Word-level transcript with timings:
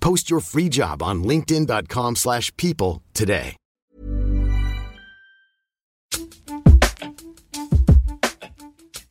Post 0.00 0.30
your 0.30 0.40
free 0.40 0.68
job 0.68 1.02
on 1.02 1.22
linkedin.com 1.22 2.16
slash 2.16 2.56
people 2.56 3.02
today. 3.12 3.56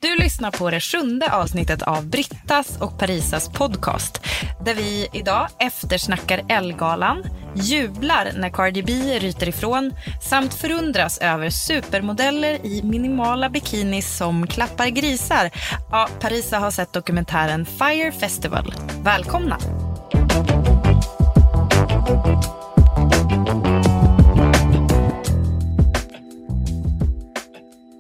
Du 0.02 0.16
lyssnar 0.16 0.52
på 0.52 0.70
det 0.70 0.80
sjunde 0.80 1.32
avsnittet 1.34 1.82
av 1.82 2.08
Brittas 2.08 2.82
och 2.82 3.00
Parisas 3.00 3.50
podcast. 3.50 4.22
Där 4.66 4.76
vi 4.76 5.08
idag 5.14 5.48
eftersnackar 5.60 6.42
Ellegalan, 6.50 7.24
jublar 7.56 8.32
när 8.38 8.50
Cardi 8.50 8.84
B 8.84 9.20
ryter 9.20 9.50
ifrån 9.50 9.94
samt 10.22 10.54
förundras 10.54 11.18
över 11.18 11.50
supermodeller 11.50 12.66
i 12.66 12.84
minimala 12.84 13.50
bikinis 13.50 14.18
som 14.18 14.48
klappar 14.48 14.88
grisar. 14.88 15.50
Ja, 15.92 16.10
Parisa 16.20 16.60
har 16.60 16.72
sett 16.72 16.94
dokumentären 16.94 17.66
Fire 17.66 18.12
Festival. 18.12 18.74
Välkomna! 19.04 19.60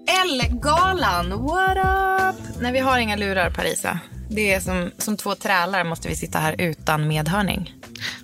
Ellegalan, 0.08 1.30
what 1.48 1.78
up? 1.78 2.42
Nej, 2.62 2.72
vi 2.72 2.80
har 2.80 2.98
inga 3.00 3.16
lurar, 3.16 3.50
Parisa. 3.50 4.00
Det 4.30 4.54
är 4.54 4.60
som, 4.60 4.92
som 4.98 5.18
två 5.18 5.36
trälar 5.36 5.84
måste 5.84 6.08
vi 6.08 6.16
sitta 6.16 6.40
här 6.40 6.56
utan 6.58 7.08
medhörning. 7.08 7.74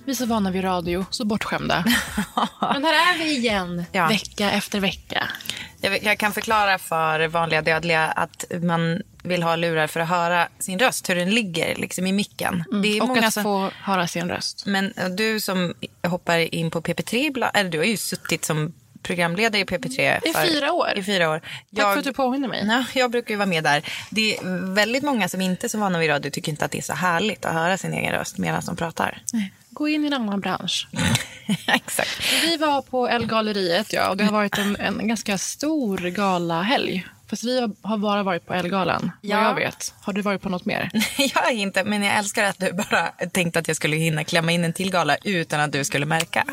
Vi 0.04 0.10
är 0.12 0.16
så 0.16 0.26
vana 0.26 0.50
vid 0.50 0.64
radio, 0.64 1.04
så 1.10 1.24
bortskämda. 1.24 1.84
Men 2.60 2.84
här 2.84 3.14
är 3.14 3.18
vi 3.18 3.36
igen, 3.36 3.84
Ja. 3.92 4.08
vecka 4.08 4.50
efter 4.50 4.80
vecka. 4.80 5.28
Jag, 5.80 6.02
jag 6.04 6.18
kan 6.18 6.32
förklara 6.32 6.78
för 6.78 7.28
vanliga 7.28 7.62
dödliga 7.62 8.06
att 8.06 8.44
man 8.62 9.02
vill 9.26 9.42
ha 9.42 9.56
lurar 9.56 9.86
för 9.86 10.00
att 10.00 10.08
höra 10.08 10.48
sin 10.58 10.78
röst, 10.78 11.10
hur 11.10 11.14
den 11.14 11.30
ligger 11.30 11.74
liksom 11.74 12.06
i 12.06 12.12
micken. 12.12 12.64
Det 12.82 12.88
är 12.88 12.92
Mm. 12.96 13.02
Och 13.02 13.08
många 13.08 13.26
att 13.26 13.34
som, 13.34 13.42
få 13.42 13.70
höra 13.82 14.06
sin 14.08 14.28
röst. 14.28 14.66
Men 14.66 14.92
du 15.16 15.40
som 15.40 15.74
hoppar 16.06 16.54
in 16.54 16.70
på 16.70 16.80
PP3, 16.80 17.14
ibland- 17.16 17.56
eller 17.56 17.70
du 17.70 17.78
har 17.78 17.84
ju 17.84 17.96
suttit 17.96 18.44
som 18.44 18.72
programledare 19.02 19.62
i 19.62 19.64
PP3 19.64 20.20
I 20.24 20.48
fyra 20.48 20.72
år. 20.72 20.92
I 20.96 21.02
fyra 21.02 21.30
år. 21.30 21.40
Tack 21.76 21.92
för 21.92 21.98
att 21.98 22.04
du 22.04 22.12
påminner 22.12 22.48
mig. 22.48 22.64
Ja, 22.68 22.84
jag 22.94 23.10
brukar 23.10 23.30
ju 23.30 23.36
vara 23.36 23.46
med 23.46 23.64
där. 23.64 23.84
Det 24.10 24.36
är 24.36 24.74
väldigt 24.74 25.02
många 25.02 25.28
som 25.28 25.40
inte 25.40 25.66
är 25.66 25.68
så 25.68 25.78
vana 25.78 25.98
vid 25.98 26.10
radio 26.10 26.30
tycker 26.30 26.52
inte 26.52 26.64
att 26.64 26.70
det 26.70 26.78
är 26.78 26.82
så 26.82 26.94
härligt 26.94 27.44
att 27.44 27.52
höra 27.52 27.78
sin 27.78 27.92
egen 27.94 28.12
röst 28.12 28.38
medan 28.38 28.62
de 28.66 28.76
pratar. 28.76 29.22
Gå 29.70 29.88
in 29.88 30.04
i 30.04 30.06
en 30.06 30.12
annan 30.12 30.40
bransch. 30.40 30.88
Exakt. 31.66 32.20
Vi 32.42 32.56
var 32.56 32.82
på 32.82 33.08
Elgalleriet, 33.08 33.92
ja, 33.92 34.08
och 34.08 34.16
det 34.16 34.24
har 34.24 34.32
varit 34.32 34.58
en, 34.58 34.76
en 34.76 35.08
ganska 35.08 35.38
stor 35.38 35.98
galahelg. 35.98 37.06
Fast 37.30 37.44
vi 37.44 37.60
har- 37.60 37.88
har 37.88 37.98
bara 37.98 38.22
varit 38.22 38.46
på 38.46 38.54
Elgalan, 38.54 39.10
Ja. 39.20 39.36
vad 39.36 39.46
jag 39.46 39.54
vet. 39.54 39.94
Har 40.00 40.12
du 40.12 40.22
varit 40.22 40.42
på 40.42 40.48
något 40.48 40.64
mer? 40.64 40.90
Jag 41.34 41.48
är 41.48 41.52
inte, 41.52 41.84
men 41.84 42.02
jag 42.02 42.16
älskar 42.18 42.44
att 42.44 42.58
du 42.58 42.72
bara 42.72 43.06
tänkte 43.32 43.58
att 43.58 43.68
jag 43.68 43.76
skulle 43.76 43.96
hinna 43.96 44.24
klämma 44.24 44.52
in 44.52 44.64
en 44.64 44.72
till 44.72 44.90
gala 44.90 45.16
utan 45.24 45.60
att 45.60 45.72
du 45.72 45.84
skulle 45.84 46.06
märka. 46.06 46.44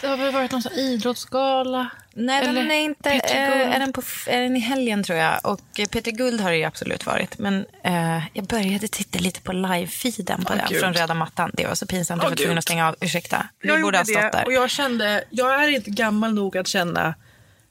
Det 0.00 0.06
har 0.06 0.16
väl 0.16 0.32
varit 0.32 0.52
någon 0.52 0.62
sån 0.62 0.72
idrottsgala? 0.72 1.88
Nej, 2.14 2.38
Eller 2.44 2.52
den 2.62 2.70
är 2.70 2.74
inte. 2.80 3.10
Eh, 3.10 3.48
Guld? 3.58 3.74
är, 3.74 3.78
den 3.78 3.92
på, 3.92 4.02
är 4.26 4.40
den 4.42 4.56
i 4.56 4.58
helgen 4.60 5.02
tror 5.02 5.18
jag. 5.18 5.40
Och 5.46 5.60
eh, 5.80 5.86
Peter 5.86 6.10
Guld 6.10 6.40
har 6.40 6.50
det 6.50 6.56
ju 6.56 6.64
absolut 6.64 7.06
varit. 7.06 7.38
Men 7.38 7.66
eh, 7.84 8.22
jag 8.32 8.44
började 8.46 8.88
titta 8.88 9.18
lite 9.18 9.40
på 9.40 9.52
live-feeden 9.52 10.44
på 10.44 10.52
Åh, 10.52 10.56
den 10.56 10.66
Gud. 10.68 10.80
från 10.80 10.94
röda 10.94 11.14
mattan. 11.14 11.50
Det 11.54 11.66
var 11.66 11.74
så 11.74 11.86
pinsamt. 11.86 12.20
Åh, 12.22 12.24
jag 12.24 12.30
var 12.30 12.36
tvungen 12.36 12.58
att 12.58 12.64
stänga 12.64 12.88
av. 12.88 12.96
Ursäkta. 13.00 13.46
Vi 13.62 13.68
Jag 13.68 13.82
borde 13.82 13.98
ha 13.98 14.04
stått 14.04 14.22
det 14.22 14.30
där. 14.32 14.44
och 14.46 14.52
jag 14.52 14.70
kände, 14.70 15.24
jag 15.30 15.64
är 15.64 15.68
inte 15.68 15.90
gammal 15.90 16.34
nog 16.34 16.56
att 16.56 16.66
känna, 16.68 17.14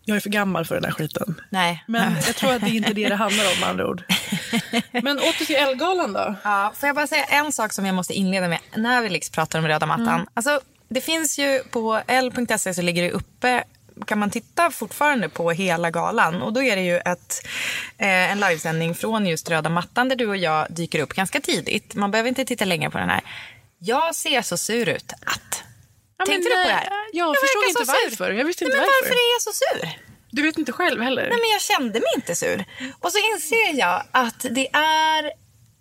jag 0.09 0.15
är 0.15 0.21
för 0.21 0.29
gammal 0.29 0.65
för 0.65 0.75
den 0.75 0.83
här 0.83 0.91
skiten. 0.91 1.41
Nej. 1.49 1.83
Men 1.87 2.15
jag 2.25 2.35
tror 2.35 2.53
att 2.53 2.61
det 2.61 2.67
är 2.67 2.75
inte 2.75 2.93
det 2.93 3.09
det 3.09 3.15
handlar 3.15 3.43
om 3.53 3.59
med 3.59 3.69
andra 3.69 3.87
ord. 3.87 4.03
Men 4.91 5.19
åter 5.19 5.45
till 5.45 5.55
Ellegalan 5.55 6.13
då. 6.13 6.35
Ja, 6.43 6.73
får 6.75 6.87
jag 6.87 6.95
bara 6.95 7.07
säga 7.07 7.23
en 7.23 7.51
sak 7.51 7.73
som 7.73 7.85
jag 7.85 7.95
måste 7.95 8.13
inleda 8.13 8.47
med 8.47 8.59
när 8.75 9.01
vi 9.01 9.09
liksom 9.09 9.33
pratar 9.33 9.59
om 9.59 9.67
röda 9.67 9.85
mattan. 9.85 10.07
Mm. 10.07 10.27
Alltså, 10.33 10.61
det 10.89 11.01
finns 11.01 11.39
ju 11.39 11.63
på 11.71 12.01
l.se 12.07 12.73
så 12.73 12.81
ligger 12.81 13.03
det 13.03 13.11
uppe 13.11 13.63
kan 14.05 14.19
man 14.19 14.29
titta 14.29 14.71
fortfarande 14.71 15.29
på 15.29 15.51
hela 15.51 15.91
galan 15.91 16.41
och 16.41 16.53
då 16.53 16.63
är 16.63 16.75
det 16.75 16.81
ju 16.81 16.97
ett, 16.97 17.47
eh, 17.97 18.31
en 18.31 18.39
livesändning 18.39 18.95
från 18.95 19.25
just 19.25 19.49
röda 19.49 19.69
mattan 19.69 20.09
där 20.09 20.15
du 20.15 20.27
och 20.27 20.37
jag 20.37 20.67
dyker 20.69 20.99
upp 20.99 21.13
ganska 21.13 21.39
tidigt. 21.39 21.95
Man 21.95 22.11
behöver 22.11 22.29
inte 22.29 22.45
titta 22.45 22.65
länge 22.65 22.89
på 22.89 22.97
den 22.97 23.09
här. 23.09 23.21
Jag 23.79 24.15
ser 24.15 24.41
så 24.41 24.57
sur 24.57 24.89
ut 24.89 25.13
att... 25.25 25.63
Ja, 26.19 26.25
Tänkte 26.25 26.49
men, 26.49 26.57
du 26.57 26.63
på 26.63 26.67
det 26.67 26.73
här? 26.73 26.85
eh, 26.85 27.09
Jag, 27.13 27.35
förstod 27.39 27.63
inte 27.69 27.83
varför. 27.83 28.31
Jag 28.31 28.45
visste 28.45 28.63
Nej, 28.65 28.67
inte 28.71 28.77
men 28.77 28.85
varför. 28.87 29.03
varför 29.03 29.15
är 29.15 29.33
jag 29.35 29.41
så 29.41 29.51
sur? 29.53 29.99
Du 30.31 30.41
vet 30.41 30.57
inte 30.57 30.71
själv 30.71 31.01
heller? 31.01 31.21
Nej, 31.21 31.39
men 31.43 31.49
jag 31.51 31.61
kände 31.61 31.99
mig 31.99 32.09
inte 32.15 32.35
sur. 32.35 32.65
Och 32.99 33.11
så 33.11 33.17
inser 33.33 33.79
jag 33.79 34.03
att 34.11 34.45
det 34.51 34.67
är... 34.75 35.31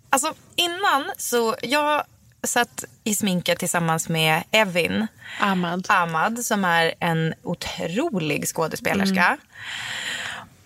Alltså 0.09 0.33
innan 0.55 1.11
så... 1.17 1.55
Jag 1.61 2.03
satt 2.43 2.83
i 3.03 3.15
sminket 3.15 3.59
tillsammans 3.59 4.09
med 4.09 4.43
Evin 4.51 5.07
Ahmad. 5.39 5.85
Ahmad 5.89 6.45
som 6.45 6.65
är 6.65 6.93
en 6.99 7.33
otrolig 7.43 8.47
skådespelerska. 8.47 9.37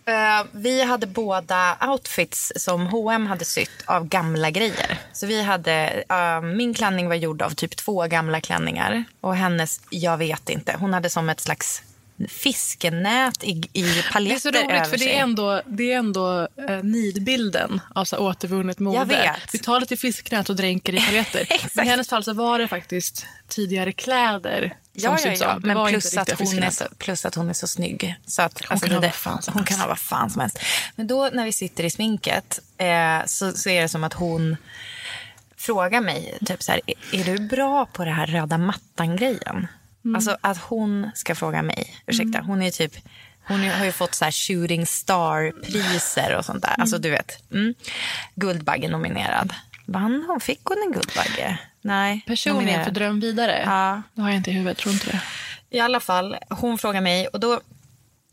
Eh, 0.05 0.45
vi 0.51 0.83
hade 0.83 1.07
båda 1.07 1.77
outfits 1.81 2.51
som 2.55 2.87
H&M 2.87 3.27
hade 3.27 3.45
sytt 3.45 3.83
av 3.85 4.07
gamla 4.07 4.51
grejer. 4.51 4.97
Så 5.13 5.25
vi 5.25 5.41
hade, 5.41 6.03
eh, 6.09 6.41
min 6.41 6.73
klänning 6.73 7.07
var 7.07 7.15
gjord 7.15 7.41
av 7.41 7.49
typ 7.49 7.75
två 7.75 8.07
gamla 8.07 8.41
klänningar. 8.41 9.03
Och 9.21 9.35
hennes, 9.35 9.81
jag 9.89 10.17
vet 10.17 10.49
inte, 10.49 10.75
hon 10.79 10.93
hade 10.93 11.09
som 11.09 11.29
ett 11.29 11.39
slags 11.39 11.83
fiskenät 12.27 13.43
i, 13.43 13.69
i 13.73 13.81
Det 13.81 13.99
är 13.99 14.11
paljetter 14.11 14.51
så 14.51 14.57
roligt 14.57 14.87
för 14.87 14.97
det 14.97 15.15
är 15.15 15.21
ändå, 15.21 15.61
det 15.65 15.91
är 15.91 15.97
ändå 15.97 16.47
eh, 16.69 16.83
nidbilden 16.83 17.81
av 17.95 18.05
så 18.05 18.15
här 18.15 18.23
återvunnet 18.23 18.79
mode. 18.79 19.35
Vi 19.51 19.59
tar 19.59 19.79
lite 19.79 19.97
fisknät 19.97 20.49
och 20.49 20.55
dränker 20.55 20.93
i 20.93 20.99
paljetter. 20.99 21.47
Men 21.73 21.85
i 21.87 21.89
hennes 21.89 22.09
fall 22.09 22.23
så 22.23 22.33
var 22.33 22.59
det 22.59 22.67
faktiskt 22.67 23.25
tidigare 23.47 23.91
kläder 23.91 24.75
Ja, 24.93 25.17
ja, 25.23 25.31
ja. 25.39 25.59
Det 25.59 25.67
Men 25.67 25.87
plus 25.87 26.17
att, 26.17 26.39
hon 26.39 26.63
är 26.63 26.69
så, 26.69 26.85
plus 26.97 27.25
att 27.25 27.35
hon 27.35 27.49
är 27.49 27.53
så 27.53 27.67
snygg. 27.67 28.15
Så 28.25 28.41
att, 28.41 28.61
alltså, 28.67 28.87
kan 28.87 28.95
ha 28.95 29.01
det- 29.01 29.07
vad 29.07 29.15
fan 29.15 29.41
som 29.41 29.53
hon 29.53 29.63
kan 29.63 29.79
ha 29.79 29.87
vad 29.87 29.99
fan 29.99 30.29
som 30.29 30.41
helst. 30.41 30.59
Men 30.95 31.07
då 31.07 31.29
när 31.33 31.45
vi 31.45 31.51
sitter 31.51 31.83
i 31.83 31.89
sminket 31.89 32.59
eh, 32.77 33.25
så, 33.25 33.51
så 33.51 33.69
är 33.69 33.81
det 33.81 33.89
som 33.89 34.03
att 34.03 34.13
hon 34.13 34.57
frågar 35.57 36.01
mig, 36.01 36.37
typ 36.45 36.63
så 36.63 36.71
här, 36.71 36.81
är, 37.11 37.23
du 37.23 37.39
bra 37.39 37.85
på 37.85 38.05
det 38.05 38.11
här 38.11 38.27
röda 38.27 38.57
mattan-grejen? 38.57 39.67
Mm. 40.05 40.15
Alltså 40.15 40.37
att 40.41 40.57
hon 40.57 41.11
ska 41.15 41.35
fråga 41.35 41.61
mig. 41.61 41.95
Ursäkta, 42.05 42.41
hon 42.41 42.61
är 42.61 42.71
typ 42.71 42.93
hon 43.47 43.69
har 43.69 43.85
ju 43.85 43.91
fått 43.91 44.15
så 44.15 44.25
här 44.25 44.31
shooting 44.31 44.85
star-priser 44.85 46.35
och 46.37 46.45
sånt 46.45 46.61
där. 46.61 46.75
Alltså 46.77 46.97
du 46.97 47.09
vet. 47.09 47.51
Mm. 47.51 47.73
Guldbagge 48.35 48.87
nominerad. 48.87 49.53
Vann 49.85 50.25
hon? 50.27 50.39
Fick 50.39 50.59
hon 50.63 50.77
en 50.85 50.91
Guldbagge? 50.91 51.57
Nej. 51.83 52.23
Personligen 52.27 52.83
för 52.83 52.91
Dröm 52.91 53.19
vidare. 53.19 53.61
Ja. 53.65 54.01
Det 54.13 54.21
har 54.21 54.29
jag 54.29 54.37
inte 54.37 54.49
i 54.49 54.53
huvudet, 54.53 54.77
tror 54.77 54.93
inte 54.93 55.07
det. 55.11 55.21
I 55.77 55.79
alla 55.79 55.99
fall, 55.99 56.37
hon 56.49 56.77
frågar 56.77 57.01
mig 57.01 57.27
och 57.27 57.39
då 57.39 57.61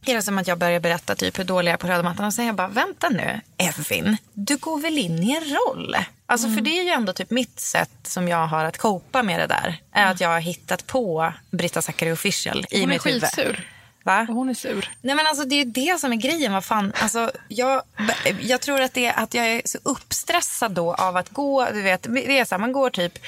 är 0.06 0.14
det 0.14 0.22
som 0.22 0.38
att 0.38 0.46
jag 0.48 0.58
börjar 0.58 0.80
berätta 0.80 1.14
typ 1.14 1.38
hur 1.38 1.44
dålig 1.44 1.70
jag 1.70 1.74
är 1.74 1.78
på 1.78 1.86
röda 1.86 2.02
mattan. 2.02 2.26
Och 2.26 2.32
så 2.32 2.36
säger 2.36 2.48
jag 2.48 2.56
bara, 2.56 2.68
vänta 2.68 3.08
nu, 3.08 3.40
Evin, 3.58 4.16
du 4.32 4.56
går 4.56 4.78
väl 4.80 4.98
in 4.98 5.22
i 5.22 5.36
en 5.36 5.44
roll? 5.44 5.96
Alltså 6.26 6.48
för 6.48 6.60
det 6.60 6.78
är 6.78 6.82
ju 6.82 6.88
ändå 6.90 7.12
typ 7.12 7.30
mitt 7.30 7.60
sätt 7.60 7.90
som 8.02 8.28
jag 8.28 8.46
har 8.46 8.64
att 8.64 8.78
copa 8.78 9.22
med 9.22 9.40
det 9.40 9.46
där. 9.46 9.76
Är 9.92 10.06
att 10.06 10.20
jag 10.20 10.28
har 10.28 10.40
hittat 10.40 10.86
på 10.86 11.32
Britta 11.50 11.82
Zackari 11.82 12.12
official 12.12 12.66
i 12.70 12.80
Hon 12.80 12.90
är 12.90 12.94
mitt 12.94 13.06
huvud. 13.06 13.22
skitsur. 13.22 13.68
Va? 14.04 14.26
Och 14.28 14.34
hon 14.34 14.48
är 14.48 14.54
sur. 14.54 14.90
Nej 15.02 15.14
men 15.14 15.26
alltså 15.26 15.44
det 15.44 15.54
är 15.60 15.64
det 15.64 16.00
som 16.00 16.12
är 16.12 16.16
grejen. 16.16 16.52
Vad 16.52 16.64
fan. 16.64 16.92
Alltså, 17.02 17.30
jag, 17.48 17.82
jag 18.40 18.60
tror 18.60 18.80
att, 18.80 18.94
det 18.94 19.06
är 19.06 19.18
att 19.22 19.34
jag 19.34 19.46
är 19.48 19.62
så 19.64 19.78
uppstressad 19.82 20.72
då 20.72 20.94
av 20.94 21.16
att 21.16 21.28
gå. 21.30 21.68
Du 21.72 21.82
vet, 21.82 22.02
det 22.02 22.38
är 22.38 22.44
så 22.44 22.54
här, 22.54 22.60
man 22.60 22.72
går 22.72 22.90
typ 22.90 23.18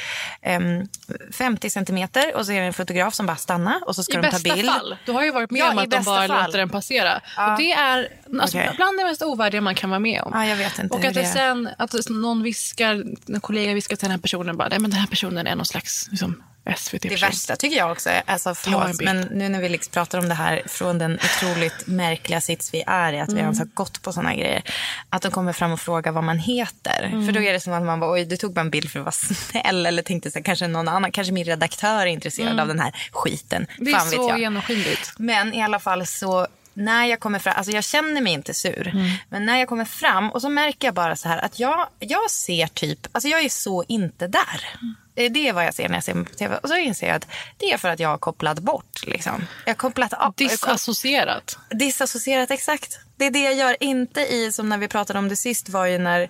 em, 0.43 0.89
50 1.33 1.71
centimeter 1.71 2.37
och 2.37 2.47
så 2.47 2.53
är 2.53 2.61
det 2.61 2.67
en 2.67 2.73
fotograf 2.73 3.15
som 3.15 3.27
bara 3.27 3.37
stannar 3.37 3.89
och 3.89 3.97
så 3.97 4.03
ska 4.03 4.13
I 4.13 4.17
de 4.17 4.23
ta 4.23 4.31
bästa 4.39 4.55
bild. 4.55 4.69
fall. 4.71 4.97
Du 5.07 5.13
har 5.13 5.25
ju 5.25 5.31
varit 5.31 5.51
med 5.51 5.61
Ja, 5.61 5.71
om 5.71 5.79
i 5.79 5.83
att 5.83 5.91
de 5.91 5.97
bästa 5.97 6.11
bara 6.11 6.29
fall. 6.29 6.47
låter 6.47 6.59
den 6.59 6.69
passera. 6.69 7.21
Ja. 7.37 7.53
Och 7.53 7.59
det 7.59 7.73
är 7.73 8.09
alltså, 8.41 8.59
Okej. 8.59 8.73
bland 8.77 8.99
det 8.99 9.05
mest 9.05 9.23
ovärdiga 9.23 9.61
man 9.61 9.75
kan 9.75 9.91
vara 9.91 10.01
med 10.01 10.23
om. 10.23 10.31
Ja, 10.35 10.47
jag 10.47 10.57
vet 10.57 10.79
inte 10.79 10.95
och 10.97 11.05
att 11.05 11.15
det 11.15 11.25
sen 11.27 11.69
att 11.79 11.95
någon 12.11 12.43
viskar, 12.43 13.05
en 13.29 13.41
kollega 13.41 13.75
viskar 13.75 13.97
till 13.97 14.05
den 14.05 14.11
här 14.11 14.19
personen 14.19 14.57
bara, 14.57 14.69
nej 14.69 14.79
men 14.79 14.91
den 14.91 15.01
här 15.01 15.07
personen 15.07 15.47
är 15.47 15.57
någon 15.57 15.67
slags 15.67 16.09
liksom, 16.11 16.43
SVT-person. 16.77 17.11
Det 17.11 17.23
värsta 17.27 17.57
tycker 17.57 17.77
jag 17.77 17.91
också, 17.93 18.11
alltså 18.27 18.55
förlåt, 18.55 19.01
men 19.03 19.21
nu 19.21 19.49
när 19.49 19.61
vi 19.61 19.69
liksom 19.69 19.91
pratar 19.93 20.19
om 20.19 20.29
det 20.29 20.35
här 20.35 20.63
från 20.67 20.99
den 20.99 21.15
otroligt 21.25 21.87
märkliga 21.87 22.41
sits 22.41 22.75
vi 22.75 22.83
är 22.87 23.13
i, 23.13 23.21
att 23.21 23.29
vi 23.29 23.33
Mm. 23.33 23.43
ens 23.45 23.59
har 23.59 23.67
gått 23.67 24.03
på 24.03 24.13
såna 24.13 24.35
grejer, 24.35 24.63
att 25.09 25.23
de 25.23 25.31
kommer 25.33 25.53
fram 25.53 25.73
och 25.73 25.81
frågar 25.81 26.13
vad 26.13 26.25
man 26.25 26.39
heter. 26.39 27.03
Mm. 27.13 27.27
För 27.27 27.33
då 27.33 27.41
är 27.43 27.53
det 27.53 27.61
som 27.61 27.73
att 27.73 27.83
man 27.83 28.01
bara, 28.01 28.13
oj, 28.13 28.25
du 28.25 28.37
tog 28.37 28.53
bara 28.53 28.61
en 28.61 28.71
bild 28.71 28.91
för 28.91 28.99
att 28.99 29.05
vara 29.05 29.13
snäll, 29.35 29.87
eller 29.87 30.03
tänkte 30.03 30.31
så 30.31 30.39
här, 30.39 30.45
kanske 30.45 30.67
någon 30.67 30.89
annan, 30.89 31.13
kanske 31.13 31.33
min 31.33 31.45
redaktör 31.45 32.01
är 32.03 32.07
intresserad 32.07 32.61
av 32.61 32.69
den 32.69 32.81
här 32.81 32.93
skiten. 33.13 33.67
Mm. 33.71 33.85
Det 33.85 33.91
är 33.91 33.99
Fan 33.99 34.11
så 34.11 34.29
jag. 34.29 34.39
genomskinligt. 34.41 35.13
Men 35.19 35.55
i 35.55 35.63
alla 35.63 35.79
fall 35.79 36.07
så 36.07 36.47
när 36.75 37.05
jag 37.07 37.21
kommer 37.21 37.39
fram, 37.39 37.55
alltså 37.57 37.73
jag 37.73 37.85
känner 37.85 38.21
mig 38.21 38.33
inte 38.33 38.55
sur. 38.55 38.93
Men 39.29 39.47
när 39.47 39.59
jag 39.59 39.69
kommer 39.69 39.85
fram 39.85 40.31
och 40.31 40.43
så 40.43 40.49
märker 40.49 40.87
jag 40.89 40.95
bara 40.95 41.17
så 41.17 41.29
här 41.29 41.39
att 41.39 41.59
jag, 41.61 41.87
jag 41.99 42.31
ser 42.31 42.67
typ, 42.67 42.99
alltså 43.13 43.29
jag 43.29 43.45
är 43.45 43.49
så 43.49 43.85
inte 43.89 44.27
där. 44.27 44.41
Eh, 44.41 44.79
Det 45.15 45.49
är 45.49 45.53
vad 45.53 45.65
jag 45.65 45.75
ser 45.75 45.89
när 45.89 45.97
jag 45.97 46.05
ser 46.05 46.25
tv. 46.25 46.57
Och 46.63 46.69
så 46.69 46.77
inser 46.77 47.07
jag 47.07 47.17
att 47.17 47.27
det 47.57 47.73
är 47.73 47.79
för 47.79 47.89
att 47.89 48.01
jag 48.01 48.09
har 48.09 48.19
kopplat 48.19 48.59
bort. 48.59 49.07
Liksom. 49.07 49.47
Jag 49.65 49.71
har 49.71 49.77
kopplat 49.77 50.13
av. 50.13 50.35
Disassocierat. 50.37 51.59
Disassocierat, 51.71 52.51
exakt. 52.51 52.99
Det 53.17 53.27
är 53.27 53.31
det 53.31 53.39
jag 53.43 53.55
gör. 53.55 53.77
Inte 53.81 54.21
i, 54.21 54.53
som 54.53 54.69
när 54.69 54.79
vi 54.79 54.89
pratade 54.89 55.19
om 55.19 55.29
det 55.29 55.37
sist, 55.37 55.69
var 55.69 55.87
ju 55.87 55.99
när 55.99 56.21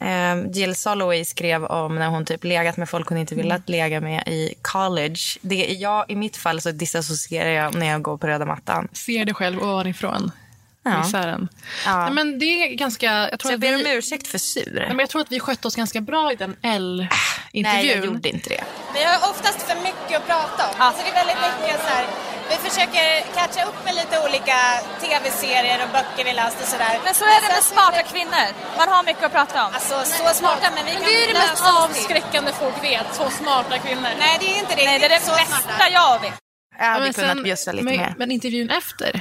eh, 0.00 0.50
Jill 0.52 0.74
Soloway 0.76 1.24
skrev 1.24 1.64
om 1.64 1.94
när 1.94 2.06
hon 2.08 2.24
typ 2.24 2.44
legat 2.44 2.76
med 2.76 2.88
folk 2.88 3.08
hon 3.08 3.18
inte 3.18 3.34
Mm. 3.34 3.46
velat 3.46 3.68
lägga 3.68 4.00
med 4.00 4.28
i 4.28 4.54
college. 4.62 5.20
Det 5.40 5.70
är 5.72 5.76
jag, 5.76 6.04
I 6.10 6.16
mitt 6.16 6.36
fall 6.36 6.60
så 6.60 6.70
disassocierar 6.70 7.50
jag 7.50 7.74
när 7.74 7.86
jag 7.86 8.02
går 8.02 8.18
på 8.18 8.26
röda 8.26 8.44
mattan. 8.44 8.88
Ser 8.92 9.24
dig 9.24 9.34
själv 9.34 9.62
ovanifrån. 9.62 10.32
Ja. 10.82 11.02
Misären. 11.04 11.48
Ja. 11.86 12.04
Nej, 12.04 12.12
men 12.12 12.38
det 12.38 12.44
är 12.44 12.74
ganska... 12.74 13.06
Jag 13.30 13.38
tror, 13.40 13.48
Så 13.48 13.52
jag 13.52 13.54
att 13.54 13.60
ber 13.60 13.84
vi, 13.84 13.84
om 13.92 13.98
ursäkt 13.98 14.26
för 14.26 14.38
sur. 14.38 14.72
Nej, 14.74 14.88
men 14.88 14.98
jag 14.98 15.10
tror 15.10 15.20
att 15.22 15.32
vi 15.32 15.40
skötte 15.40 15.68
oss 15.68 15.76
ganska 15.76 16.00
bra 16.00 16.32
i 16.32 16.36
den 16.36 16.56
L-intervjun. 16.62 17.62
Nej, 17.62 17.86
jag 17.86 18.04
gjorde 18.06 18.28
inte 18.28 18.48
det. 18.48 18.64
Vi 18.94 19.04
har 19.04 19.30
oftast 19.30 19.62
för 19.62 19.76
mycket 19.88 20.16
att 20.16 20.26
prata 20.26 20.62
om. 20.68 20.92
Så 20.96 21.02
det 21.04 21.10
är 21.10 21.14
väldigt 21.14 21.40
mycket 21.48 21.80
så 21.86 21.88
här, 21.94 22.04
vi 22.50 22.56
försöker 22.68 23.04
catcha 23.38 23.64
upp 23.68 23.84
med 23.84 23.94
lite 23.94 24.14
olika 24.26 24.56
tv-serier 25.00 25.78
och 25.84 25.90
böcker 25.96 26.24
vi 26.24 26.32
läst 26.32 26.56
och 26.62 26.68
sådär. 26.68 26.94
Men 27.04 27.14
så 27.14 27.24
är 27.24 27.40
det 27.44 27.48
med 27.56 27.64
smarta 27.74 28.02
kvinnor. 28.12 28.46
Man 28.78 28.88
har 28.88 29.02
mycket 29.10 29.24
att 29.24 29.32
prata 29.32 29.66
om. 29.66 29.70
Alltså 29.74 29.96
så 30.04 30.34
smarta 30.34 30.66
men 30.74 30.84
vi 30.86 30.92
Men 30.92 31.02
kan 31.02 31.10
det 31.10 31.24
är 31.24 31.26
det 31.32 31.38
mest 31.38 31.64
avskräckande 31.82 32.52
folk 32.52 32.84
vet. 32.84 33.06
Så 33.14 33.30
smarta 33.30 33.78
kvinnor. 33.78 34.12
Nej 34.24 34.34
det 34.40 34.46
är 34.54 34.58
inte 34.58 34.74
det. 34.76 34.84
Nej, 34.84 34.98
det 34.98 35.06
är 35.06 35.14
det 35.16 35.20
så 35.30 35.32
bästa 35.32 35.56
smarta. 35.66 35.88
jag 35.92 36.20
vet. 36.20 36.34
Jag 36.78 36.86
hade 36.86 37.04
men 37.04 37.12
kunnat 37.14 37.30
sen- 37.30 37.42
bjussa 37.42 37.72
lite 37.72 37.84
men, 37.84 37.96
mer. 37.96 38.14
Men 38.18 38.30
intervjun 38.30 38.70
efter, 38.70 39.20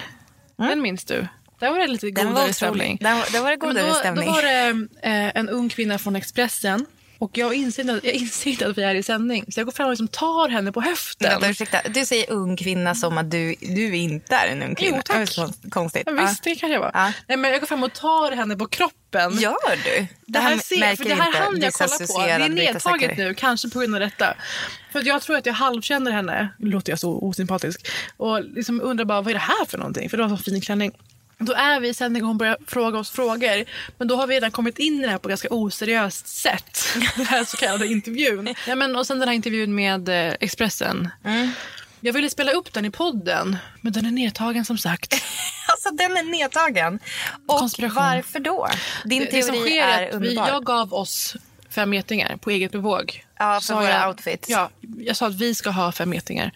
den 0.58 0.82
minns 0.82 1.06
du? 1.06 1.28
Där 1.60 1.72
var 1.72 1.80
det 1.80 1.88
lite 1.88 2.12
Den 2.12 2.26
var 2.26 2.34
godare 2.34 2.54
stämning. 2.54 2.98
Där, 3.02 3.32
där 3.32 3.42
var 3.42 3.50
det 3.50 3.58
godare 3.58 3.88
då, 3.88 3.94
stämning. 3.94 4.26
Då 4.26 4.32
var 4.32 4.42
det 4.42 4.88
eh, 5.02 5.32
en 5.36 5.50
ung 5.50 5.70
kvinna 5.70 5.98
från 5.98 6.16
Expressen. 6.16 6.86
Och 7.20 7.38
jag 7.38 7.54
inser, 7.54 8.00
jag 8.04 8.14
inser 8.14 8.52
inte 8.52 8.68
att 8.68 8.78
vi 8.78 8.84
är 8.84 8.96
i 8.96 9.04
sändning. 9.04 9.46
Så 9.50 9.60
jag 9.60 9.66
går 9.66 9.72
fram 9.72 9.86
och 9.86 9.92
liksom 9.92 10.08
tar 10.08 10.50
henne 10.50 10.72
på 10.72 10.82
höften. 10.82 11.30
Vänta, 11.30 11.50
ursäkta. 11.50 11.82
Du 11.90 12.06
säger 12.06 12.32
ung 12.32 12.58
kvinna 12.58 12.96
som 12.96 13.18
att 13.18 13.32
du, 13.32 13.56
du 13.62 13.96
inte 13.96 14.36
är 14.36 14.48
en 14.48 14.64
ung 14.64 14.76
kvinna. 14.76 14.98
Jo, 14.98 15.02
tack. 15.06 15.36
Det 15.36 15.70
konstigt. 15.70 16.04
Ja, 16.06 16.12
visst, 16.12 16.44
det 16.44 16.56
kanske 16.56 16.74
jag 16.74 16.80
var. 16.80 16.92
Ja. 16.94 17.12
Nej, 17.28 17.38
men 17.38 17.52
jag 17.52 17.60
går 17.60 17.68
fram 17.68 17.84
och 17.84 17.94
tar 17.94 18.32
henne 18.32 18.56
på 18.58 18.68
kroppen. 18.68 19.40
Gör 19.40 19.84
du? 19.84 20.08
Det 20.26 20.40
här, 20.40 20.58
ser, 20.58 20.96
för 20.96 21.04
det 21.04 21.16
här 21.16 21.32
hann 21.32 21.62
jag 21.62 21.74
kolla 21.74 21.90
på. 21.90 22.22
Det 22.22 22.32
är 22.32 22.50
nedtaget 22.50 23.18
nu, 23.18 23.34
kanske 23.34 23.70
på 23.70 23.80
grund 23.80 23.96
av 23.96 24.02
detta. 24.02 24.34
För 24.92 25.08
jag 25.08 25.22
tror 25.22 25.38
att 25.38 25.46
jag 25.46 25.54
halvkänner 25.54 26.12
henne. 26.12 26.50
Nu 26.60 26.70
låter 26.70 26.92
jag 26.92 27.00
så 27.00 27.20
osympatisk. 27.20 27.88
Och 28.18 28.44
liksom 28.44 28.82
undrar 28.82 29.06
bara, 29.06 29.22
vad 29.22 29.30
är 29.30 29.34
det 29.34 29.40
här 29.40 29.66
för 29.66 29.78
någonting? 29.78 30.10
För 30.10 30.18
det 30.18 30.24
var 30.24 30.30
en 30.30 30.38
fin 30.38 30.62
klänning. 30.62 30.92
Då 31.40 31.54
är 31.54 31.80
vi 31.80 31.88
i 31.88 31.94
sändning 31.94 32.24
och 32.24 32.28
hon 32.28 32.38
börjar 32.38 32.58
fråga 32.68 33.00
oss 33.00 33.10
frågor. 33.10 33.66
Men 33.98 34.08
då 34.08 34.16
har 34.16 34.28
vi 34.28 34.36
redan 34.36 34.52
kommit 34.52 34.80
in 34.80 35.00
i 35.00 35.02
det 35.02 35.10
här 35.10 35.18
på 35.18 35.30
ett 35.30 35.32
ganska 35.32 35.48
oseriöst 35.52 36.28
sätt. 36.28 36.80
Den 37.16 37.26
här 37.26 37.44
så 37.44 37.58
kallade 37.58 37.88
intervjun. 37.88 38.56
Ja, 38.68 38.76
men, 38.76 38.96
och 38.96 39.08
sen 39.08 39.20
den 39.20 39.28
här 39.28 39.36
intervjun 39.36 39.76
med 39.76 40.10
eh, 40.10 40.34
Expressen. 40.40 41.10
Mm. 41.24 41.52
Jag 42.02 42.14
ville 42.14 42.30
spela 42.30 42.52
upp 42.52 42.74
den 42.74 42.86
i 42.86 42.92
podden, 42.92 43.58
men 43.82 43.94
den 43.94 44.06
är 44.06 44.12
nedtagen 44.12 44.66
som 44.66 44.78
sagt. 44.78 45.16
Alltså 45.72 45.90
den 45.92 46.18
är 46.18 46.24
nedtagen. 46.24 47.00
Och 47.48 47.70
varför 47.80 48.40
då? 48.40 48.68
Din 49.06 49.20
Det, 49.20 49.32
det 49.32 49.44
som 49.44 49.56
teori 49.56 49.70
sker 49.70 49.88
är, 49.88 50.02
är 50.02 50.16
att 50.16 50.22
vi, 50.22 50.34
jag 50.36 50.66
gav 50.66 50.94
oss 50.94 51.36
fem 51.70 51.94
getingar 51.94 52.38
på 52.38 52.50
eget 52.50 52.72
bevåg. 52.72 53.26
Ja, 53.40 53.60
för 53.64 53.74
våra 53.74 53.90
jag, 53.90 54.08
outfits. 54.10 54.50
Ja, 54.50 54.70
jag 54.98 55.16
sa 55.16 55.28
att 55.28 55.36
vi 55.36 55.56
ska 55.56 55.70
ha 55.70 55.92
fem 55.92 56.14
getingar. 56.14 56.52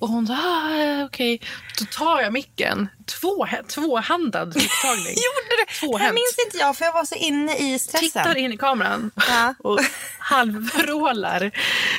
Och 0.00 0.08
hon 0.08 0.26
sa, 0.26 0.34
ah, 0.34 0.74
eh, 0.76 1.04
okej. 1.04 1.40
Då 1.78 1.84
tar 1.84 2.20
jag 2.20 2.32
micken. 2.32 2.88
Två, 3.20 3.46
tvåhandad 3.68 4.48
micktagning. 4.56 5.04
Gjorde 5.06 5.48
du? 5.50 5.56
Det 5.56 5.70
här 5.70 5.80
Tvåhänt. 5.88 6.14
minns 6.14 6.34
inte 6.46 6.58
jag 6.58 6.76
för 6.76 6.84
jag 6.84 6.92
var 6.92 7.04
så 7.04 7.14
inne 7.14 7.56
i 7.56 7.78
stressen. 7.78 8.08
Tittar 8.08 8.36
in 8.38 8.52
i 8.52 8.56
kameran 8.56 9.10
Ja. 9.28 9.54
och 9.58 9.80
halvvrålar. 10.18 11.50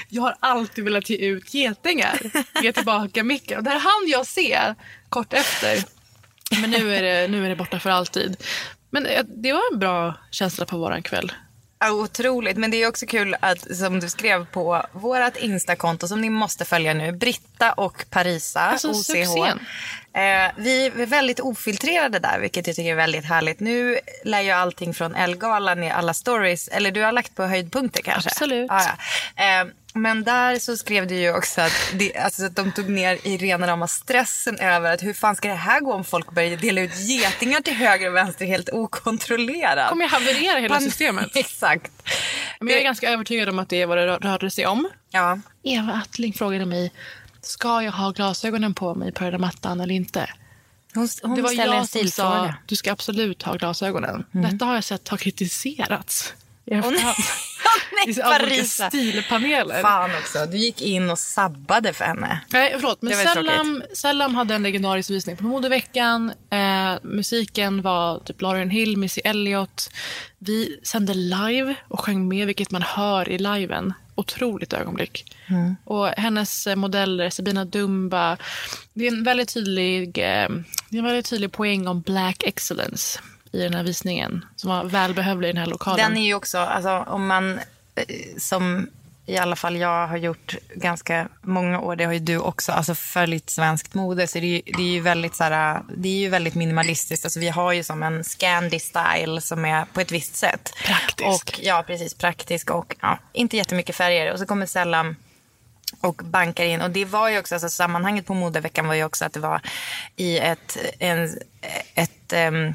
Jag 0.10 0.22
har 0.22 0.36
alltid 0.40 0.84
velat 0.84 1.10
ge 1.10 1.18
ut 1.18 1.54
getingar. 1.54 2.20
Ge 2.62 2.74
tillbaka 2.74 3.24
micken. 3.24 3.58
Och 3.58 3.64
där 3.64 3.80
hann 3.80 4.08
jag 4.08 4.26
se 4.28 4.60
kort 5.10 5.34
efter. 5.34 5.84
Men 6.62 6.72
nu 6.72 6.96
är 6.96 7.02
det, 7.02 7.28
nu 7.28 7.46
är 7.46 7.50
det 7.50 7.56
borta 7.56 7.80
för 7.80 7.90
alltid. 7.90 8.38
Men 8.90 9.06
eh, 9.06 9.24
det 9.24 9.54
var 9.54 9.62
en 9.74 9.80
bra 9.80 10.14
känsla 10.32 10.66
på 10.66 10.78
våran 10.78 11.04
kväll. 11.04 11.32
Otroligt. 11.86 12.58
Men 12.58 12.72
det 12.72 12.84
är 12.84 12.88
också 12.88 13.06
kul 13.06 13.36
att 13.40 13.78
som 13.78 14.00
du 14.00 14.10
skrev 14.10 14.46
på 14.46 14.84
vårt 14.92 15.38
Instakonto 15.38 16.08
som 16.08 16.22
ni 16.22 16.30
måste 16.30 16.66
följa 16.66 16.94
nu. 16.94 17.12
Britta 17.12 17.74
och 17.74 18.06
Parisa, 18.10 18.60
Alltså, 18.60 18.88
OCH. 18.90 18.96
succén. 18.96 19.60
Eh, 20.14 20.52
vi 20.56 20.86
är 20.86 21.06
väldigt 21.06 21.40
ofiltrerade 21.40 22.20
där, 22.20 22.40
vilket 22.40 22.68
jag 22.68 22.76
tycker 22.76 22.92
är 22.92 22.96
väldigt 22.96 23.26
härligt. 23.26 23.60
Nu 23.60 24.00
lär 24.24 24.42
ju 24.42 24.52
allting 24.52 24.94
från 24.94 25.16
Elgalan 25.16 25.84
i 25.84 25.92
alla 25.92 26.14
stories, 26.14 26.68
eller 26.68 26.92
du 26.92 27.02
har 27.02 27.12
lagt 27.12 27.36
på 27.36 27.44
höjdpunkter 27.44 28.02
kanske? 28.02 28.30
Absolut. 28.30 28.68
Ja, 28.70 28.82
ja. 29.36 29.62
Eh, 29.62 29.68
men 30.02 30.24
där 30.24 30.60
så 30.60 30.78
skrev 30.78 31.08
du 31.08 31.16
ju 31.16 31.34
också 31.36 31.62
att, 31.62 31.72
det, 31.94 32.18
alltså, 32.18 32.46
att 32.46 32.56
de 32.56 32.72
tog 32.72 32.90
ner 32.90 33.20
i 33.24 33.38
rena 33.38 33.68
rama 33.68 33.88
stressen 33.88 34.58
över 34.60 34.94
att 34.94 35.04
hur 35.04 35.14
fan 35.14 35.36
ska 35.36 35.48
det 35.48 35.54
här 35.54 35.80
gå 35.82 35.94
om 35.94 36.04
folk 36.04 36.32
börjar 36.32 36.58
dela 36.58 36.82
ut 36.82 36.96
getingar 37.00 37.62
till 37.62 37.74
höger 37.74 38.10
och 38.10 38.16
vänster 38.16 38.46
helt 38.46 38.70
okontrollerat? 38.70 39.90
kommer 39.90 40.04
jag 40.04 40.10
haverera 40.10 40.60
hela 40.60 40.76
Pan- 40.76 40.82
systemet. 40.82 41.32
Exakt. 41.36 41.92
Men 42.60 42.68
jag 42.68 42.80
är 42.80 42.84
ganska 42.84 43.10
övertygad 43.10 43.50
om 43.50 43.60
att 43.60 43.70
det 43.70 43.82
är 43.82 43.86
vad 43.86 43.98
det 43.98 44.08
rör- 44.08 44.20
rörde 44.20 44.52
sig 44.52 44.66
om. 44.68 44.90
Ja. 45.12 45.40
Eva 45.64 45.94
Attling 45.94 46.34
frågade 46.34 46.66
mig, 46.66 46.92
ska 47.42 47.82
jag 47.84 47.92
ha 47.92 48.12
glasögonen 48.12 48.74
på 48.74 48.96
mig 48.96 49.12
på 49.12 49.24
röda 49.24 49.38
mattan 49.38 49.82
eller 49.82 49.96
inte? 49.96 50.30
Hon, 50.94 51.10
hon 51.24 51.36
det 51.36 51.42
var 51.42 51.52
jag 51.52 51.90
som 51.90 52.08
sa, 52.08 52.54
du 52.66 52.76
ska 52.76 52.92
absolut 52.92 53.44
ha 53.44 53.56
glasögonen. 53.56 54.26
Detta 54.32 54.66
har 54.66 54.76
jag 54.76 54.84
sett 54.84 55.08
har 55.08 55.18
kritiserats. 55.18 56.34
I 56.72 56.74
Mm. 56.74 56.86
Åh, 56.86 56.92
nej. 56.92 57.16
efterhand. 58.10 58.44
nej, 58.50 58.66
stilpaneler. 58.66 59.82
Fan 59.82 60.10
också, 60.22 60.46
du 60.46 60.58
gick 60.58 60.82
in 60.82 61.10
och 61.10 61.20
sabbade 61.20 61.94
för 61.94 62.06
henne. 62.06 62.42
Nej, 62.50 62.72
förlåt. 62.76 63.02
Men 63.02 63.14
Sellam, 63.14 63.84
Sellam 63.94 64.36
hade 64.36 64.56
en 64.56 64.64
legendarisk 64.64 65.10
visning 65.10 65.38
på 65.38 65.44
modeveckan. 65.44 66.32
Eh, 66.52 66.94
musiken 67.04 67.82
var 67.82 68.20
typ 68.20 68.42
Lauryn 68.42 68.70
Hill, 68.70 68.98
Missy 68.98 69.22
Elliott. 69.24 69.90
Vi 70.38 70.80
sände 70.84 71.14
live 71.14 71.76
och 71.88 72.00
sjöng 72.00 72.28
med, 72.28 72.48
vilket 72.48 72.72
man 72.72 72.82
hör 72.82 73.30
i 73.30 73.38
liven. 73.38 73.94
Otroligt 74.16 74.74
ögonblick. 74.74 75.36
Och 75.84 76.08
hennes 76.08 76.68
eh, 76.68 76.76
modeller, 76.76 77.30
Sabina 77.30 77.66
Dumba. 77.66 78.38
Det 78.94 79.08
är 79.08 79.12
en 79.12 79.24
väldigt 79.24 79.54
tydlig, 79.54 80.08
eh, 80.18 80.50
det 80.90 80.98
är 80.98 81.00
en 81.00 81.04
väldigt 81.06 81.30
tydlig 81.30 81.52
poäng 81.52 81.88
om 81.88 82.02
black 82.02 82.44
excellence 82.44 83.20
i 83.52 83.60
den 83.60 83.74
här 83.74 83.84
visningen. 83.84 84.46
Som 84.56 84.70
var 84.70 84.84
välbehövlig 84.84 85.50
i 85.50 85.52
den 85.52 85.62
här 85.62 85.70
lokalen. 85.70 86.10
Den 86.10 86.18
är 86.18 86.26
ju 86.26 86.34
också, 86.34 86.58
alltså 86.58 87.06
om 87.08 87.28
man 87.28 87.60
eh, 87.96 88.06
som 88.38 88.88
i 89.30 89.38
alla 89.38 89.56
fall 89.56 89.78
jag 89.78 90.08
har 90.08 90.18
gjort 90.18 90.56
ganska 90.76 91.28
många 91.42 91.80
år, 91.80 91.96
det 91.96 92.06
har 92.06 92.14
ju 92.14 92.20
du 92.20 92.38
också, 92.38 92.72
alltså 92.72 92.96
följt 92.96 93.50
svenskt 93.50 93.94
mode. 93.94 94.28
Så 94.28 94.40
det 94.40 94.46
är 94.46 94.50
ju, 94.50 94.62
det 94.78 94.84
är 94.84 94.92
ju 94.92 95.02
väldigt 95.02 95.36
så 95.36 95.44
här, 95.44 95.82
det 95.98 96.10
är 96.10 96.18
ju 96.18 96.30
väldigt 96.30 96.56
minimalistiskt. 96.56 97.26
Alltså 97.26 97.40
vi 97.40 97.50
har 97.50 97.74
ju 97.74 97.84
som 97.84 98.04
en 98.04 98.24
Scandi 98.24 98.80
style 98.80 99.42
som 99.42 99.66
är 99.66 99.86
på 99.86 100.02
ett 100.02 100.12
visst 100.12 100.36
sätt. 100.36 100.74
Praktisk. 100.86 101.28
Och, 101.28 101.60
ja, 101.64 101.84
precis. 101.88 102.14
Praktisk 102.14 102.70
och 102.70 102.96
ja, 103.02 103.20
inte 103.34 103.58
jättemycket 103.58 103.96
färger. 103.96 104.34
Och 104.34 104.40
så 104.40 104.46
kommer 104.46 104.66
sällan 104.66 105.16
och 106.02 106.22
bankar 106.24 106.64
in. 106.64 106.82
Och 106.82 106.90
det 106.90 107.06
var 107.06 107.30
ju 107.30 107.40
också, 107.40 107.56
alltså 107.56 107.70
sammanhanget 107.70 108.26
på 108.26 108.34
modeveckan 108.34 108.88
var 108.88 108.96
ju 108.96 109.04
också 109.04 109.26
att 109.26 109.34
det 109.34 109.40
var 109.40 109.62
i 110.16 110.40
ett, 110.40 110.78
en, 111.00 111.40
ett, 111.96 112.34
ehm, 112.34 112.74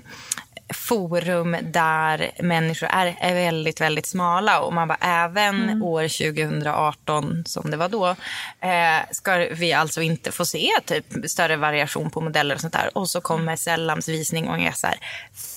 forum 0.75 1.57
där 1.63 2.31
människor 2.43 2.89
är, 2.93 3.17
är 3.21 3.35
väldigt, 3.35 3.81
väldigt 3.81 4.07
smala. 4.07 4.61
Och 4.61 4.73
man 4.73 4.89
bara, 4.89 4.99
även 5.01 5.83
år 5.83 6.33
2018, 6.33 7.45
som 7.47 7.71
det 7.71 7.77
var 7.77 7.89
då, 7.89 8.07
eh, 8.61 9.11
ska 9.11 9.37
vi 9.37 9.73
alltså 9.73 10.03
inte 10.03 10.33
få 10.33 10.45
se 10.45 10.71
typ 10.85 11.05
större 11.31 11.57
variation 11.57 12.11
på 12.11 12.21
modeller 12.21 12.55
och 12.55 12.61
sånt 12.61 12.73
där. 12.73 12.91
Och 12.99 13.11
så 13.11 13.21
kommer 13.21 13.57
Sellams 13.57 14.09
visning 14.09 14.49
och 14.49 14.59
är 14.59 14.73
så 14.73 14.87
här, 14.87 14.97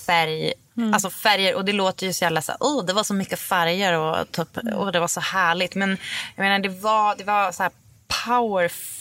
färg, 0.06 0.54
alltså 0.94 1.10
färger. 1.10 1.56
Och 1.56 1.66
det 1.66 1.74
låter 1.74 2.06
ju 2.06 2.14
så 2.14 2.24
jävla 2.24 2.42
så 2.42 2.52
här, 2.52 2.60
oh, 2.60 2.86
det 2.86 2.94
var 2.94 3.04
så 3.04 3.14
mycket 3.14 3.40
färger 3.40 3.94
och, 3.94 4.32
typ, 4.32 4.58
och 4.76 4.92
det 4.92 5.00
var 5.00 5.08
så 5.08 5.20
härligt. 5.20 5.76
Men 5.76 5.98
jag 6.36 6.44
menar, 6.44 6.60
det 6.60 6.70
var, 6.70 7.16
det 7.16 7.24
var 7.24 7.52
så 7.52 7.64
här 7.64 7.72
powerful. 8.26 8.97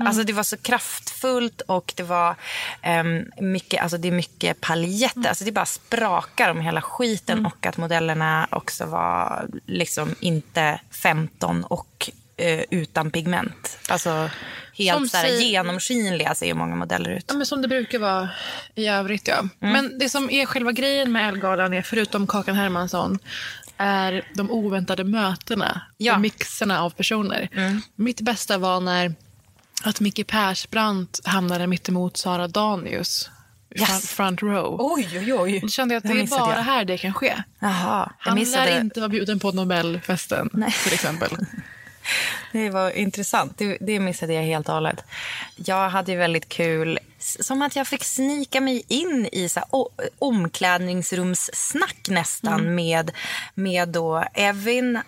Alltså 0.00 0.22
det 0.24 0.32
var 0.32 0.42
så 0.42 0.56
kraftfullt 0.56 1.60
och 1.60 1.92
det 1.96 2.02
var 2.02 2.34
ehm, 2.82 3.24
mycket, 3.40 3.82
alltså 3.82 3.98
det 3.98 4.08
är 4.08 4.12
mycket 4.12 4.60
paljetter. 4.60 5.28
Alltså 5.28 5.44
det 5.44 5.52
bara 5.52 5.66
sprakar 5.66 6.50
om 6.50 6.60
hela 6.60 6.82
skiten 6.82 7.46
och 7.46 7.66
att 7.66 7.76
modellerna 7.76 8.48
också 8.50 8.86
var 8.86 9.46
liksom 9.66 10.14
inte 10.20 10.80
15 11.02 11.64
och 11.64 12.10
eh, 12.36 12.60
utan 12.70 13.10
pigment. 13.10 13.78
Alltså 13.88 14.30
helt 14.74 14.98
Som 14.98 15.08
säger- 15.08 15.40
genomskinliga 15.40 16.34
ser 16.34 16.46
ju 16.46 16.54
många 16.54 16.76
modeller 16.76 17.10
ut. 17.10 17.24
Ja, 17.28 17.34
men 17.34 17.46
som 17.46 17.62
det 17.62 17.68
brukar 17.68 17.98
vara 17.98 18.28
i 18.74 18.86
övrigt. 18.86 19.28
Ja. 19.28 19.48
Men 19.58 19.98
det 19.98 20.08
som 20.08 20.30
är 20.30 20.46
själva 20.46 20.72
grejen 20.72 21.12
med 21.12 21.28
Elgalan 21.28 21.74
är, 21.74 21.82
förutom 21.82 22.26
Kakan 22.26 22.56
Hermansson, 22.56 23.18
är 23.76 24.24
de 24.34 24.50
oväntade 24.50 25.04
mötena 25.04 25.80
Ja. 25.96 26.14
och 26.14 26.20
mixerna 26.20 26.80
av 26.82 26.90
personer. 26.90 27.48
Mitt 27.94 28.20
bästa 28.20 28.58
var 28.58 28.80
när 28.80 29.14
att 29.82 30.00
Micke 30.00 30.26
Persbrandt 30.26 31.20
hamnade 31.24 31.66
mittemot 31.66 32.16
Sara 32.16 32.48
Danius. 32.48 33.30
Yes. 33.74 34.10
Front, 34.10 34.42
row. 34.42 34.76
Oj, 34.80 35.08
oj, 35.18 35.34
oj. 35.34 35.60
Då 35.60 35.68
kände 35.68 35.94
jag 35.94 35.98
att 36.06 36.12
Det 36.12 36.20
är 36.20 36.26
bara 36.26 36.56
jag. 36.56 36.62
här 36.62 36.84
det 36.84 36.98
kan 36.98 37.14
ske. 37.14 37.42
Jaha, 37.58 38.12
jag 38.24 38.30
Han 38.30 38.34
missade. 38.34 38.64
lär 38.64 38.80
inte 38.80 39.00
vara 39.00 39.08
bjuden 39.08 39.38
på 39.40 39.52
Nobelfesten 39.52 40.50
till 40.84 40.92
exempel. 40.92 41.30
Det 42.52 42.70
var 42.70 42.90
intressant. 42.90 43.58
Det, 43.58 43.78
det 43.80 44.00
missade 44.00 44.34
jag 44.34 44.42
helt 44.42 44.68
och 44.68 44.74
hållet. 44.74 45.04
Jag 45.56 45.90
hade 45.90 46.12
ju 46.12 46.18
väldigt 46.18 46.48
kul. 46.48 46.98
Som 47.18 47.62
att 47.62 47.76
jag 47.76 47.86
fick 47.88 48.04
snika 48.04 48.60
mig 48.60 48.82
in 48.88 49.28
i 49.32 49.48
så 49.48 49.60
här, 49.60 49.68
omklädningsrumssnack 50.18 52.08
nästan 52.08 52.74
med, 52.74 53.10
med 53.54 53.88
då 53.88 54.24
Evin 54.34 55.00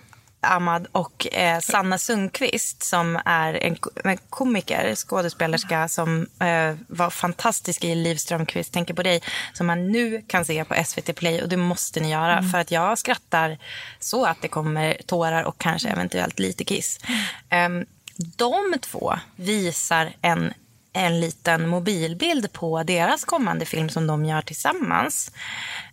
Ahmad 0.43 0.87
och 0.93 1.35
eh, 1.35 1.61
Sanna 1.61 1.99
Sundqvist 1.99 2.83
som 2.83 3.21
är 3.25 3.55
en, 3.55 3.77
en 4.05 4.19
komiker, 4.31 4.95
skådespelerska 4.95 5.89
som 5.89 6.27
eh, 6.41 6.77
var 6.89 7.11
fantastisk 7.11 7.85
i 7.85 7.95
Liv 7.95 8.17
Strömquist 8.17 8.73
tänker 8.73 8.95
på 8.95 9.03
dig 9.03 9.23
som 9.53 9.67
man 9.67 9.89
nu 9.89 10.23
kan 10.27 10.45
se 10.45 10.65
på 10.65 10.85
SVT 10.85 11.17
Play 11.17 11.43
och 11.43 11.49
det 11.49 11.57
måste 11.57 12.01
ni 12.01 12.11
göra 12.11 12.43
för 12.43 12.59
att 12.59 12.71
jag 12.71 12.99
skrattar 12.99 13.59
så 13.99 14.25
att 14.25 14.43
det 14.43 14.49
kommer 14.49 14.97
tårar 15.07 15.43
och 15.43 15.59
kanske 15.59 15.89
eventuellt 15.89 16.39
lite 16.39 16.65
kiss. 16.65 17.01
Ehm, 17.49 17.87
de 18.17 18.79
två 18.81 19.15
visar 19.37 20.13
en 20.23 20.55
en 20.93 21.21
liten 21.21 21.69
mobilbild 21.69 22.53
på 22.53 22.83
deras 22.83 23.25
kommande 23.25 23.65
film 23.65 23.89
som 23.89 24.07
de 24.07 24.25
gör 24.25 24.43
tillsammans. 24.43 25.31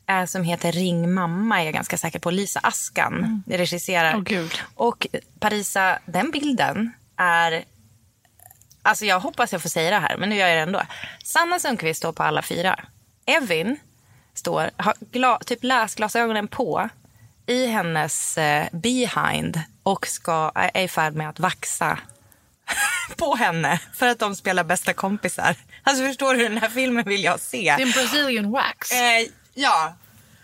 Eh, 0.10 0.26
som 0.26 0.44
heter 0.44 0.72
Ring 0.72 1.14
mamma 1.14 1.62
är 1.62 1.66
jag 1.66 1.74
ganska 1.74 1.98
säker 1.98 2.20
på. 2.20 2.32
Lisa 2.32 2.60
Askan 2.64 3.44
regisserar. 3.48 4.16
Åh, 4.16 4.22
gud. 4.22 4.52
Och 4.76 5.08
Parisa, 5.40 6.00
den 6.06 6.32
bilden 6.32 6.94
är... 7.18 7.64
Alltså 8.82 9.06
jag 9.06 9.20
hoppas 9.20 9.52
jag 9.52 9.62
får 9.62 9.70
säga 9.70 9.90
det 9.90 10.00
här, 10.08 10.18
men 10.18 10.30
nu 10.30 10.36
gör 10.36 10.48
jag 10.48 10.58
det 10.58 10.62
ändå. 10.62 10.82
Sanna 11.24 11.60
Sundqvist 11.60 11.98
står 11.98 12.12
på 12.12 12.24
alla 12.24 12.42
fyra. 12.42 12.80
Evin 13.26 13.80
står, 14.34 14.70
har 14.78 14.94
gla, 15.12 15.40
typ 15.46 15.64
läsglasögonen 15.64 16.48
på 16.48 16.90
i 17.46 17.66
hennes 17.66 18.38
eh, 18.38 18.68
behind 18.72 19.62
och 19.84 20.08
ska, 20.08 20.52
är 20.56 20.82
i 20.84 20.88
färd 20.88 21.16
med 21.16 21.30
att 21.30 21.40
vaxa 21.40 22.00
på 23.18 23.36
henne 23.36 23.80
för 23.94 24.08
att 24.08 24.20
de 24.20 24.36
spelar 24.36 24.64
bästa 24.64 24.94
kompisar. 24.94 25.56
Alltså 25.84 26.06
förstår 26.06 26.34
du, 26.34 26.44
den 26.44 26.58
här 26.58 26.70
filmen 26.70 27.04
vill 27.06 27.24
jag 27.24 27.40
se. 27.40 27.74
Det 27.78 27.84
är 27.84 27.86
en 27.86 27.92
Brazilian 27.92 28.52
wax. 28.52 28.92
Eh, 28.92 29.28
ja. 29.54 29.96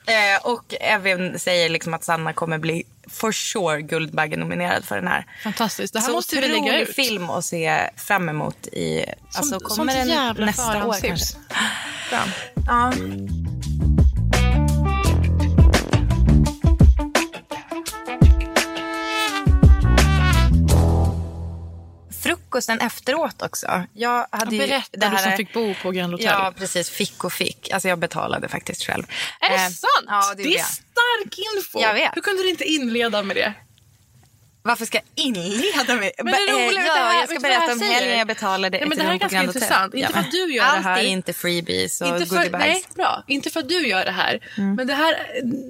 Eh, 0.08 0.46
och 0.52 0.74
Evin 0.80 1.40
säger 1.40 1.70
liksom 1.70 1.94
att 1.94 2.04
Sanna 2.04 2.34
kommer 2.34 2.58
bli 2.58 2.84
for 3.10 3.32
sure 3.32 3.82
Guldbagge-nominerad 3.82 4.86
för 4.86 4.96
den 4.96 5.08
här. 5.08 5.26
Fantastiskt. 5.44 5.94
Det 5.94 6.00
här 6.00 6.08
Så 6.08 6.14
måste 6.14 6.36
vi 6.42 6.48
lägga 6.48 6.80
ut. 6.82 6.96
film 6.96 7.30
att 7.30 7.46
se 7.46 7.90
fram 7.98 8.30
emot 8.30 8.68
i... 8.68 9.06
Alltså, 9.36 9.60
som 9.60 9.60
kommer 9.60 9.94
sånt 9.94 10.38
den 10.38 10.46
nästa 10.46 10.86
år 10.88 10.96
kanske? 11.02 11.38
Ja. 12.68 12.92
Frukosten 22.56 22.80
efteråt 22.80 23.42
också. 23.42 23.84
Jag 23.94 24.28
hade 24.32 24.56
ju 24.56 24.62
Berätta, 24.68 24.88
det 24.92 25.10
du 25.10 25.18
som 25.18 25.30
här- 25.30 25.38
fick 25.38 25.54
bo 25.54 25.76
på 25.84 25.92
Grand 25.92 26.14
Hotel. 26.14 26.26
Ja, 26.26 26.54
precis. 26.58 26.90
Fick 26.90 27.24
och 27.24 27.34
fick. 27.34 27.72
Alltså 27.72 27.88
jag 27.88 28.00
betalade 28.00 28.48
faktiskt 28.48 28.84
själv. 28.84 29.04
Är 29.40 29.50
det 29.50 29.56
Eh, 29.56 29.62
sant? 29.70 30.06
Ja, 30.08 30.34
det, 30.38 30.44
det 30.44 30.50
är 30.50 30.58
jag. 30.58 30.66
stark 30.66 31.40
info. 31.58 31.80
Jag 31.82 31.94
vet. 31.94 32.12
Hur 32.16 32.22
kunde 32.22 32.44
du 32.44 32.50
inte 32.50 32.64
inleda 32.64 33.24
med 33.24 33.36
det? 33.36 33.54
Varför 34.68 34.86
ska 34.86 34.98
jag 34.98 35.26
inleda 35.26 35.96
med... 35.96 36.12
Men 36.18 36.26
det 36.26 36.52
Eh, 36.52 36.68
roliga, 36.68 36.86
ja, 36.86 37.04
vad- 37.06 37.16
jag 37.16 37.30
ska 37.30 37.40
berätta 37.40 37.64
jag 37.64 37.72
om 37.72 37.82
helgen 37.82 38.18
jag 38.18 38.28
betalade 38.28 38.80
Ja, 38.80 38.86
men 38.86 38.98
det 38.98 39.04
här 39.04 39.14
är 39.14 39.18
ganska 39.18 39.44
intressant. 39.44 39.94
Inte 39.94 40.14
för 40.14 40.20
att 40.20 40.32
du 40.32 40.54
gör 40.54 40.64
Allt 40.64 40.84
det 40.84 40.90
här. 40.90 41.00
är 41.00 41.04
inte 41.04 41.34
freebies 41.34 42.02
och 42.02 42.08
Inte 42.08 42.26
för, 42.26 42.50
nej, 42.50 42.84
bra. 42.96 43.24
Inte 43.28 43.50
för 43.50 43.60
att 43.60 43.70
du 43.70 43.88
gör 43.88 44.06
det 44.06 44.12
här. 44.12 44.40
Mm. 44.58 44.76
Men 44.76 44.88
det 44.88 44.94
här, 44.94 45.16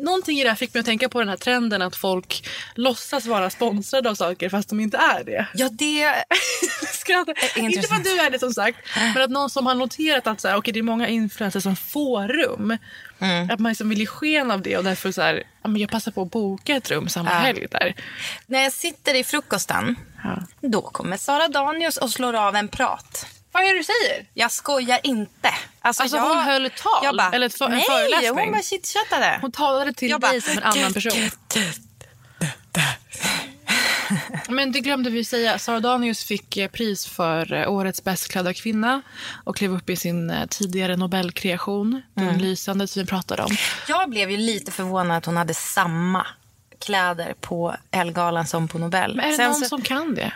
någonting 0.04 0.40
i 0.40 0.44
det 0.44 0.50
här 0.50 0.56
fick 0.56 0.74
mig 0.74 0.80
att 0.80 0.86
tänka 0.86 1.10
på 1.10 1.20
den 1.20 1.30
här 1.30 1.38
trenden 1.38 1.82
att 1.82 1.96
folk 1.96 2.48
låtsas 2.76 3.26
vara 3.26 3.50
sponsrade 3.50 4.10
av 4.10 4.16
saker 4.16 4.50
fast 4.50 4.70
de 4.70 4.80
inte 4.80 4.98
är 4.98 5.24
det. 5.24 5.48
Ja, 5.54 5.70
det... 5.72 6.16
Inte 7.56 7.88
för 7.88 7.96
att 7.96 8.04
du 8.04 8.20
är 8.20 8.30
det 8.30 8.40
som 8.40 8.54
sagt, 8.54 8.78
men 9.14 9.24
att 9.24 9.30
någon 9.30 9.50
som 9.50 9.66
har 9.66 9.76
noterat 9.76 10.28
att 10.28 10.42
så 10.42 10.48
här, 10.48 10.58
okay, 10.58 10.72
det 10.72 10.80
är 10.80 10.84
många 10.84 11.08
influencers 11.08 11.64
som 11.64 11.76
får 11.76 12.28
rum. 12.28 12.78
Mm. 13.26 13.50
Att 13.52 13.60
man 13.60 13.70
liksom 13.72 13.90
vill 13.90 14.00
ge 14.00 14.06
sken 14.06 14.52
av 14.52 14.62
det 14.62 14.78
och 14.78 14.84
därför 14.84 15.12
så 15.12 15.22
här, 15.22 15.44
ja, 15.64 15.70
men 15.70 15.82
jag 15.82 15.90
passar 15.90 16.12
på 16.12 16.22
att 16.22 16.32
boka 16.32 16.76
ett 16.76 16.92
rum 16.92 17.10
samma 17.10 17.30
Ja. 17.32 17.38
helg 17.38 17.68
där. 17.72 17.96
När 18.46 18.60
jag 18.64 18.74
sitter 18.74 19.14
i 19.14 19.24
frukosten, 19.24 19.96
Ja. 20.24 20.38
då 20.68 20.82
kommer 20.82 21.18
Sara 21.18 21.48
Danius 21.48 21.98
och 21.98 22.10
slår 22.12 22.34
av 22.34 22.56
en 22.56 22.68
prat. 22.68 23.26
Vad 23.52 23.64
är 23.64 23.68
det 23.74 23.80
du 23.80 23.84
säger? 23.84 24.26
Jag 24.34 24.52
skojar 24.52 25.00
inte. 25.04 25.50
Alltså, 25.82 26.04
Alltså, 26.04 26.18
jag, 26.18 26.24
hon 26.36 26.44
höll 26.44 26.66
ett 26.66 26.76
tal? 27.02 27.18
Bara, 27.18 27.32
Eller 27.32 27.46
ett 27.46 27.58
för- 27.58 27.66
en 27.66 27.72
nej, 27.72 27.84
föreläsning? 27.90 28.40
hon 28.44 28.52
bara 28.52 28.62
chitchattade. 28.62 29.38
Hon 29.42 29.52
talade 29.52 29.94
till 29.94 30.10
Jag 30.10 30.22
dig 30.22 30.42
som 30.42 30.58
en 30.58 30.64
annan 30.64 30.94
person. 30.94 31.30
Men 34.50 34.72
det 34.72 34.80
glömde 34.80 35.10
vi 35.10 35.24
säga. 35.24 35.60
Sara 35.60 35.80
Danius 35.80 36.24
fick 36.24 36.58
eh, 36.58 36.68
pris 36.70 37.06
för 37.08 37.54
eh, 37.54 37.72
årets 37.72 38.04
bäst 38.04 38.32
klädda 38.32 38.54
kvinna 38.54 39.02
och 39.44 39.56
klev 39.56 39.74
upp 39.76 39.90
i 39.90 39.96
sin 39.96 40.30
eh, 40.30 40.46
tidigare 40.50 40.96
Nobelkreation, 40.98 42.02
Mm. 42.18 42.30
Den 42.30 42.42
lysande 42.42 42.88
som 42.88 43.02
vi 43.02 43.08
pratade 43.08 43.44
om. 43.44 43.52
Jag 43.88 44.10
blev 44.10 44.32
ju 44.32 44.38
lite 44.38 44.72
förvånad 44.72 45.18
att 45.18 45.26
hon 45.26 45.38
hade 45.38 45.54
samma 45.54 46.28
kläder 46.86 47.34
på 47.42 47.76
Elgalan 47.92 48.48
som 48.48 48.68
på 48.68 48.78
Nobel. 48.80 49.16
Men 49.16 49.26
är 49.26 49.30
det 49.30 49.36
Sen 49.36 49.46
någon 49.46 49.56
så- 49.56 49.66
som 49.66 49.82
kan 49.82 50.16
det? 50.16 50.32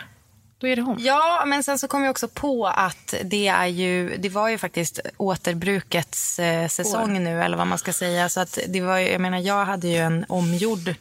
Då 0.58 0.66
är 0.66 0.76
det 0.76 0.82
hon. 0.82 0.96
Ja, 1.00 1.42
men 1.46 1.62
sen 1.64 1.78
så 1.78 1.88
kom 1.88 2.02
jag 2.02 2.10
också 2.10 2.28
på 2.28 2.66
att 2.66 3.14
det 3.24 3.46
är 3.48 3.66
ju, 3.66 4.16
det 4.18 4.28
var 4.28 4.48
ju 4.48 4.58
faktiskt 4.58 5.00
återbrukets 5.16 6.38
eh, 6.38 6.68
säsong 6.68 7.24
nu 7.24 7.42
eller 7.42 7.56
vad 7.56 7.66
man 7.66 7.78
ska 7.78 7.92
säga. 7.92 8.28
Så 8.28 8.40
att 8.40 8.58
det 8.68 8.80
var 8.80 8.98
ju, 8.98 9.08
jag 9.10 9.20
menar 9.20 9.38
jag 9.38 9.64
hade 9.64 9.88
ju 9.88 9.96
en 9.96 10.24
omgjord 10.28 10.94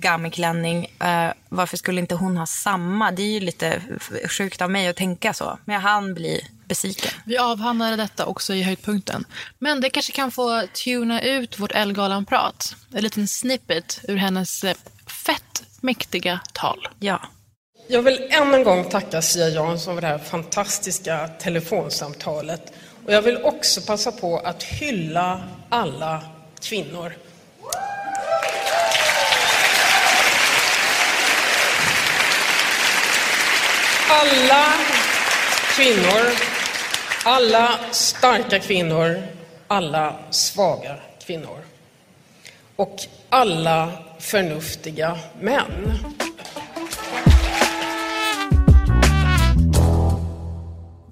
gammelklänning. 0.00 0.84
Eh, 1.00 1.32
varför 1.48 1.76
skulle 1.76 2.00
inte 2.00 2.14
hon 2.14 2.36
ha 2.36 2.46
samma? 2.46 3.10
Det 3.10 3.22
är 3.22 3.32
ju 3.32 3.40
lite 3.40 3.82
sjukt 4.28 4.62
av 4.62 4.70
mig 4.70 4.88
att 4.88 4.96
tänka 4.96 5.34
så. 5.34 5.58
Men 5.64 5.74
jag 5.74 5.82
hann 5.82 6.14
bli 6.14 6.48
besviken. 6.64 7.10
Vi 7.24 7.38
avhandlade 7.38 7.96
detta 7.96 8.26
också 8.26 8.54
i 8.54 8.62
höjdpunkten. 8.62 9.24
Men 9.58 9.80
det 9.80 9.90
kanske 9.90 10.12
kan 10.12 10.30
få 10.30 10.66
tuna 10.84 11.22
ut 11.22 11.58
vårt 11.58 11.72
Elgalan-prat. 11.72 12.76
En 12.94 13.02
liten 13.02 13.28
snippet 13.28 14.00
ur 14.08 14.16
hennes 14.16 14.64
eh, 14.64 14.76
fett 15.26 15.62
mäktiga 15.80 16.40
tal. 16.52 16.88
Ja. 16.98 17.20
Jag 17.88 18.02
vill 18.02 18.28
än 18.30 18.54
en 18.54 18.64
gång 18.64 18.84
tacka 18.84 19.22
Sia 19.22 19.48
Jansson 19.48 19.94
för 19.94 20.00
det 20.00 20.06
här 20.06 20.18
fantastiska 20.18 21.28
telefonsamtalet. 21.28 22.72
Och 23.06 23.12
jag 23.12 23.22
vill 23.22 23.42
också 23.42 23.80
passa 23.80 24.12
på 24.12 24.38
att 24.38 24.62
hylla 24.62 25.42
alla 25.68 26.22
kvinnor. 26.60 27.12
Alla 34.10 34.64
kvinnor, 35.76 36.34
alla 37.24 37.78
starka 37.90 38.58
kvinnor, 38.58 39.22
alla 39.66 40.16
svaga 40.30 40.96
kvinnor. 41.26 41.58
Och 42.76 42.96
alla 43.28 43.92
förnuftiga 44.18 45.18
män. 45.40 45.98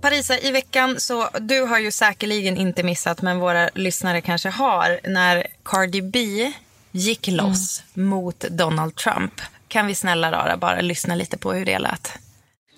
Parisa, 0.00 0.38
i 0.38 0.50
veckan 0.50 1.00
så 1.00 1.28
du 1.40 1.60
har 1.60 1.78
ju 1.78 1.90
säkerligen 1.90 2.56
inte 2.56 2.82
missat, 2.82 3.22
men 3.22 3.38
våra 3.38 3.70
lyssnare 3.74 4.20
kanske 4.20 4.48
har, 4.48 5.00
när 5.04 5.46
Cardi 5.64 6.02
B 6.02 6.52
gick 6.90 7.28
loss 7.28 7.82
mot 7.94 8.40
Donald 8.40 8.96
Trump. 8.96 9.40
Kan 9.68 9.86
vi 9.86 9.94
snälla 9.94 10.32
rara 10.32 10.56
bara 10.56 10.80
lyssna 10.80 11.14
lite 11.14 11.38
på 11.38 11.52
hur 11.52 11.64
det 11.64 11.78
lät? 11.78 12.18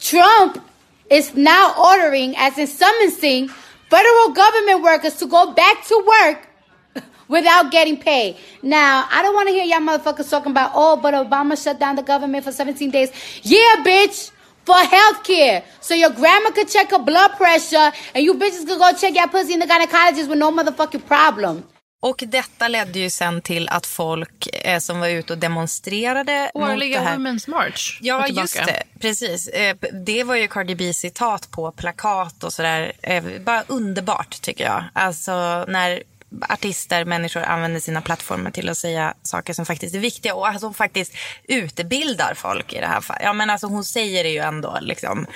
Trump 0.00 0.62
is 1.10 1.34
now 1.34 1.74
ordering, 1.78 2.36
as 2.36 2.58
in 2.58 2.66
summoning, 2.66 3.48
federal 3.88 4.30
government 4.30 4.82
workers 4.82 5.16
to 5.16 5.26
go 5.26 5.52
back 5.52 5.84
to 5.86 6.04
work 6.06 6.48
without 7.28 7.70
getting 7.70 7.96
paid. 7.96 8.36
Now, 8.62 9.08
I 9.10 9.22
don't 9.22 9.34
want 9.34 9.48
to 9.48 9.52
hear 9.52 9.64
y'all 9.64 9.80
motherfuckers 9.80 10.30
talking 10.30 10.52
about, 10.52 10.72
oh, 10.74 10.96
but 10.96 11.14
Obama 11.14 11.62
shut 11.62 11.78
down 11.78 11.96
the 11.96 12.02
government 12.02 12.44
for 12.44 12.52
17 12.52 12.90
days. 12.90 13.10
Yeah, 13.42 13.76
bitch! 13.84 14.32
For 14.64 14.74
health 14.74 15.24
care. 15.24 15.64
So 15.80 15.94
your 15.94 16.10
grandma 16.10 16.50
could 16.50 16.68
check 16.68 16.90
her 16.90 16.98
blood 16.98 17.30
pressure 17.38 17.90
and 18.14 18.22
you 18.22 18.34
bitches 18.34 18.66
could 18.66 18.78
go 18.78 18.92
check 18.92 19.14
your 19.14 19.26
pussy 19.26 19.54
in 19.54 19.60
the 19.60 19.64
gynecologist 19.64 20.28
with 20.28 20.38
no 20.38 20.52
motherfucking 20.52 21.06
problem. 21.06 21.64
Och 22.00 22.24
detta 22.26 22.68
ledde 22.68 22.98
ju 22.98 23.10
sen 23.10 23.42
till 23.42 23.68
att 23.68 23.86
folk 23.86 24.48
eh, 24.52 24.78
som 24.78 25.00
var 25.00 25.08
ute 25.08 25.32
och 25.32 25.38
demonstrerade 25.38 26.50
mot 26.54 26.68
Årliga 26.70 26.98
det 27.00 27.04
här. 27.06 27.16
Women's 27.16 27.50
March. 27.50 27.98
Ja, 28.02 28.26
just 28.28 28.54
det. 28.66 28.82
Precis. 29.00 29.48
Eh, 29.48 29.76
Det 30.04 30.24
var 30.24 30.34
ju 30.36 30.48
Cardi 30.48 30.74
B 30.74 30.92
citat 30.92 31.50
på 31.50 31.72
plakat 31.72 32.44
och 32.44 32.52
sådär. 32.52 32.92
Eh, 33.02 33.24
Bara 33.40 33.64
underbart 33.66 34.40
tycker 34.42 34.64
jag. 34.64 34.84
Alltså 34.92 35.64
när 35.68 36.02
artister, 36.48 37.04
människor 37.04 37.42
använder 37.42 37.80
sina 37.80 38.00
plattformar 38.02 38.50
till 38.50 38.68
att 38.68 38.78
säga 38.78 39.14
saker 39.22 39.52
som 39.52 39.66
faktiskt 39.66 39.94
är 39.94 39.98
viktiga 39.98 40.34
och 40.34 40.48
alltså 40.48 40.66
hon 40.66 40.74
faktiskt 40.74 41.12
utbildar 41.44 42.34
folk 42.34 42.72
i 42.72 42.80
det 42.80 42.86
här 42.86 43.00
fallet. 43.00 43.22
Ja, 43.24 43.32
men 43.32 43.50
alltså 43.50 43.66
hon 43.66 43.84
säger 43.84 44.24
det 44.24 44.30
ju 44.30 44.38
ändå 44.38 44.78
liksom. 44.80 45.26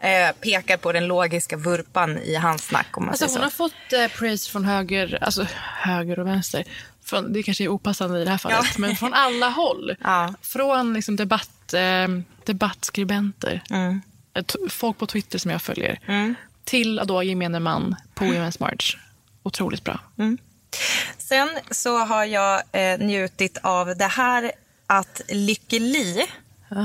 Eh, 0.00 0.32
pekar 0.40 0.76
på 0.76 0.92
den 0.92 1.06
logiska 1.06 1.56
vurpan 1.56 2.18
i 2.18 2.34
hans 2.34 2.62
snack 2.64 2.96
om 2.96 3.02
man 3.04 3.10
Alltså, 3.10 3.26
hon 3.26 3.42
har 3.42 3.50
fått 3.50 3.92
eh, 3.92 4.08
praise 4.18 4.50
från 4.50 4.64
höger, 4.64 5.18
alltså 5.22 5.46
höger 5.80 6.18
och 6.18 6.26
vänster. 6.26 6.64
Från, 7.04 7.32
det 7.32 7.42
kanske 7.42 7.64
är 7.64 7.68
opassande 7.68 8.20
i 8.20 8.24
det 8.24 8.30
här 8.30 8.38
fallet, 8.38 8.58
Ja. 8.62 8.74
men 8.78 8.96
från 8.96 9.14
alla 9.14 9.48
håll. 9.48 9.96
Ja. 10.04 10.34
Från 10.42 10.94
liksom 10.94 11.16
debatt, 11.16 11.74
eh, 11.74 12.08
debattskribenter, 12.44 13.62
Mm. 13.70 14.00
eh, 14.34 14.44
folk 14.70 14.98
på 14.98 15.06
Twitter 15.06 15.38
som 15.38 15.50
jag 15.50 15.62
följer, 15.62 15.98
till 16.64 17.00
då 17.04 17.22
gemene 17.22 17.60
man 17.60 17.96
på 18.14 18.24
Women's 18.24 18.56
March. 18.60 18.96
Otroligt 19.48 19.84
bra. 19.84 20.00
Sen 21.18 21.48
så 21.70 21.98
har 21.98 22.24
jag 22.24 22.62
eh, 22.72 22.98
njutit 22.98 23.58
av 23.62 23.96
det 23.96 24.06
här 24.06 24.52
att 24.86 25.20
Lykke 25.28 25.78
Li 25.78 26.26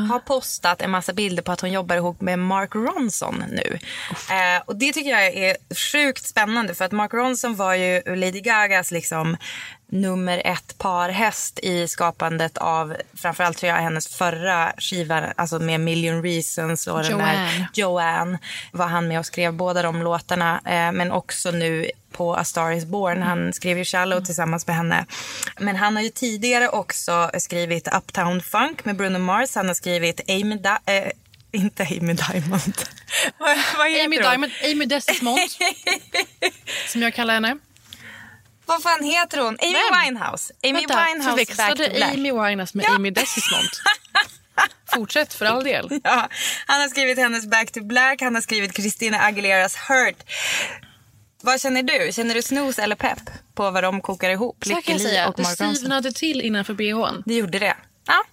har 0.09 0.19
postat 0.19 0.81
en 0.81 0.91
massa 0.91 1.13
bilder 1.13 1.43
på 1.43 1.51
att 1.51 1.61
hon 1.61 1.71
jobbar 1.71 1.95
ihop 1.95 2.21
med 2.21 2.39
Mark 2.39 2.75
Ronson 2.75 3.43
nu. 3.51 3.79
Eh, 4.11 4.61
och 4.65 4.75
det 4.75 4.93
tycker 4.93 5.09
jag 5.09 5.25
är 5.25 5.57
sjukt 5.91 6.25
spännande 6.25 6.75
för 6.75 6.85
att 6.85 6.91
Mark 6.91 7.13
Ronson 7.13 7.55
var 7.55 7.73
ju 7.73 8.01
Lady 8.15 8.41
Gagas 8.41 8.91
liksom 8.91 9.37
nummer 9.87 10.41
ett 10.45 10.77
parhäst 10.77 11.59
i 11.59 11.87
skapandet 11.87 12.57
av 12.57 12.95
framförallt 13.13 13.57
tror 13.57 13.69
jag 13.71 13.77
hennes 13.81 14.07
förra 14.07 14.73
skiva, 14.77 15.33
alltså 15.35 15.59
med 15.59 15.79
Million 15.79 16.23
Reasons 16.23 16.87
och 16.87 17.03
den 17.03 17.17
där 17.17 17.33
Joanne. 17.33 17.67
Joanne 17.73 18.39
var 18.71 18.87
han 18.87 19.07
med 19.07 19.19
och 19.19 19.25
skrev 19.25 19.53
båda 19.53 19.81
de 19.81 20.01
låtarna. 20.03 20.61
Eh, 20.65 20.91
men 20.91 21.11
också 21.11 21.51
nu 21.51 21.91
på 22.11 22.35
A 22.35 22.43
Star 22.43 22.71
Is 22.71 22.85
Born. 22.85 23.21
Han 23.21 23.53
skrev 23.53 23.77
ju 23.77 23.85
Shallow 23.85 24.21
tillsammans 24.25 24.67
med 24.67 24.75
henne. 24.75 25.05
Men 25.59 25.75
han 25.75 25.95
har 25.95 26.03
ju 26.03 26.09
tidigare 26.09 26.69
också 26.69 27.31
skrivit 27.37 27.87
Uptown 27.87 28.41
Funk 28.41 28.85
med 28.85 28.95
Bruno 28.95 29.19
Mars. 29.19 29.55
Han 29.55 29.67
har 29.67 29.73
skrivit 29.73 30.21
Amy 30.29 30.55
Di- 30.55 30.77
eh, 30.85 31.11
inte 31.51 31.83
Amy 31.83 32.13
Diamond. 32.13 32.73
vad 33.37 33.49
heter 33.89 34.05
Amy 34.05 34.15
hon? 34.17 34.29
Diamond, 34.29 34.51
Amy 34.63 34.85
Desmond, 34.85 35.39
som 36.87 37.01
jag 37.01 37.13
kallar 37.13 37.33
henne. 37.33 37.57
Vad 38.73 38.83
fan 38.83 39.03
heter 39.03 39.37
hon? 39.37 39.57
Amy 39.61 39.73
Vem? 39.73 40.01
Winehouse. 40.01 40.53
Amy 40.63 40.73
Vänta, 40.73 41.05
Winehouse 41.05 41.55
Back 41.57 41.77
to 41.77 41.83
Black. 41.95 42.13
Amy 42.13 42.31
Winehouse 42.31 42.77
med 42.77 42.85
Amy 42.89 43.09
Desmond. 43.09 43.69
Fortsätt 44.93 45.33
för 45.33 45.45
all 45.45 45.63
del. 45.63 45.99
Ja, 46.03 46.29
han 46.67 46.81
har 46.81 46.87
skrivit 46.87 47.17
hennes 47.17 47.45
Back 47.45 47.71
to 47.71 47.83
Black, 47.83 48.21
han 48.21 48.35
har 48.35 48.41
skrivit 48.41 48.75
Christina 48.75 49.19
Aguileras 49.19 49.75
Hurt. 49.75 50.23
Vad 51.41 51.61
känner 51.61 51.83
du? 51.83 52.11
Känner 52.13 52.35
du 52.35 52.41
snooze 52.41 52.83
eller 52.83 52.95
pepp 52.95 53.29
på 53.55 53.71
vad 53.71 53.83
de 53.83 54.01
kokar 54.01 54.29
ihop? 54.29 54.63
Så 54.65 54.69
kan 54.69 54.81
jag 54.85 55.01
säga, 55.01 55.27
och 55.27 55.35
det 55.37 55.45
stivnade 55.45 56.11
till 56.11 56.41
innanför 56.41 56.73
bhn. 56.73 57.23
Det 57.25 57.35
gjorde 57.35 57.59
det. 57.59 57.75
Ja, 58.07 58.23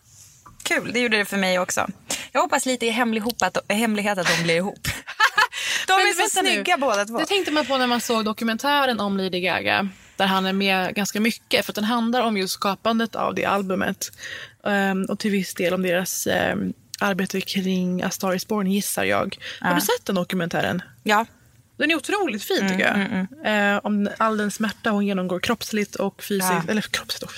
kul. 0.62 0.92
Det 0.92 1.00
gjorde 1.00 1.16
det 1.16 1.24
för 1.24 1.36
mig 1.36 1.58
också. 1.58 1.86
Jag 2.32 2.40
hoppas 2.40 2.66
lite 2.66 2.86
i 2.86 2.90
hemlig 2.90 3.20
ihop 3.20 3.42
att, 3.42 3.58
hemlighet 3.68 4.18
att 4.18 4.26
de 4.36 4.42
blir 4.42 4.56
ihop. 4.56 4.80
de 5.86 5.92
är 5.92 6.12
så 6.12 6.22
vänta 6.22 6.42
nu. 6.42 6.50
snygga 6.50 6.76
båda 6.76 7.04
två. 7.04 7.18
Det 7.18 7.26
tänkte 7.26 7.52
man 7.52 7.66
på 7.66 7.78
när 7.78 7.86
man 7.86 8.00
såg 8.00 8.24
dokumentären 8.24 9.00
om 9.00 9.16
Lady 9.16 9.40
Gaga. 9.40 9.88
Där 10.20 10.26
han 10.26 10.46
är 10.46 10.52
med 10.52 10.94
ganska 10.94 11.20
mycket. 11.20 11.64
För 11.66 11.72
att 11.72 11.74
den 11.74 11.84
handlar 11.84 12.22
om 12.22 12.36
just 12.36 12.52
skapandet 12.52 13.16
av 13.16 13.34
det 13.34 13.44
albumet. 13.44 14.12
Ehm, 14.64 15.04
och 15.04 15.18
till 15.18 15.30
viss 15.30 15.54
del 15.54 15.74
om 15.74 15.82
deras 15.82 16.26
ehm, 16.26 16.72
arbete 17.00 17.40
kring 17.40 18.02
A 18.02 18.10
Star 18.10 18.34
Is 18.34 18.46
Born 18.48 18.66
gissar 18.66 19.04
jag. 19.04 19.38
Har 19.60 19.74
du 19.74 19.80
sett 19.80 20.04
den 20.04 20.14
dokumentären? 20.14 20.82
Ja. 21.02 21.26
Den 21.76 21.90
är 21.90 21.94
otroligt 21.94 22.44
fin 22.44 22.68
tycker 22.68 22.94
Mm, 22.94 23.26
jag. 23.44 23.74
Eh, 23.74 23.80
om 23.82 24.08
all 24.18 24.36
den 24.36 24.50
smärta 24.50 24.90
hon 24.90 25.06
genomgår 25.06 25.40
kroppsligt 25.40 25.94
och 25.94 26.22
fysiskt. 26.22 26.52
Ja. 26.52 26.70
Eller 26.70 26.82
kroppsligt 26.82 27.22
och, 27.22 27.32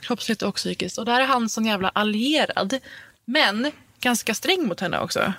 kroppsligt 0.00 0.42
och 0.42 0.54
psykiskt. 0.54 0.98
Och 0.98 1.04
där 1.04 1.20
är 1.20 1.26
han 1.26 1.48
sån 1.48 1.66
jävla 1.66 1.88
allierad. 1.88 2.78
Men 3.24 3.72
ganska 4.00 4.34
sträng 4.34 4.68
mot 4.68 4.80
henne 4.80 4.98
också. 4.98 5.32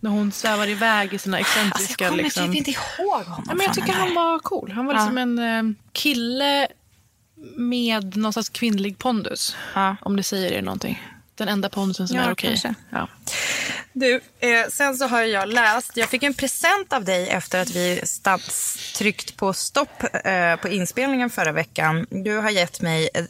När 0.00 0.10
hon 0.10 0.32
svävar 0.32 0.68
iväg 0.68 1.14
i 1.14 1.18
sina 1.18 1.36
Alltså, 1.38 1.58
jag 1.58 1.66
excentriska... 1.66 2.08
kommer 2.08 2.22
liksom... 2.22 2.46
typ 2.46 2.56
inte 2.56 2.70
ihåg 2.70 3.24
honom 3.24 3.44
Ja, 3.48 3.54
men 3.54 3.66
jag 3.66 3.74
tycker 3.74 3.92
han 3.92 4.14
var 4.14 4.38
cool. 4.38 4.70
Han 4.72 4.86
var 4.86 4.94
Ja. 4.94 4.98
liksom 5.00 5.18
en 5.18 5.38
eh, 5.38 5.74
kille 5.92 6.68
med 7.56 8.16
någon 8.16 8.32
slags 8.32 8.48
kvinnlig 8.48 8.98
pondus. 8.98 9.56
Ja. 9.74 9.96
Om 10.02 10.16
det 10.16 10.22
säger 10.22 10.52
er 10.52 10.62
någonting. 10.62 11.02
Den 11.34 11.48
enda 11.48 11.68
pondusen 11.68 12.08
som 12.08 12.16
Ja, 12.16 12.22
är 12.22 12.32
okej. 12.32 12.50
kanske. 12.50 12.74
Ja. 12.90 13.08
Du, 13.92 14.14
eh, 14.40 14.66
sen 14.70 14.96
så 14.96 15.06
har 15.06 15.22
jag 15.22 15.48
läst, 15.48 15.96
jag 15.96 16.08
fick 16.08 16.22
en 16.22 16.34
present 16.34 16.92
av 16.92 17.04
dig 17.04 17.28
efter 17.28 17.60
att 17.62 17.70
vi 17.70 18.00
stats, 18.04 18.78
tryckt 18.98 19.36
på 19.36 19.52
stopp 19.52 20.02
eh, 20.24 20.56
på 20.56 20.68
inspelningen 20.68 21.30
förra 21.30 21.52
veckan. 21.52 22.06
Du 22.10 22.36
har 22.36 22.50
gett 22.50 22.80
mig 22.80 23.08
eh, 23.14 23.24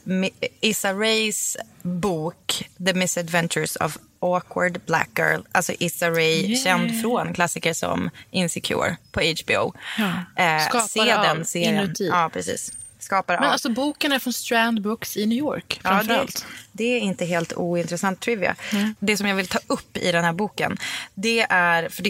Issa 0.61 0.93
Rays 0.93 1.57
bok 1.81 2.69
The 2.85 2.93
Misadventures 2.93 3.75
of 3.75 3.97
Awkward 4.21 4.81
Black 4.85 5.09
Girl. 5.17 5.41
Alltså 5.51 5.73
Issa 5.79 6.09
Rae, 6.09 6.55
känd 6.55 7.01
från 7.01 7.33
klassiker 7.33 7.73
som 7.73 8.09
Insecure 8.31 8.97
på 9.11 9.19
HBO. 9.21 9.73
Ja. 9.97 10.43
Eh, 10.43 10.65
Skapare 10.67 10.87
se 10.87 11.03
den 11.05 11.39
av 11.41 11.43
serien. 11.43 11.83
Inuti. 11.85 12.07
Ja, 12.07 12.29
precis. 12.33 12.73
Skapare 12.99 13.37
Men 13.39 13.47
av. 13.47 13.51
alltså 13.53 13.69
boken 13.69 14.11
är 14.11 14.19
från 14.19 14.33
Strand 14.33 14.81
Books 14.81 15.17
i 15.17 15.25
New 15.25 15.37
York. 15.37 15.79
Ja, 15.83 15.89
Framförallt. 15.89 16.35
det, 16.35 16.70
det 16.71 16.83
är 16.83 16.99
inte 16.99 17.25
helt 17.25 17.53
ointressant 17.53 18.19
trivia. 18.19 18.55
Det 18.99 19.17
som 19.17 19.27
jag 19.27 19.35
vill 19.35 19.47
ta 19.47 19.59
upp 19.67 19.97
i 19.97 20.11
den 20.11 20.23
här 20.23 20.33
boken, 20.33 20.77
det 21.13 21.45
är, 21.49 21.89
för 21.89 22.03
det, 22.03 22.09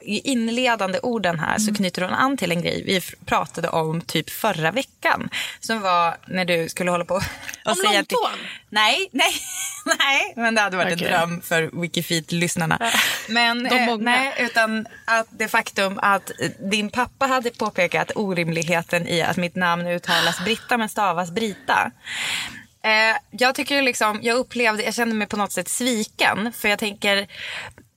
i 0.00 0.30
inledande 0.30 0.98
orden 1.02 1.38
här 1.38 1.48
Mm. 1.48 1.58
så 1.60 1.74
knyter 1.74 2.02
hon 2.02 2.12
an 2.14 2.36
till 2.36 2.52
en 2.52 2.62
grej 2.62 2.82
vi 2.86 3.00
pratade 3.26 3.68
om 3.68 4.00
typ 4.00 4.30
förra 4.30 4.70
veckan. 4.70 5.28
Som 5.60 5.80
var 5.80 6.16
när 6.26 6.44
du 6.44 6.68
skulle 6.68 6.90
hålla 6.90 7.04
på 7.04 7.14
och 7.14 7.22
Om 7.64 7.74
säga 7.74 8.00
att- 8.00 8.12
långtån? 8.12 8.38
Nej, 8.70 9.08
nej, 9.12 9.30
nej, 9.98 10.32
men 10.36 10.54
det 10.54 10.60
hade 10.60 10.76
varit 10.76 10.92
Okej. 10.94 11.06
en 11.06 11.12
dröm 11.12 11.40
för 11.42 11.62
Wikifeed-lyssnarna. 11.82 12.90
Men 13.28 13.66
eh, 13.66 13.86
många. 13.86 14.02
nej, 14.04 14.34
utan 14.38 14.86
att 15.04 15.26
det 15.30 15.48
faktum 15.48 15.98
att 16.02 16.30
din 16.70 16.90
pappa 16.90 17.26
hade 17.26 17.50
påpekat 17.50 18.10
orimligheten 18.14 19.08
i 19.08 19.22
att 19.22 19.36
mitt 19.36 19.56
namn 19.56 19.86
uttalas 19.86 20.40
Britta 20.44 20.76
men 20.78 20.88
stavas 20.88 21.30
Brita. 21.30 21.90
Eh, 22.82 23.16
jag 23.30 23.54
tycker 23.54 23.82
liksom, 23.82 24.18
jag 24.22 24.36
upplevde, 24.36 24.82
jag 24.82 24.94
kände 24.94 25.14
mig 25.14 25.26
på 25.26 25.36
något 25.36 25.52
sätt 25.52 25.68
sviken. 25.68 26.52
För 26.52 26.68
jag 26.68 26.78
tänker, 26.78 27.16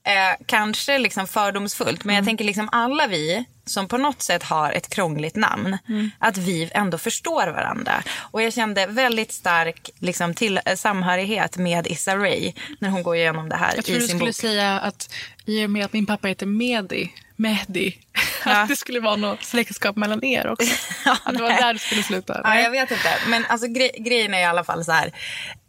eh, 0.04 0.44
kanske 0.46 0.98
liksom 0.98 1.26
fördomsfullt, 1.26 2.04
men 2.04 2.16
jag 2.16 2.24
tänker 2.24 2.44
liksom 2.44 2.68
alla 2.72 3.06
vi 3.06 3.44
som 3.66 3.88
på 3.88 3.98
något 3.98 4.22
sätt 4.22 4.42
har 4.42 4.72
ett 4.72 4.88
krångligt 4.88 5.36
namn, 5.36 5.78
att 6.18 6.36
vi 6.36 6.70
ändå 6.74 6.98
förstår 6.98 7.46
varandra. 7.46 8.02
Och 8.18 8.42
jag 8.42 8.52
kände 8.52 8.86
väldigt 8.86 9.32
stark 9.32 9.90
liksom, 9.98 10.34
till, 10.34 10.60
eh, 10.64 10.76
samhörighet 10.76 11.56
med 11.56 11.86
Issa 11.86 12.16
Rae 12.16 12.52
när 12.78 12.88
hon 12.88 13.02
går 13.02 13.16
igenom 13.16 13.48
det 13.48 13.56
här 13.56 13.70
Jag 13.74 13.78
i 13.78 13.82
tror 13.82 13.94
du 13.94 14.00
sin 14.00 14.08
skulle 14.18 14.28
bok. 14.30 14.34
säga 14.36 14.80
att 14.80 15.14
i 15.46 15.66
och 15.66 15.70
med 15.70 15.84
att 15.84 15.92
min 15.92 16.06
pappa 16.06 16.28
heter 16.28 16.46
Mehdi, 16.46 17.12
Mehdi 17.36 17.98
Ja. 18.44 18.50
att 18.62 18.68
det 18.68 18.76
skulle 18.76 19.00
vara 19.00 19.16
något 19.16 19.42
släktskap 19.44 19.96
mellan 19.96 20.24
er 20.24 20.46
också. 20.48 20.72
att 21.24 21.34
det 21.36 21.42
var 21.42 21.50
där 21.50 21.72
det 21.72 21.78
skulle 21.78 22.02
sluta. 22.02 22.40
Ja, 22.44 22.60
jag 22.60 22.70
vet 22.70 22.90
inte. 22.90 23.14
Men 23.28 23.44
alltså, 23.48 23.66
gre- 23.66 24.02
grejen 24.04 24.34
är 24.34 24.40
i 24.40 24.44
alla 24.44 24.64
fall 24.64 24.84
så 24.84 24.92
här. 24.92 25.12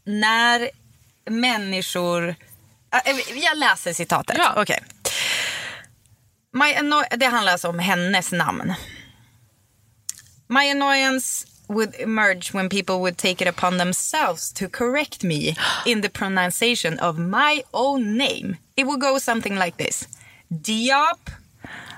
När 0.06 0.70
människor... 1.30 2.36
Ja, 2.92 3.02
eh, 3.06 3.38
Jag 3.44 3.58
läser 3.58 3.94
citatet. 3.94 4.36
Ja. 4.40 4.54
Okej. 4.58 4.80
My 6.54 6.74
det 7.18 7.26
handlar 7.26 7.52
alltså 7.52 7.68
om 7.68 7.80
hennes 7.80 8.32
namn. 8.32 8.74
My 10.48 10.70
annoyance 10.70 11.48
would 11.68 11.96
emerge 12.00 12.54
when 12.54 12.70
people 12.70 12.96
would 12.96 13.18
take 13.18 13.42
it 13.42 13.48
upon 13.48 13.78
themselves 13.78 14.54
to 14.54 14.70
correct 14.70 15.24
me 15.24 15.56
in 15.86 16.02
the 16.02 16.10
pronunciation 16.10 17.00
of 17.00 17.18
my 17.18 17.64
own 17.72 18.18
name. 18.18 18.58
It 18.76 18.86
would 18.86 19.02
go 19.02 19.20
something 19.20 19.56
like 19.56 19.78
this. 19.78 20.08
Diop, 20.50 21.30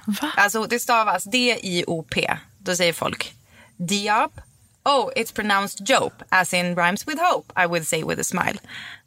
Va? 0.06 0.32
Alltså 0.38 0.66
det 0.68 0.80
stavas 0.80 1.24
D-I-O-P. 1.24 2.38
Då 2.60 2.76
säger 2.76 2.94
folk 2.94 3.34
Diop. 3.78 4.42
Oh, 4.84 5.10
it's 5.16 5.32
pronounced 5.32 5.90
Jope, 5.90 6.24
as 6.30 6.54
in 6.54 6.76
rhymes 6.76 7.08
with 7.08 7.20
hope, 7.20 7.54
I 7.56 7.66
would 7.66 7.88
say 7.88 8.04
with 8.04 8.20
a 8.20 8.24
smile. 8.24 8.60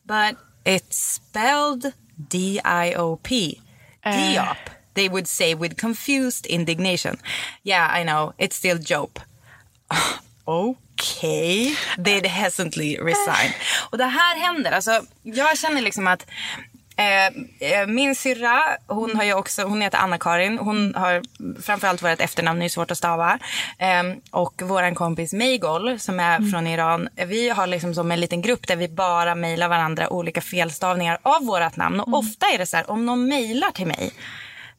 But 0.04 0.36
it's 0.64 1.14
spelled 1.14 1.92
D-I-O-P. 2.16 3.60
Diop. 4.04 4.77
They 4.98 5.08
would 5.08 5.28
say 5.28 5.54
with 5.54 5.76
confused 5.76 6.46
indignation. 6.46 7.18
Yeah, 7.62 8.00
I 8.00 8.02
know. 8.02 8.32
It's 8.36 8.56
still 8.56 8.78
Jope. 8.78 9.20
Okej. 10.44 10.76
Okay. 10.98 11.74
Did 11.96 12.26
hesitantly 12.26 12.96
resign. 12.96 13.52
Och 13.90 13.98
det 13.98 14.04
här 14.04 14.36
händer. 14.36 14.72
Alltså, 14.72 15.02
jag 15.22 15.58
känner 15.58 15.80
liksom 15.80 16.06
att 16.06 16.26
Eh, 16.96 17.86
min 17.86 18.14
syrra, 18.14 18.62
hon 18.86 19.16
har 19.16 19.24
ju 19.24 19.34
också, 19.34 19.62
hon 19.62 19.80
heter 19.80 19.98
Anna-Karin. 19.98 20.58
Hon 20.58 20.94
har 20.94 21.22
framförallt 21.62 22.02
varit 22.02 22.20
efternamn, 22.20 22.62
är 22.62 22.68
svårt 22.68 22.90
att 22.90 22.98
stava. 22.98 23.38
Eh, 23.78 24.02
och 24.30 24.62
vår 24.64 24.94
kompis 24.94 25.32
Meigol 25.32 25.98
som 25.98 26.20
är 26.20 26.36
mm. 26.36 26.50
från 26.50 26.66
Iran. 26.66 27.08
Vi 27.26 27.48
har 27.48 27.66
liksom 27.66 27.94
som 27.94 28.10
en 28.10 28.20
liten 28.20 28.42
grupp 28.42 28.66
där 28.66 28.76
vi 28.76 28.88
bara 28.88 29.34
mejlar 29.34 29.68
varandra 29.68 30.08
olika 30.12 30.40
felstavningar 30.40 31.18
av 31.22 31.44
vårt 31.46 31.76
namn. 31.76 32.00
Och 32.00 32.08
mm. 32.08 32.18
ofta 32.18 32.46
är 32.46 32.58
det 32.58 32.66
så 32.66 32.76
här, 32.76 32.90
om 32.90 33.06
någon 33.06 33.28
mejlar 33.28 33.70
till 33.70 33.86
mig 33.86 34.12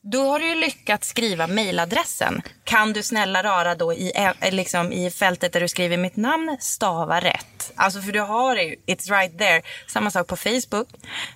då 0.02 0.24
har 0.24 0.40
du 0.40 0.48
ju 0.48 0.56
lyckats 0.56 1.08
skriva 1.08 1.48
mejladressen. 1.48 2.42
Kan 2.64 2.94
du 2.94 3.04
snälla 3.04 3.44
rara 3.44 3.76
då 3.76 3.94
i, 3.94 4.12
eh, 4.16 4.52
liksom, 4.52 4.92
i 4.92 5.12
fältet 5.12 5.54
där 5.54 5.62
du 5.62 5.68
skriver 5.68 5.98
mitt 5.98 6.16
namn 6.16 6.58
stava 6.60 7.20
rätt? 7.20 7.72
Alltså 7.76 8.02
för 8.02 8.12
du 8.12 8.20
har 8.20 8.56
det 8.56 8.64
ju, 8.64 8.76
it's 8.86 9.12
right 9.20 9.38
there. 9.38 9.62
Samma 9.88 10.12
sak 10.12 10.28
på 10.28 10.36
Facebook. 10.36 10.88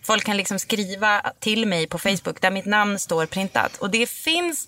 Folk 0.03 0.23
kan 0.23 0.37
liksom 0.37 0.59
skriva 0.59 1.21
till 1.39 1.67
mig 1.67 1.87
på 1.87 1.97
Facebook 1.97 2.41
där 2.41 2.51
mitt 2.51 2.65
namn 2.65 2.99
står 2.99 3.25
printat. 3.25 3.77
Och 3.77 3.89
det 3.89 4.09
finns 4.09 4.67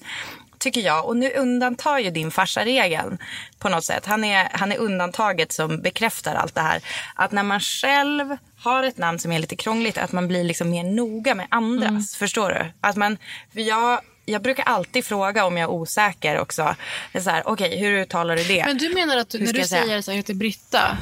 tycker 0.66 0.82
jag. 0.82 1.06
Och 1.06 1.18
nu 1.18 1.32
undantar 1.32 2.00
ju 2.00 2.10
din 2.12 2.32
farsa 2.32 2.66
regeln 2.66 3.18
på 3.60 3.70
något 3.70 3.84
sätt. 3.84 4.06
Han 4.06 4.24
är, 4.24 4.50
han 4.52 4.72
är 4.72 4.78
undantaget 4.78 5.52
som 5.52 5.82
bekräftar 5.82 6.36
allt 6.36 6.56
det 6.56 6.62
här. 6.62 6.82
Att 7.16 7.32
när 7.32 7.44
man 7.44 7.60
själv 7.60 8.38
har 8.58 8.84
ett 8.84 8.98
namn 8.98 9.20
som 9.20 9.32
är 9.32 9.40
lite 9.40 9.56
krångligt, 9.56 9.98
att 9.98 10.12
man 10.12 10.28
blir 10.28 10.44
liksom 10.44 10.70
mer 10.70 10.84
noga 10.84 11.36
med 11.36 11.48
andras. 11.50 11.90
Mm. 11.90 12.04
Förstår 12.04 12.50
du? 12.50 12.66
Att 12.82 12.96
man, 12.96 13.18
för 13.54 13.62
jag, 13.62 14.02
jag 14.26 14.42
brukar 14.42 14.64
alltid 14.64 15.06
fråga 15.06 15.46
om 15.46 15.58
jag 15.58 15.64
är 15.64 15.74
osäker 15.74 16.40
också. 16.40 16.76
okej, 17.14 17.42
okay, 17.46 17.78
hur 17.78 18.02
uttalar 18.02 18.36
du 18.36 18.44
det? 18.44 18.66
Men 18.66 18.78
du 18.78 18.94
menar 18.94 19.18
att 19.18 19.34
när 19.34 19.54
du 19.54 19.64
säger 19.64 19.98
att 19.98 20.08
jag 20.08 20.16
heter 20.16 20.34
Britta, 20.34 20.98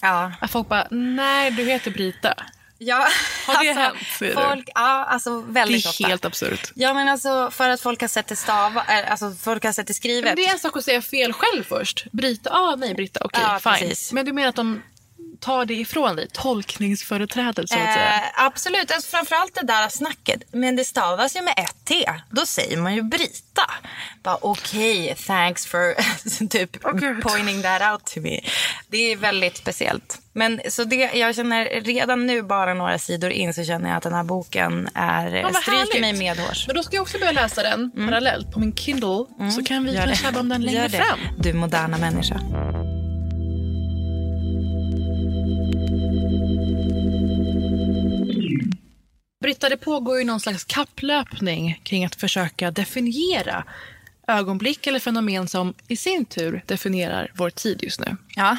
ja. 0.00 0.32
att 0.40 0.50
folk 0.50 0.68
bara, 0.68 0.86
nej 0.90 1.50
du 1.50 1.64
heter 1.64 1.90
Brita. 1.90 2.34
Ja, 2.78 3.08
har 3.46 3.64
det 3.64 3.70
alltså, 3.70 4.24
hänt? 4.24 4.34
Folk, 4.34 4.68
ja, 4.74 5.04
alltså 5.04 5.40
väldigt 5.40 5.86
ofta. 5.86 6.02
Det 6.02 6.06
är 6.06 6.08
helt 6.08 6.24
absurt. 6.24 6.72
Ja, 6.74 6.94
men 6.94 7.08
alltså 7.08 7.50
för 7.50 7.68
att 7.68 7.80
folk 7.80 8.00
har 8.00 8.08
sett 8.08 8.26
det 8.26 8.36
stava, 8.36 8.84
eh, 8.88 9.10
alltså 9.10 9.34
folk 9.42 9.64
har 9.64 9.72
sett 9.72 9.86
det 9.86 9.94
skrivet. 9.94 10.24
Men 10.24 10.36
det 10.36 10.46
är 10.46 10.52
en 10.52 10.58
sak 10.58 10.76
att 10.76 10.84
säga 10.84 11.02
fel 11.02 11.32
själv 11.32 11.64
först. 11.64 12.06
Brita, 12.12 12.50
ah, 12.50 12.76
nej 12.76 12.94
Britta, 12.94 13.20
okej, 13.24 13.44
okay, 13.44 13.54
ja, 13.64 13.78
fine. 13.78 13.88
Precis. 13.88 14.12
Men 14.12 14.26
du 14.26 14.32
menar 14.32 14.48
att 14.48 14.56
de 14.56 14.82
tar 15.40 15.64
det 15.64 15.74
ifrån 15.74 16.16
dig? 16.16 16.28
Tolkningsföreträdet 16.32 17.68
så 17.68 17.74
att 17.74 17.94
säga. 17.94 18.14
Eh, 18.14 18.44
absolut, 18.44 18.90
alltså, 18.90 19.10
framförallt 19.10 19.54
det 19.54 19.66
där 19.66 19.88
snacket. 19.88 20.42
Men 20.52 20.76
det 20.76 20.84
stavas 20.84 21.36
ju 21.36 21.42
med 21.42 21.54
ett 21.56 21.84
T. 21.84 22.10
Då 22.30 22.46
säger 22.46 22.76
man 22.76 22.94
ju 22.94 23.02
Brita. 23.02 23.70
okej, 24.22 25.02
okay, 25.02 25.14
thanks 25.14 25.66
for 25.66 25.94
typ 26.48 26.84
oh, 26.84 27.20
pointing 27.20 27.62
that 27.62 27.92
out 27.92 28.04
to 28.04 28.20
me. 28.20 28.40
Det 28.88 29.12
är 29.12 29.16
väldigt 29.16 29.56
speciellt. 29.56 30.18
Men 30.32 30.60
så 30.68 30.84
det, 30.84 30.96
jag 30.96 31.34
känner 31.34 31.80
redan 31.80 32.26
nu, 32.26 32.42
bara 32.42 32.74
några 32.74 32.98
sidor 32.98 33.30
in, 33.30 33.54
så 33.54 33.64
känner 33.64 33.88
jag 33.88 33.96
att 33.96 34.02
den 34.02 34.14
här 34.14 34.24
boken 34.24 34.88
är, 34.94 35.34
ja, 35.34 35.52
stryker 35.52 36.00
mig 36.00 36.12
medhårs. 36.12 36.66
Men 36.66 36.76
då 36.76 36.82
ska 36.82 36.96
jag 36.96 37.02
också 37.02 37.18
börja 37.18 37.32
läsa 37.32 37.62
den 37.62 37.90
mm. 37.94 38.08
parallellt 38.08 38.52
på 38.52 38.60
min 38.60 38.76
Kindle. 38.76 39.24
Mm. 39.38 39.50
Så 39.50 39.64
kan 39.64 39.84
vi 39.84 40.16
tjabba 40.16 40.40
om 40.40 40.48
den 40.48 40.62
längre 40.62 40.88
fram. 40.88 41.18
Du 41.38 41.52
moderna 41.52 41.98
människa. 41.98 42.40
Britta, 49.40 49.68
det 49.68 49.76
pågår 49.76 50.18
ju 50.18 50.24
någon 50.24 50.40
slags 50.40 50.64
kapplöpning 50.64 51.80
kring 51.84 52.04
att 52.04 52.14
försöka 52.14 52.70
definiera 52.70 53.64
ögonblick 54.28 54.86
eller 54.86 54.98
fenomen 54.98 55.48
som 55.48 55.74
i 55.88 55.96
sin 55.96 56.24
tur 56.24 56.62
definierar 56.66 57.32
vår 57.34 57.50
tid 57.50 57.82
just 57.82 58.00
nu. 58.00 58.16
Ja. 58.36 58.56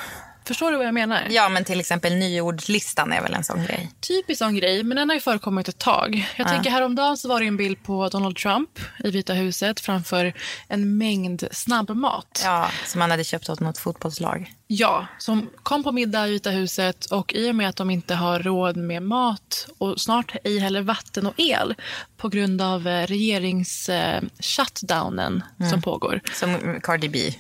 Förstår 0.50 0.72
du 0.72 0.78
vad 0.78 0.88
jag 0.88 0.94
menar? 0.94 1.28
Ja, 1.30 1.50
men 1.50 1.64
till 1.64 1.80
exempel 1.80 2.16
nyordslistan 2.16 3.14
är 3.14 3.22
väl 3.22 3.34
en 3.34 3.44
sån 3.44 3.64
grej. 3.64 3.92
Typisk 4.00 4.38
sån 4.38 4.56
grej, 4.56 4.84
men 4.84 4.98
den 4.98 5.10
har 5.10 5.16
ju 5.16 5.22
förekommit 5.22 5.68
ett 5.68 5.78
tag. 5.78 6.30
Jag 6.38 6.48
ja. 6.48 6.52
tänker 6.52 6.70
häromdagen 6.70 7.18
så 7.18 7.28
var 7.28 7.40
det 7.40 7.46
en 7.46 7.58
bild 7.58 7.84
på 7.84 8.10
Donald 8.10 8.36
Trump 8.36 8.70
i 9.04 9.12
Vita 9.12 9.34
huset 9.34 9.80
framför 9.80 10.34
en 10.68 10.98
mängd 10.98 11.48
snabbmat. 11.52 12.42
Ja, 12.44 12.70
som 12.86 13.02
han 13.02 13.12
hade 13.12 13.24
köpt 13.24 13.50
åt 13.50 13.60
något 13.60 13.78
fotbollslag. 13.78 14.54
Ja, 14.68 15.08
som 15.18 15.50
kom 15.64 15.84
på 15.84 15.92
middag 15.92 16.28
i 16.28 16.32
Vita 16.32 16.50
huset 16.50 17.06
och 17.06 17.34
i 17.34 17.52
och 17.52 17.56
med 17.56 17.70
att 17.70 17.76
de 17.76 17.90
inte 17.90 18.16
har 18.16 18.40
råd 18.40 18.78
med 18.78 19.04
mat 19.04 19.68
och 19.78 20.02
snart 20.02 20.36
ej 20.44 20.60
heller 20.60 20.82
vatten 20.82 21.28
och 21.28 21.34
el 21.38 21.76
på 22.18 22.30
grund 22.30 22.62
av 22.62 22.88
eh, 22.88 23.08
regeringsshutdownen 23.08 25.36
eh, 25.36 25.42
mm. 25.60 25.72
som 25.72 25.82
pågår. 25.82 26.22
Som 26.34 26.80
Cardi 26.84 27.10
B 27.10 27.34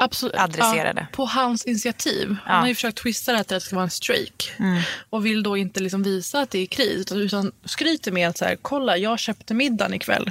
Absolut. 0.00 0.34
adresserade. 0.34 1.00
Ja, 1.10 1.16
på 1.16 1.24
hans 1.24 1.64
initiativ. 1.64 2.36
Ja. 2.44 2.52
Han 2.52 2.60
har 2.60 2.68
ju 2.68 2.74
försökt 2.74 2.98
twista 2.98 3.32
det 3.32 3.36
här 3.36 3.44
till 3.44 3.56
att 3.56 3.62
det 3.62 3.66
ska 3.66 3.76
vara 3.76 3.84
en 3.84 3.90
strejk. 3.90 4.52
Mm. 4.58 4.82
Och 5.10 5.26
vill 5.26 5.42
då 5.42 5.56
inte 5.56 5.80
liksom 5.80 6.02
visa 6.02 6.40
att 6.40 6.50
det 6.50 6.58
är 6.58 6.66
kris 6.66 7.12
utan 7.12 7.52
skryter 7.64 8.12
med 8.12 8.28
att 8.28 8.38
så 8.38 8.44
här, 8.44 8.56
kolla 8.62 8.96
jag 8.96 9.18
köpte 9.18 9.54
middagen 9.54 9.94
ikväll. 9.94 10.30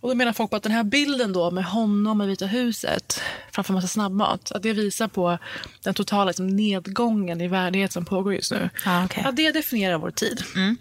Och 0.00 0.08
då 0.08 0.14
menar 0.14 0.32
folk 0.32 0.50
på 0.50 0.56
att 0.56 0.62
den 0.62 0.72
här 0.72 0.84
bilden 0.84 1.32
då 1.32 1.50
med 1.50 1.64
honom 1.64 2.22
i 2.22 2.26
Vita 2.26 2.46
huset 2.46 3.22
framför 3.50 3.74
massa 3.74 3.88
snabbmat, 3.88 4.52
att 4.52 4.62
det 4.62 4.72
visar 4.72 5.08
på 5.08 5.38
den 5.82 5.94
totala 5.94 6.24
liksom, 6.24 6.46
nedgången 6.46 7.40
i 7.40 7.48
värdighet 7.48 7.92
som 7.92 8.04
pågår 8.04 8.34
just 8.34 8.52
nu. 8.52 8.70
Ah, 8.86 9.04
okay. 9.04 9.22
ja, 9.24 9.32
det 9.32 9.50
definierar 9.50 9.98
vår 9.98 10.10
tid. 10.10 10.42
Mm. 10.54 10.76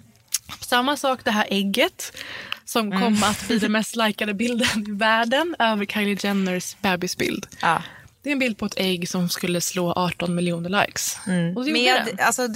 Samma 0.59 0.97
sak 0.97 1.19
det 1.23 1.31
här 1.31 1.47
ägget 1.49 2.17
som 2.65 2.87
mm. 2.87 3.01
kom 3.01 3.23
att 3.23 3.47
bli 3.47 3.59
den 3.59 3.71
mest 3.71 3.95
likade 3.95 4.33
bilden 4.33 4.87
i 4.87 4.91
världen 4.91 5.55
över 5.59 5.85
Kylie 5.85 6.17
Jenners 6.21 6.75
bebisbild. 6.81 7.47
Ah. 7.61 7.79
Det 8.27 8.31
är 8.31 8.33
en 8.33 8.39
bild 8.39 8.57
på 8.57 8.65
ett 8.65 8.77
ägg 8.77 9.09
som 9.09 9.29
skulle 9.29 9.61
slå 9.61 9.93
18 9.93 10.35
miljoner 10.35 10.81
likes. 10.81 11.19
Mm. 11.27 11.53
med, 11.53 12.19
alltså, 12.21 12.49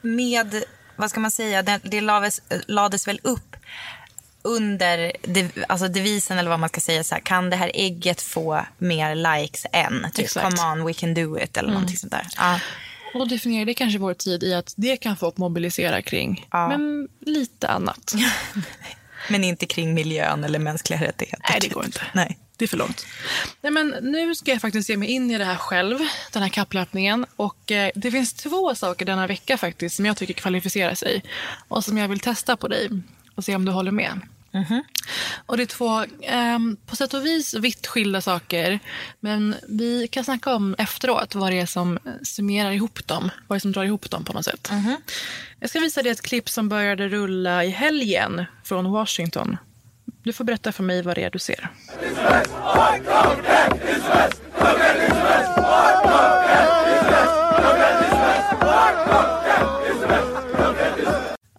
med, 0.00 0.64
vad 0.96 1.10
ska 1.10 1.20
man 1.20 1.30
säga, 1.30 1.62
det, 1.62 1.80
det 1.82 2.00
lades, 2.00 2.40
lades 2.66 3.08
väl 3.08 3.20
upp 3.22 3.56
under 4.42 5.12
alltså 5.68 5.88
devisen 5.88 6.38
eller 6.38 6.50
vad 6.50 6.60
man 6.60 6.68
ska 6.68 6.80
säga 6.80 7.04
så 7.04 7.14
här, 7.14 7.22
kan 7.22 7.50
det 7.50 7.56
här 7.56 7.70
ägget 7.74 8.20
få 8.20 8.66
mer 8.78 9.14
likes 9.14 9.66
än 9.72 10.06
typ 10.14 10.24
Exakt. 10.24 10.56
come 10.56 10.72
on 10.72 10.86
we 10.86 10.92
can 10.92 11.14
do 11.14 11.38
it 11.38 11.56
eller 11.56 11.68
mm. 11.68 11.88
sånt 11.88 12.12
där. 12.12 12.26
Ja. 12.36 12.60
Och 13.14 13.20
då 13.20 13.24
definierar 13.24 13.66
det 13.66 13.74
kanske 13.74 13.98
vår 13.98 14.14
tid 14.14 14.42
i 14.42 14.54
att 14.54 14.74
det 14.76 14.96
kan 14.96 15.16
folk 15.16 15.36
mobilisera 15.36 16.02
kring, 16.02 16.46
ja. 16.50 16.68
men 16.68 17.08
lite 17.20 17.68
annat. 17.68 18.14
men 19.28 19.44
inte 19.44 19.66
kring 19.66 19.94
miljön 19.94 20.44
eller 20.44 20.58
mänskliga 20.58 21.00
rättigheter. 21.00 21.46
Nej, 21.50 21.58
det 21.60 21.68
går 21.68 21.84
inte. 21.84 22.00
Nej. 22.12 22.38
Det 22.60 22.64
är 22.64 22.68
för 22.68 22.76
långt. 22.76 23.06
Nej, 23.60 23.72
men 23.72 23.88
nu 23.88 24.34
ska 24.34 24.50
jag 24.50 24.60
faktiskt 24.60 24.88
ge 24.88 24.96
mig 24.96 25.08
in 25.08 25.30
i 25.30 25.38
det 25.38 25.44
här 25.44 25.56
själv, 25.56 25.98
den 26.32 26.42
här 26.42 26.48
kapplöpningen. 26.48 27.26
Och 27.36 27.72
eh, 27.72 27.90
det 27.94 28.10
finns 28.10 28.32
två 28.32 28.74
saker 28.74 29.06
denna 29.06 29.26
vecka 29.26 29.58
faktiskt 29.58 29.96
som 29.96 30.06
jag 30.06 30.16
tycker 30.16 30.34
kvalificerar 30.34 30.94
sig 30.94 31.22
och 31.68 31.84
som 31.84 31.98
jag 31.98 32.08
vill 32.08 32.20
testa 32.20 32.56
på 32.56 32.68
dig 32.68 32.90
och 33.34 33.44
se 33.44 33.56
om 33.56 33.64
du 33.64 33.72
håller 33.72 33.90
med. 33.90 34.20
Mm 34.52 34.66
-hmm. 34.66 34.82
Och 35.46 35.56
Det 35.56 35.62
är 35.62 35.66
två 35.66 36.02
eh, 36.22 36.58
på 36.86 36.96
sätt 36.96 37.14
och 37.14 37.26
vis 37.26 37.54
vitt 37.54 37.86
skilda 37.86 38.20
saker. 38.20 38.78
Men 39.20 39.54
vi 39.68 40.08
kan 40.08 40.24
snacka 40.24 40.54
om 40.54 40.74
efteråt 40.78 41.34
vad 41.34 41.52
det 41.52 41.60
är 41.60 41.66
som 41.66 41.98
summerar 42.22 42.70
ihop 42.70 43.06
dem. 43.06 43.30
Vad 43.46 43.56
det 43.56 43.58
är 43.58 43.60
som 43.60 43.72
drar 43.72 43.84
ihop 43.84 44.10
dem 44.10 44.24
på 44.24 44.32
något 44.32 44.44
sätt. 44.44 44.70
Mm 44.70 44.82
-hmm. 44.82 44.96
Jag 45.60 45.70
ska 45.70 45.80
visa 45.80 46.02
dig 46.02 46.12
ett 46.12 46.22
klipp 46.22 46.48
som 46.48 46.68
började 46.68 47.08
rulla 47.08 47.64
i 47.64 47.70
helgen 47.70 48.44
från 48.64 48.90
Washington. 48.90 49.56
Du 50.22 50.32
får 50.32 50.44
berätta 50.44 50.72
för 50.72 50.82
mig 50.82 51.02
vad 51.02 51.16
det 51.16 51.24
är 51.24 51.30
du 51.30 51.38
ser. 51.38 51.68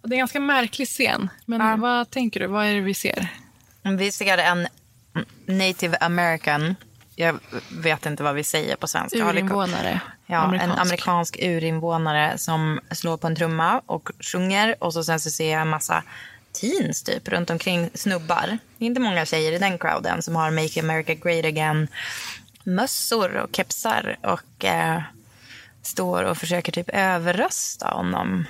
Det 0.02 0.14
är 0.14 0.18
en 0.18 0.18
ganska 0.18 0.40
märklig 0.40 0.88
scen. 0.88 1.30
Men 1.46 1.60
ja. 1.60 1.76
vad 1.76 2.10
tänker 2.10 2.40
du? 2.40 2.46
Vad 2.46 2.66
är 2.66 2.74
det 2.74 2.80
vi 2.80 2.94
ser? 2.94 3.28
Vi 3.82 4.12
ser 4.12 4.38
en 4.38 4.68
native 5.46 5.96
american. 6.00 6.76
Jag 7.16 7.38
vet 7.82 8.06
inte 8.06 8.22
vad 8.22 8.34
vi 8.34 8.44
säger 8.44 8.76
på 8.76 8.86
svenska. 8.86 9.30
Urinvånare. 9.30 10.00
Ja, 10.26 10.38
amerikansk. 10.38 10.72
en 10.72 10.86
amerikansk 10.86 11.38
urinvånare 11.42 12.38
som 12.38 12.80
slår 12.90 13.16
på 13.16 13.26
en 13.26 13.36
trumma 13.36 13.82
och 13.86 14.10
sjunger. 14.32 14.76
Och 14.78 14.92
så 14.92 15.04
sen 15.04 15.20
så 15.20 15.30
ser 15.30 15.52
jag 15.52 15.62
en 15.62 15.68
massa 15.68 16.02
teens 16.52 17.02
typ 17.02 17.28
runt 17.28 17.50
omkring 17.50 17.90
snubbar. 17.94 18.58
Det 18.78 18.84
är 18.84 18.86
inte 18.86 19.00
många 19.00 19.26
tjejer 19.26 19.52
i 19.52 19.58
den 19.58 19.78
crowden 19.78 20.22
som 20.22 20.36
har 20.36 20.50
Make 20.50 20.80
America 20.80 21.14
Great 21.14 21.44
Again 21.44 21.88
mössor 22.64 23.36
och 23.36 23.56
kepsar 23.56 24.16
och 24.22 24.64
eh, 24.64 25.02
står 25.82 26.24
och 26.24 26.38
försöker 26.38 26.72
typ 26.72 26.90
överrösta 26.92 27.88
honom. 27.88 28.44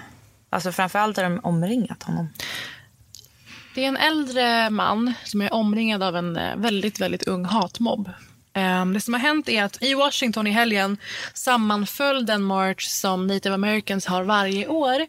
Alltså 0.50 0.72
framförallt 0.72 1.16
har 1.16 1.24
de 1.24 1.40
omringat 1.42 2.02
honom. 2.02 2.28
Det 3.74 3.84
är 3.84 3.88
en 3.88 3.96
äldre 3.96 4.70
man 4.70 5.14
som 5.24 5.42
är 5.42 5.52
omringad 5.52 6.02
av 6.02 6.16
en 6.16 6.36
eh, 6.36 6.56
väldigt, 6.56 7.00
väldigt 7.00 7.22
ung 7.22 7.44
hatmobb. 7.44 8.10
Ehm, 8.54 8.92
det 8.92 9.00
som 9.00 9.14
har 9.14 9.20
hänt 9.20 9.48
är 9.48 9.64
att 9.64 9.82
i 9.82 9.94
Washington 9.94 10.46
i 10.46 10.50
helgen 10.50 10.96
sammanföll 11.34 12.26
den 12.26 12.42
march 12.42 12.88
som 12.88 13.26
native 13.26 13.54
americans 13.54 14.06
har 14.06 14.22
varje 14.22 14.68
år 14.68 15.06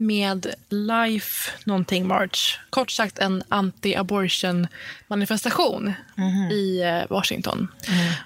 med 0.00 0.54
Life 0.68 1.50
någonting 1.64 2.06
march. 2.08 2.58
Kort 2.70 2.90
sagt 2.90 3.18
en 3.18 3.42
anti-abortion 3.48 4.68
manifestation 5.08 5.92
i 6.52 6.82
eh, 6.82 7.02
Washington. 7.10 7.68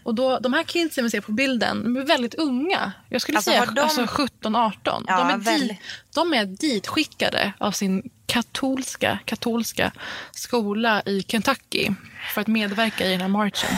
Och 0.02 0.14
då, 0.14 0.38
de 0.38 0.52
här 0.52 0.62
kidsen 0.62 1.04
vi 1.04 1.10
ser 1.10 1.20
på 1.20 1.32
bilden 1.32 1.82
de 1.84 1.96
är 1.96 2.04
väldigt 2.06 2.34
unga. 2.34 2.92
Jag 3.08 3.22
skulle 3.22 3.38
Alltså, 3.38 3.50
säga 3.50 3.66
de- 3.66 3.80
alltså 3.80 4.02
17-18. 4.02 5.04
Ja, 5.06 5.16
de, 5.18 5.30
är 5.30 5.36
väldigt. 5.38 5.68
dit, 5.68 5.78
de 6.14 6.34
är 6.34 6.44
ditskickade 6.46 7.52
av 7.58 7.72
sin 7.72 8.10
katolska, 8.26 9.18
katolska 9.24 9.92
skola 10.32 11.02
i 11.06 11.22
Kentucky 11.28 11.90
för 12.34 12.40
att 12.40 12.46
medverka 12.46 13.06
i 13.06 13.10
den 13.10 13.20
här 13.20 13.28
marchen. 13.28 13.76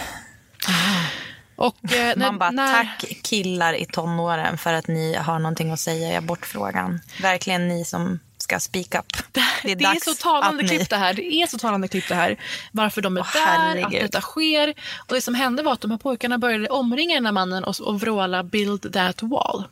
Och, 1.56 1.92
eh, 1.92 2.12
när, 2.16 2.26
Man 2.26 2.38
bara, 2.38 2.50
när, 2.50 2.72
tack 2.84 3.04
killar 3.22 3.74
i 3.74 3.86
tonåren 3.86 4.58
för 4.58 4.72
att 4.72 4.88
ni 4.88 5.14
har 5.14 5.38
någonting 5.38 5.70
att 5.70 5.80
säga 5.80 6.12
i 6.12 6.16
abortfrågan. 6.16 7.00
Verkligen 7.22 7.68
ni 7.68 7.84
som 7.84 8.18
ska 8.38 8.60
speak 8.60 8.94
up. 8.94 9.06
Det 9.62 9.72
är, 9.72 9.76
Det 9.76 9.84
är 9.84 10.04
så 10.04 10.14
talande 10.14 10.62
ni- 10.62 10.68
klipp 10.68 10.90
det 10.90 10.96
här. 10.96 11.14
Det 11.14 11.34
är 11.34 11.46
så 11.46 11.58
talande 11.58 11.88
klipp 11.88 12.08
det 12.08 12.14
här. 12.14 12.36
Varför 12.72 13.02
de 13.02 13.16
är 13.16 13.20
Åh, 13.20 13.32
där, 13.34 13.40
herregud. 13.46 13.84
att 13.86 14.00
detta 14.00 14.20
sker. 14.20 14.74
Och 15.08 15.14
det 15.14 15.20
som 15.20 15.34
hände 15.34 15.62
var 15.62 15.72
att 15.72 15.80
de 15.80 15.90
här 15.90 15.98
pojkarna 15.98 16.38
började 16.38 16.68
omringa 16.68 17.14
den 17.14 17.26
här 17.26 17.32
mannen 17.32 17.64
och, 17.64 17.80
och 17.80 18.00
vråla 18.00 18.42
“build 18.42 18.92
that 18.92 19.22
wall”. 19.22 19.64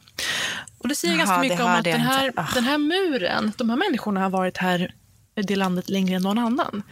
Och 0.79 0.88
det 0.88 0.95
säger 0.95 1.14
Jaha, 1.14 1.25
ganska 1.27 1.40
mycket 1.40 1.61
om 1.61 1.66
att 1.71 1.85
den 1.85 2.01
här, 2.01 2.27
inte. 2.27 2.40
Ah. 2.40 2.49
den 2.55 2.64
här 2.64 2.79
muren, 2.79 3.53
de 3.57 3.71
här 3.71 3.77
människorna 3.77 4.21
har 4.21 4.31
varit 4.31 4.57
här 4.57 4.95
i 5.37 5.42
det 5.42 5.57
landet 5.57 5.88
längre 5.88 6.16
än 6.16 6.23
någon 6.23 6.38
annan. 6.38 6.83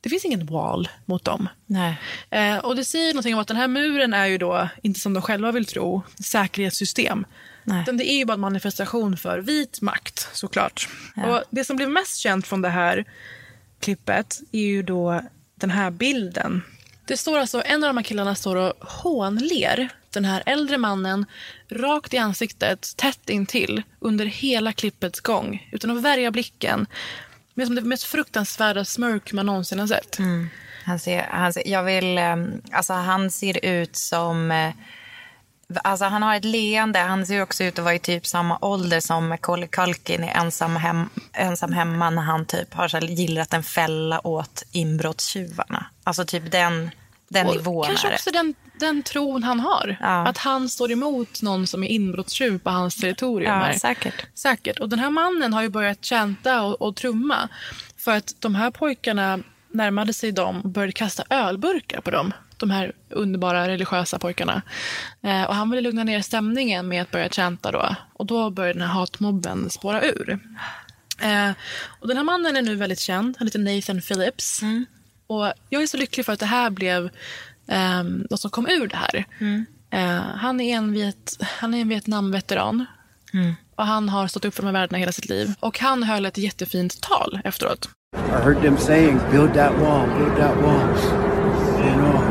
Det 0.00 0.08
finns 0.08 0.24
ingen 0.24 0.46
wall 0.46 0.88
mot 1.04 1.24
dem. 1.24 1.48
Eh, 2.30 2.58
och 2.58 2.76
det 2.76 2.84
säger 2.84 3.14
någonting 3.14 3.34
om 3.34 3.40
att 3.40 3.48
den 3.48 3.56
här 3.56 3.68
muren 3.68 4.14
är 4.14 4.26
ju 4.26 4.38
då, 4.38 4.68
inte 4.82 5.00
som 5.00 5.14
de 5.14 5.22
själva 5.22 5.52
vill 5.52 5.66
tro, 5.66 6.02
säkerhetssystem. 6.24 7.26
Nej. 7.64 7.82
Utan 7.82 7.96
det 7.96 8.10
är 8.10 8.16
ju 8.16 8.24
bara 8.24 8.34
en 8.34 8.40
manifestation 8.40 9.16
för 9.16 9.38
vit 9.38 9.80
makt 9.80 10.28
såklart. 10.32 10.88
Och 11.16 11.42
det 11.50 11.64
som 11.64 11.76
blev 11.76 11.90
mest 11.90 12.16
känt 12.16 12.46
från 12.46 12.62
det 12.62 12.68
här 12.68 13.04
klippet 13.80 14.40
är 14.52 14.60
ju 14.60 14.82
då 14.82 15.22
den 15.54 15.70
här 15.70 15.90
bilden. 15.90 16.62
Det 17.06 17.16
står 17.16 17.38
alltså, 17.38 17.62
en 17.64 17.84
av 17.84 17.88
de 17.88 17.96
här 17.96 18.04
killarna 18.04 18.34
står 18.34 18.56
och 18.56 18.72
hånler 18.80 19.88
den 20.10 20.24
här 20.24 20.42
äldre 20.46 20.78
mannen 20.78 21.26
rakt 21.68 22.14
i 22.14 22.18
ansiktet, 22.18 22.96
tätt 22.96 23.30
intill, 23.30 23.82
under 24.00 24.26
hela 24.26 24.72
klippets 24.72 25.20
gång. 25.20 25.68
Utan 25.72 25.90
att 25.90 26.02
värja 26.02 26.30
blicken. 26.30 26.86
Med 27.58 27.66
som 27.66 27.74
det 27.76 27.82
mest 27.82 28.04
fruktansvärda 28.04 28.84
smörk 28.84 29.32
man 29.32 29.46
någonsin 29.46 29.78
har 29.78 29.86
sett. 29.86 30.18
Han 30.84 30.98
ser, 30.98 31.26
han 31.30 31.52
ser, 31.52 31.68
jag 31.68 31.82
vill, 31.82 32.18
eh, 32.18 32.36
alltså 32.72 32.92
han 32.92 33.30
ser 33.30 33.64
ut 33.64 33.96
som... 33.96 34.50
eh, 34.50 34.70
Alltså 35.84 36.04
han 36.04 36.22
har 36.22 36.36
ett 36.36 36.44
leende. 36.44 36.98
Han 36.98 37.26
ser 37.26 37.42
också 37.42 37.64
ut 37.64 37.78
att 37.78 37.84
vara 37.84 37.94
i 37.94 37.98
typ 37.98 38.26
samma 38.26 38.58
ålder 38.60 39.00
som 39.00 39.28
Macaulay 39.28 39.68
Culkin 39.68 40.24
i 40.24 40.28
ensam, 40.34 40.76
hem, 40.76 41.08
ensam 41.32 41.72
hemma 41.72 42.10
när 42.10 42.22
han 42.22 42.46
typ 42.46 42.74
har 42.74 42.88
så 42.88 42.96
här 42.96 43.04
gillrat 43.04 43.54
en 43.54 43.62
fälla 43.62 44.26
åt 44.26 44.62
inbrottstjuvarna. 44.72 45.86
Alltså 46.04 46.24
typ 46.24 46.50
den, 46.52 46.90
den 47.28 47.46
Och 47.46 47.56
nivån 47.56 47.86
kanske 47.86 48.14
också 48.14 48.30
den, 48.30 48.54
den 48.78 49.02
tron 49.02 49.42
han 49.42 49.60
har. 49.60 49.96
Ja. 50.00 50.26
Att 50.26 50.38
han 50.38 50.68
står 50.68 50.92
emot 50.92 51.42
någon 51.42 51.66
som 51.66 51.84
är 51.84 51.88
inbrottstjuv 51.88 52.58
på 52.58 52.70
hans 52.70 52.96
territorium. 52.96 53.52
Ja, 53.52 53.58
här. 53.58 53.72
säkert. 53.72 54.26
Säkert. 54.34 54.78
Och 54.78 54.88
den 54.88 54.98
här 54.98 55.10
mannen 55.10 55.52
har 55.52 55.62
ju 55.62 55.68
börjat 55.68 56.04
chanta 56.04 56.62
och, 56.62 56.82
och 56.82 56.96
trumma. 56.96 57.48
För 57.96 58.16
att 58.16 58.34
de 58.38 58.54
här 58.54 58.70
pojkarna 58.70 59.38
närmade 59.70 60.12
sig 60.12 60.32
dem 60.32 60.60
och 60.60 60.68
började 60.68 60.92
kasta 60.92 61.24
ölburkar 61.30 62.00
på 62.00 62.10
dem. 62.10 62.32
De 62.56 62.70
här 62.70 62.92
underbara 63.10 63.68
religiösa 63.68 64.18
pojkarna. 64.18 64.62
Eh, 65.22 65.42
och 65.42 65.54
han 65.54 65.70
ville 65.70 65.80
lugna 65.80 66.04
ner 66.04 66.22
stämningen 66.22 66.88
med 66.88 67.02
att 67.02 67.10
börja 67.10 67.28
chanta 67.28 67.72
då. 67.72 67.96
Och 68.12 68.26
då 68.26 68.50
började 68.50 68.78
den 68.78 68.88
här 68.88 68.94
hatmobben 68.94 69.70
spåra 69.70 70.02
ur. 70.02 70.38
Eh, 71.20 71.50
och 72.00 72.08
den 72.08 72.16
här 72.16 72.24
mannen 72.24 72.56
är 72.56 72.62
nu 72.62 72.74
väldigt 72.74 73.00
känd. 73.00 73.36
Han 73.38 73.48
heter 73.48 73.58
Nathan 73.58 74.00
Phillips. 74.00 74.60
Och 75.26 75.52
jag 75.68 75.82
är 75.82 75.86
så 75.86 75.96
lycklig 75.96 76.26
för 76.26 76.32
att 76.32 76.40
det 76.40 76.46
här 76.46 76.70
blev 76.70 77.10
eh, 77.68 78.02
något 78.30 78.40
som 78.40 78.50
kom 78.50 78.66
ur 78.66 78.88
det 78.88 78.96
här. 78.96 79.24
Eh, 79.90 80.36
han, 80.36 80.60
är 80.60 80.76
en 80.76 80.92
Viet, 80.92 81.36
han 81.60 81.74
är 81.74 81.80
en 81.80 81.88
Vietnamveteran. 81.88 82.84
Och 83.76 83.86
han 83.86 84.08
har 84.08 84.26
stått 84.26 84.44
upp 84.44 84.54
för 84.54 84.62
de 84.62 84.66
här 84.66 84.72
värdena 84.72 84.98
hela 84.98 85.12
sitt 85.12 85.28
liv. 85.28 85.54
Och 85.60 85.78
han 85.80 86.02
höll 86.02 86.26
ett 86.26 86.38
jättefint 86.38 87.00
tal 87.00 87.40
efteråt. 87.44 87.88
I 88.16 88.18
heard 88.44 88.62
them 88.62 88.78
saying, 88.78 89.20
build 89.30 89.54
that 89.54 89.72
wall, 89.78 90.06
build 90.06 90.36
that 90.36 90.56
wall. 90.56 90.96
You 91.84 91.96
know, 91.96 92.22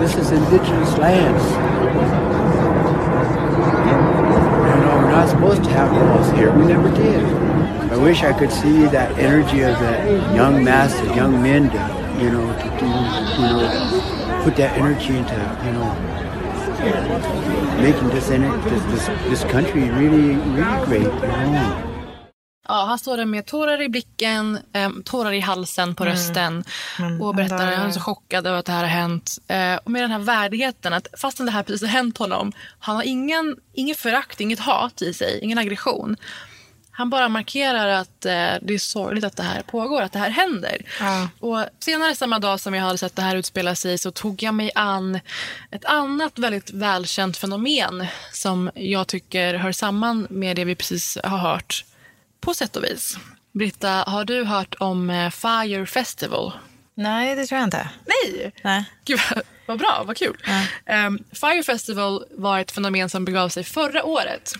this 0.00 0.16
is 0.16 0.32
indigenous 0.32 0.98
lands. 0.98 1.44
You 4.66 4.76
know, 4.82 4.96
we're 5.02 5.10
not 5.20 5.28
supposed 5.28 5.64
to 5.64 5.70
have 5.70 5.92
walls 5.92 6.30
here. 6.32 6.50
We 6.52 6.64
never 6.64 6.88
did. 6.90 7.22
I 7.92 7.96
wish 7.96 8.22
I 8.24 8.32
could 8.32 8.50
see 8.50 8.86
that 8.86 9.18
energy 9.18 9.62
of 9.62 9.78
the 9.78 10.34
young 10.34 10.64
mass, 10.64 10.92
the 11.00 11.14
young 11.14 11.42
men 11.42 11.70
to, 11.70 12.05
you 12.20 12.30
know, 12.30 12.46
to 12.62 12.68
do, 12.80 12.86
you 12.86 13.48
know, 13.48 14.44
put 14.44 14.56
that 14.56 14.78
energy 14.78 15.16
into, 15.16 15.34
you 15.64 15.72
know, 15.72 15.94
making 17.80 18.08
this, 18.08 18.28
this, 18.28 18.82
this, 18.90 19.10
this 19.28 19.44
country 19.52 19.90
really, 19.90 20.34
really 20.36 20.86
great, 20.86 21.02
you 21.02 21.50
know. 21.52 21.92
Ja, 22.68 22.84
han 22.84 22.98
står 22.98 23.16
där 23.16 23.24
med 23.24 23.46
tårar 23.46 23.82
i 23.82 23.88
blicken, 23.88 24.58
eh, 24.72 24.90
tårar 25.04 25.32
i 25.32 25.40
halsen 25.40 25.94
på 25.94 26.04
rösten 26.04 26.64
och 27.20 27.34
berättar 27.34 27.66
att 27.72 27.78
han 27.78 27.88
är 27.88 27.92
så 27.92 28.00
chockad 28.00 28.46
över 28.46 28.58
att 28.58 28.66
det 28.66 28.72
här 28.72 28.80
har 28.82 28.88
hänt. 28.88 29.38
Eh, 29.48 29.76
och 29.84 29.90
med 29.90 30.02
den 30.02 30.10
här 30.10 30.18
värdigheten 30.18 30.92
att 30.92 31.06
fastän 31.20 31.46
det 31.46 31.52
här 31.52 31.62
precis 31.62 31.82
har 31.82 31.88
hänt 31.88 32.18
honom, 32.18 32.52
han 32.78 32.96
har 32.96 33.02
ingen, 33.02 33.56
inget 33.72 33.96
förakt, 33.96 34.40
inget 34.40 34.58
hat 34.58 35.02
i 35.02 35.14
sig, 35.14 35.40
ingen 35.42 35.58
aggression. 35.58 36.16
Han 36.96 37.10
bara 37.10 37.28
markerar 37.28 37.88
att 37.88 38.24
eh, 38.26 38.32
det 38.62 38.74
är 38.74 38.78
sorgligt 38.78 39.24
att 39.24 39.36
det 39.36 39.42
här 39.42 39.62
pågår, 39.62 40.02
att 40.02 40.12
det 40.12 40.18
här 40.18 40.30
händer. 40.30 40.82
Och 41.40 41.64
senare 41.80 42.14
samma 42.14 42.38
dag 42.38 42.60
som 42.60 42.74
jag 42.74 42.82
hade 42.82 42.98
sett 42.98 43.16
det 43.16 43.22
här 43.22 43.36
utspela 43.36 43.74
sig 43.74 43.98
så 43.98 44.10
tog 44.10 44.42
jag 44.42 44.54
mig 44.54 44.70
an 44.74 45.20
ett 45.70 45.84
annat 45.84 46.38
väldigt 46.38 46.70
välkänt 46.70 47.36
fenomen 47.36 48.06
som 48.32 48.70
jag 48.74 49.06
tycker 49.06 49.54
hör 49.54 49.72
samman 49.72 50.26
med 50.30 50.56
det 50.56 50.64
vi 50.64 50.74
precis 50.74 51.18
har 51.24 51.38
hört. 51.38 51.84
På 52.40 52.54
sätt 52.54 52.76
och 52.76 52.84
vis. 52.84 53.18
Britta, 53.52 53.88
har 53.90 54.24
du 54.24 54.44
hört 54.44 54.74
om 54.80 55.10
eh, 55.10 55.30
Fire 55.30 55.86
Festival? 55.86 56.52
Nej, 56.94 57.36
det 57.36 57.46
tror 57.46 57.58
jag 57.58 57.66
inte. 57.66 57.88
Nej! 58.06 58.52
Nej. 58.62 58.84
Gud, 59.04 59.20
vad- 59.66 59.78
bra, 59.78 60.02
vad 60.06 60.16
kul. 60.16 60.36
Ehm, 60.86 61.18
Fire 61.32 61.62
Festival 61.62 62.24
var 62.30 62.58
ett 62.58 62.70
fenomen 62.72 63.10
som 63.10 63.24
begav 63.24 63.48
sig 63.48 63.64
förra 63.64 64.04
året. 64.04 64.52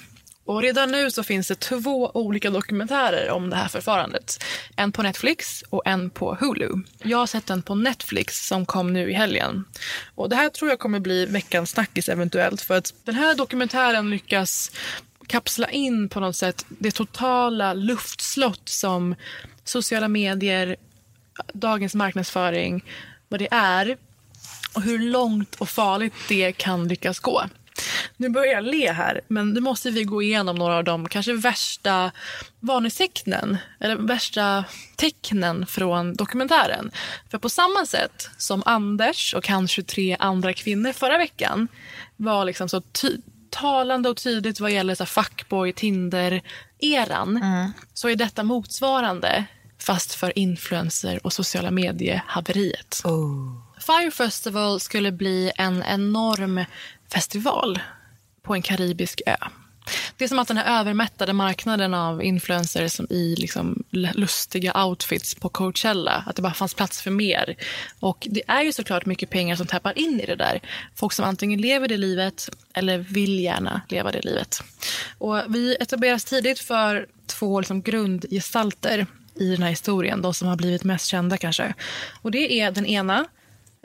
Och 0.47 0.63
redan 0.63 0.91
nu 0.91 1.11
så 1.11 1.23
finns 1.23 1.49
det 1.49 1.55
två 1.55 2.11
olika 2.15 2.51
dokumentärer 2.51 3.31
om 3.31 3.51
det 3.51 3.57
här 3.57 3.69
förfarandet. 3.69 4.45
En 4.77 4.93
på 4.93 5.03
Netflix 5.03 5.65
och 5.71 5.83
en 5.87 6.11
på 6.11 6.35
Hulu. 6.41 6.71
Jag 7.03 7.19
har 7.19 7.27
sett 7.27 7.47
den 7.47 7.63
på 7.63 7.75
Netflix 7.75 8.47
som 8.47 8.67
kom 8.67 8.93
nu 8.93 9.11
i 9.11 9.15
helgen. 9.15 9.65
Och 10.15 10.29
det 10.29 10.37
här 10.37 10.49
tror 10.49 10.71
jag 10.71 10.79
kommer 10.79 11.01
bli 11.01 11.27
veckans 11.27 11.71
snackis 11.71 12.09
eventuellt. 12.09 12.61
För 12.61 12.77
att 12.77 12.95
den 13.05 13.15
här 13.15 13.35
dokumentären 13.35 14.11
lyckas 14.11 14.71
kapsla 15.27 15.71
in 15.71 16.09
på 16.09 16.21
något 16.21 16.37
sätt 16.37 16.67
det 16.69 16.91
totala 16.91 17.75
luftslott 17.75 18.69
som 18.69 19.15
sociala 19.65 20.09
medier, 20.09 20.77
dagens 21.53 21.95
marknadsföring, 21.95 22.85
vad 23.29 23.41
det 23.41 23.49
är 23.51 23.97
och 24.75 24.83
hur 24.83 24.99
långt 24.99 25.55
och 25.55 25.69
farligt 25.69 26.15
det 26.29 26.53
kan 26.53 26.89
lyckas 26.89 27.19
gå. 27.19 27.43
Nu 28.17 28.29
börjar 28.29 28.53
jag 28.53 28.65
le 28.65 28.93
här, 28.93 29.21
men 29.29 29.51
nu 29.51 29.61
måste 29.61 29.91
vi 29.91 30.05
gå 30.05 30.23
igenom 30.23 30.57
några 30.57 30.77
av 30.77 30.85
de 30.85 31.09
kanske 31.09 31.33
värsta 31.33 32.11
varningstecknen, 32.61 33.57
eller 33.81 33.97
värsta 33.97 34.65
tecknen 34.97 35.67
från 35.67 36.15
dokumentären. 36.15 36.91
För 37.31 37.39
på 37.39 37.49
samma 37.49 37.87
sätt 37.87 38.31
som 38.37 38.63
Anders 38.67 39.35
och 39.35 39.49
hans 39.49 39.71
23 39.71 40.17
andra 40.21 40.53
kvinnor 40.53 40.93
förra 40.93 41.19
veckan 41.19 41.69
var 42.17 42.45
liksom 42.45 42.69
så 42.69 42.81
ty- 42.81 43.21
talande 43.51 44.09
och 44.09 44.17
tydligt 44.17 44.61
vad 44.61 44.71
gäller 44.71 44.95
så 44.95 45.07
fuckboy, 45.07 45.73
Tinder-eran, 45.73 47.41
så 47.95 48.09
är 48.09 48.17
detta 48.17 48.43
motsvarande 48.43 49.45
fast 49.79 50.15
för 50.15 50.39
influencer 50.39 51.27
och 51.27 51.33
sociala 51.33 51.71
mediehaveriet. 51.71 53.03
Fire 53.81 54.11
Festival 54.11 54.81
skulle 54.81 55.13
bli 55.13 55.53
en 55.57 55.83
enorm 55.83 56.65
festival 57.09 57.79
på 58.43 58.55
en 58.55 58.63
karibisk 58.63 59.23
ö. 59.27 59.37
Det 60.17 60.25
är 60.25 60.29
som 60.29 60.39
att 60.39 60.49
den 60.49 60.57
här 60.57 60.81
övermättade 60.81 61.33
marknaden 61.33 61.95
av 61.95 62.25
influencers 62.25 62.93
som 62.93 63.07
i 63.11 63.35
liksom 63.39 63.85
lustiga 63.91 64.85
outfits 64.85 65.35
på 65.35 65.49
Coachella, 65.49 66.25
att 66.27 66.37
det 66.37 66.43
bara 66.43 66.55
fanns 66.55 66.75
plats 66.75 67.03
för 67.03 67.11
mer. 67.11 67.57
Och 68.01 68.27
det 68.31 68.43
är 68.47 68.63
ju 68.63 68.73
såklart 68.73 69.07
mycket 69.07 69.31
pengar 69.31 69.57
som 69.57 69.67
tappar 69.67 69.99
in 69.99 70.21
i 70.21 70.27
det 70.27 70.37
där. 70.37 70.61
Folk 70.95 71.13
som 71.13 71.25
antingen 71.25 71.61
lever 71.61 71.89
det 71.89 71.97
livet 71.97 72.49
eller 72.75 72.99
vill 72.99 73.41
gärna 73.41 73.81
leva 73.89 74.13
det 74.13 74.25
livet. 74.25 74.63
Och 75.19 75.43
vi 75.49 75.77
etableras 75.81 76.25
tidigt 76.25 76.59
för 76.59 77.07
två 77.27 77.61
liksom 77.61 77.83
grundgestalter 77.83 79.07
i 79.35 79.51
den 79.51 79.63
här 79.63 79.71
historien. 79.71 80.23
De 80.23 80.35
som 80.35 80.49
har 80.49 80.57
blivit 80.57 80.85
mest 80.85 81.07
kända 81.07 81.37
kanske. 81.37 81.75
Och 82.23 82.31
det 82.31 82.61
är 82.61 82.71
den 82.71 82.87
ena, 82.87 83.27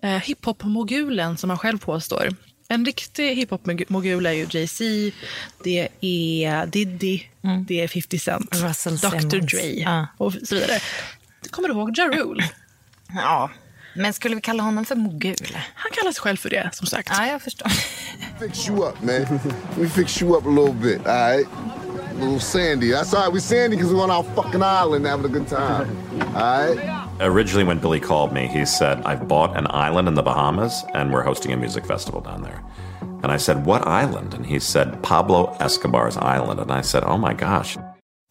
eh, 0.04 0.18
hiphop-mogulen 0.18 1.38
som 1.38 1.50
han 1.50 1.60
själv 1.60 1.78
påstår. 1.78 2.30
En 2.72 2.86
riktig 2.86 3.36
hiphop-mogul 3.36 4.26
är 4.26 4.32
ju 4.32 4.48
Jay-Z, 4.50 4.84
det 5.64 5.88
är 6.02 6.66
Diddy, 6.66 7.22
det 7.68 7.82
är 7.82 7.88
50 7.88 8.20
Cent, 8.20 8.56
Russell 8.56 8.98
Dr 8.98 9.20
Simmons. 9.20 9.52
Dre 9.52 10.08
och 10.18 10.34
så 10.44 10.56
vidare. 10.56 10.80
Kommer 11.50 11.68
du 11.68 11.74
ihåg 11.74 11.92
Ja 11.96 12.08
Rule? 12.08 12.44
Ja, 13.16 13.50
men 13.96 14.14
skulle 14.14 14.36
vi 14.36 14.42
kalla 14.42 14.64
honom 14.64 14.86
för 14.86 14.96
mogul? 14.96 15.58
Han 15.76 15.92
kallar 15.92 16.12
sig 16.12 16.22
själv 16.22 16.38
för 16.38 16.50
det, 16.50 16.70
som 16.74 16.88
sagt. 16.88 17.10
Ja, 17.12 17.28
jag 17.28 17.42
förstår. 17.42 17.68
Fix 18.40 18.70
you 18.70 18.88
up, 18.88 19.02
man. 19.02 19.40
we 19.80 19.90
fix 19.90 20.22
you 20.22 20.38
up 20.38 20.46
a 20.46 20.50
little 20.50 20.74
bit, 20.74 21.08
all 21.08 21.32
right? 21.32 21.48
Little 22.20 22.40
Sandy. 22.40 22.92
That's 22.92 23.14
all 23.14 23.24
right. 23.24 23.34
We're 23.34 23.40
Sandy 23.40 23.76
because 23.78 23.94
we're 23.94 24.04
on 24.04 24.12
our 24.12 24.24
fucking 24.36 24.62
island 24.64 25.08
having 25.08 25.26
a 25.26 25.40
good 25.40 25.48
time. 25.48 25.88
All 26.36 26.42
right? 26.42 27.01
Originally, 27.22 27.64
when 27.64 27.78
Billy 27.78 28.00
called 28.00 28.34
me, 28.34 28.48
he 28.48 28.66
said, 28.66 29.04
I've 29.06 29.28
bought 29.28 29.56
an 29.56 29.68
island 29.70 30.08
in 30.08 30.16
the 30.16 30.24
Bahamas 30.24 30.84
and 30.96 31.14
we're 31.14 31.22
hosting 31.22 31.54
a 31.54 31.58
music 31.58 31.86
festival 31.86 32.20
down 32.20 32.42
there. 32.42 32.64
And 33.22 33.32
I 33.32 33.38
said, 33.38 33.66
What 33.66 33.86
island? 33.86 34.34
And 34.34 34.46
he 34.46 34.60
said, 34.60 35.04
Pablo 35.04 35.56
Escobar's 35.60 36.18
Island. 36.18 36.60
And 36.60 36.72
I 36.72 36.82
said, 36.82 37.04
Oh 37.04 37.18
my 37.18 37.34
gosh. 37.34 37.78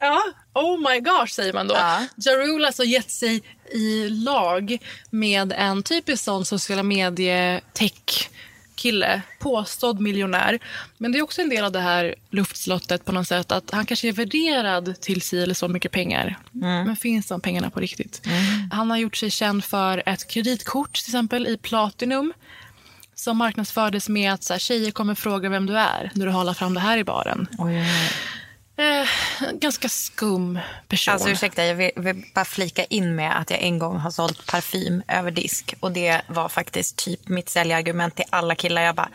Ja, 0.03 0.21
oh 0.55 0.77
my 0.77 1.01
gosh 1.01 1.33
säger 1.33 1.53
man 1.53 1.69
då. 1.69 1.75
Ja. 1.75 2.07
Ja 2.17 2.33
Rule 2.33 2.67
alltså 2.67 2.85
gett 2.85 3.11
sig 3.11 3.43
i 3.73 4.09
lag 4.09 4.79
med 5.11 5.53
en 5.57 5.83
typisk 5.83 6.25
sån 6.25 6.45
sociala 6.45 6.83
medie 6.83 7.61
tech 7.73 8.31
kille, 8.81 9.23
påstådd 9.39 10.01
miljonär. 10.01 10.59
Men 10.99 11.13
det 11.13 11.19
är 11.19 11.23
också 11.23 11.43
en 11.43 11.49
del 11.49 11.65
av 11.65 11.73
det 11.73 11.81
här 11.81 12.15
luftslottet 12.31 13.05
på 13.05 13.13
något 13.13 13.29
sätt 13.29 13.53
att 13.53 13.71
han 13.71 13.87
kanske 13.87 14.09
är 14.09 14.13
värderad 14.13 15.01
till 15.01 15.23
si 15.23 15.43
eller 15.43 15.55
så 15.55 15.69
mycket 15.69 15.93
pengar. 15.93 16.39
Mm. 16.55 16.87
Men 16.87 16.97
finns 16.97 17.27
de 17.27 17.41
pengarna 17.41 17.71
på 17.71 17.81
riktigt? 17.81 18.23
Han 18.73 18.91
har 18.91 18.97
gjort 18.97 19.17
sig 19.17 19.31
känd 19.31 19.65
för 19.65 20.03
ett 20.07 20.29
kreditkort 20.29 20.93
till 20.93 21.11
exempel 21.11 21.47
i 21.47 21.57
Platinum 21.57 22.33
som 23.15 23.37
marknadsfördes 23.37 24.09
med 24.09 24.33
att 24.33 24.45
så 24.45 24.53
här, 24.53 24.61
tjejer 24.61 24.91
kommer 24.91 25.15
fråga 25.15 25.49
vem 25.49 25.67
du 25.67 25.79
är 25.79 26.11
när 26.15 26.27
du 26.27 26.33
håller 26.33 26.53
fram 26.53 26.75
det 26.75 26.81
här 26.81 26.99
i 26.99 27.05
baren. 27.05 27.47
Eh, 28.81 29.09
ganska 29.53 29.89
skum 29.89 30.59
person. 30.89 31.13
Alltså 31.15 31.31
ursäkta, 31.31 31.65
jag 31.65 31.75
vill, 31.75 31.91
vill 31.97 32.25
bara 32.35 32.45
flika 32.45 32.85
in 32.85 33.15
med 33.15 33.39
att 33.41 33.51
jag 33.51 33.63
en 33.63 33.79
gång 33.79 33.97
har 33.97 34.11
sålt 34.11 34.47
parfym 34.47 35.03
över 35.09 35.31
disk. 35.31 35.75
Och 35.81 35.93
det 35.93 36.23
var 36.27 36.49
faktiskt 36.49 36.97
typ 36.97 37.29
mitt 37.29 37.49
säljargument 37.49 38.17
till 38.17 38.25
alla 38.31 38.55
killar. 38.55 38.83
Jag 38.83 38.95
bara, 38.95 39.09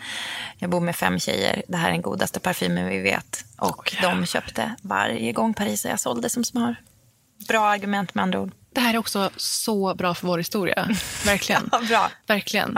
jag 0.58 0.69
bor 0.69 0.80
med 0.80 0.95
fem 0.95 1.19
tjejer. 1.19 1.63
Det 1.67 1.78
här 1.78 1.88
är 1.88 1.91
den 1.91 2.01
godaste 2.01 2.39
parfymen 2.39 2.88
vi 2.88 2.99
vet. 2.99 3.45
Och 3.58 3.95
de 4.01 4.25
köpte 4.25 4.75
varje 4.82 5.32
gång 5.32 5.54
Paris 5.54 5.86
jag 5.86 5.99
sålde 5.99 6.30
som 6.30 6.43
smör. 6.43 6.75
Bra 7.47 7.65
argument 7.65 8.15
med 8.15 8.23
andra 8.23 8.41
ord. 8.41 8.51
Det 8.75 8.81
här 8.81 8.93
är 8.93 8.97
också 8.97 9.29
så 9.38 9.95
bra 9.95 10.13
för 10.13 10.27
vår 10.27 10.38
historia. 10.38 10.89
Verkligen. 11.25 11.69
Ja, 11.71 11.81
bra. 11.88 12.11
Verkligen. 12.27 12.71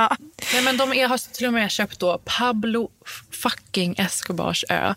Nej, 0.54 0.64
men 0.64 0.78
de 0.78 0.94
är, 0.94 1.08
har 1.08 1.34
till 1.34 1.48
och 1.48 1.54
med 1.54 1.72
köpt 1.72 2.00
då 2.00 2.22
Pablo 2.26 2.90
fucking 3.32 3.96
Escobars 3.98 4.66
ö 4.70 4.94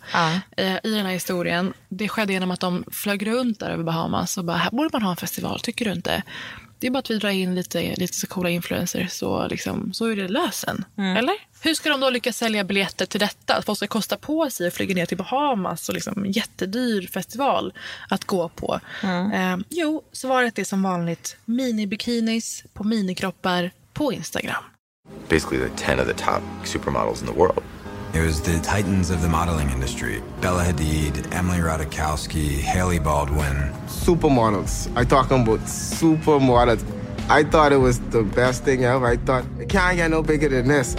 eh, 0.56 0.76
i 0.84 0.94
den 0.94 1.06
här 1.06 1.12
historien. 1.12 1.72
Det 1.88 2.08
skedde 2.08 2.32
genom 2.32 2.50
att 2.50 2.60
de 2.60 2.84
flög 2.92 3.26
runt 3.26 3.60
där 3.60 3.70
över 3.70 3.84
Bahamas 3.84 4.38
och 4.38 4.44
bara, 4.44 4.56
här 4.56 4.70
borde 4.70 4.90
man 4.92 5.02
ha 5.02 5.10
en 5.10 5.16
festival, 5.16 5.60
tycker 5.60 5.84
du 5.84 5.92
inte? 5.92 6.22
Det 6.78 6.86
är 6.86 6.90
bara 6.90 6.98
att 6.98 7.10
vi 7.10 7.18
drar 7.18 7.30
in 7.30 7.54
lite, 7.54 7.94
lite 7.96 8.14
så 8.14 8.26
coola 8.26 8.50
influencers 8.50 9.12
så, 9.12 9.48
liksom, 9.48 9.92
så 9.92 10.06
är 10.06 10.16
det 10.16 10.28
lösen. 10.28 10.84
Eller? 11.18 11.34
Hur 11.62 11.75
ska 11.75 11.88
de 11.88 12.01
då 12.01 12.11
lyckas 12.11 12.37
sälja 12.37 12.64
biljetter 12.64 13.07
till 13.07 13.20
detta? 13.20 13.55
Att 13.57 13.64
folk 13.64 13.77
ska 13.77 13.87
kosta 13.87 14.16
på 14.16 14.51
sig 14.51 14.66
att 14.66 14.75
flyga 14.75 14.94
ner 14.94 15.07
till 15.07 15.16
Bahamas 15.16 15.88
och 15.88 15.94
liksom 15.94 16.27
jättedyr 16.27 17.07
festival 17.07 17.73
att 18.09 18.25
gå 18.25 18.49
på. 18.49 18.81
Eh, 19.03 19.57
jo, 19.68 20.03
svaret 20.12 20.59
är 20.59 20.64
som 20.64 20.83
vanligt 20.83 21.37
mini-bikinis 21.44 22.64
på 22.73 22.85
minikroppar 22.85 23.70
på 23.92 24.12
Instagram. 24.12 24.64
basically 25.29 25.59
like 25.59 25.77
10 25.77 26.01
of 26.01 26.07
the 26.07 26.14
top 26.14 26.42
supermodels 26.64 27.20
in 27.20 27.27
the 27.27 27.33
world. 27.33 27.62
It 28.14 28.27
was 28.27 28.40
the 28.40 28.59
titans 28.59 29.11
of 29.11 29.23
the 29.23 29.29
modeling 29.29 29.70
industry 29.70 30.23
Bella 30.40 30.64
Hadid, 30.64 31.27
Emily 31.33 31.61
Ratajkowski, 31.61 32.61
Haley 32.61 32.99
Baldwin. 32.99 33.73
Supermodels. 33.88 34.88
I 34.96 35.05
talking 35.05 35.42
about 35.42 35.61
supermodels. 35.61 36.85
I 37.29 37.44
thought 37.44 37.73
it 37.73 37.81
was 37.81 38.01
the 38.11 38.23
best 38.23 38.64
thing 38.64 38.85
ever. 38.85 39.07
I 39.07 39.16
thought 39.16 39.44
it 39.61 39.68
can't 39.68 39.96
get 39.96 40.11
no 40.11 40.23
bigger 40.23 40.49
than 40.49 40.68
this. 40.68 40.96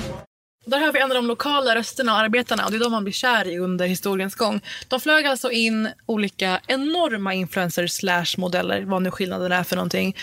Där 0.65 0.79
har 0.79 0.93
vi 0.93 0.99
en 0.99 1.11
av 1.11 1.15
de 1.15 1.25
lokala 1.27 1.75
rösterna 1.75 2.13
och 2.13 2.19
arbetarna 2.19 2.65
och 2.65 2.71
det 2.71 2.77
är 2.77 2.79
de 2.79 2.91
man 2.91 3.03
blir 3.03 3.13
kär 3.13 3.47
i 3.47 3.57
under 3.57 3.87
historiens 3.87 4.35
gång. 4.35 4.61
De 4.87 4.99
flög 4.99 5.25
alltså 5.25 5.51
in 5.51 5.89
olika 6.05 6.59
enorma 6.67 7.33
influencers 7.33 7.91
slash 7.91 8.25
modeller, 8.37 8.81
vad 8.81 9.01
nu 9.01 9.11
skillnaden 9.11 9.51
är 9.51 9.63
för 9.63 9.75
någonting. 9.75 10.15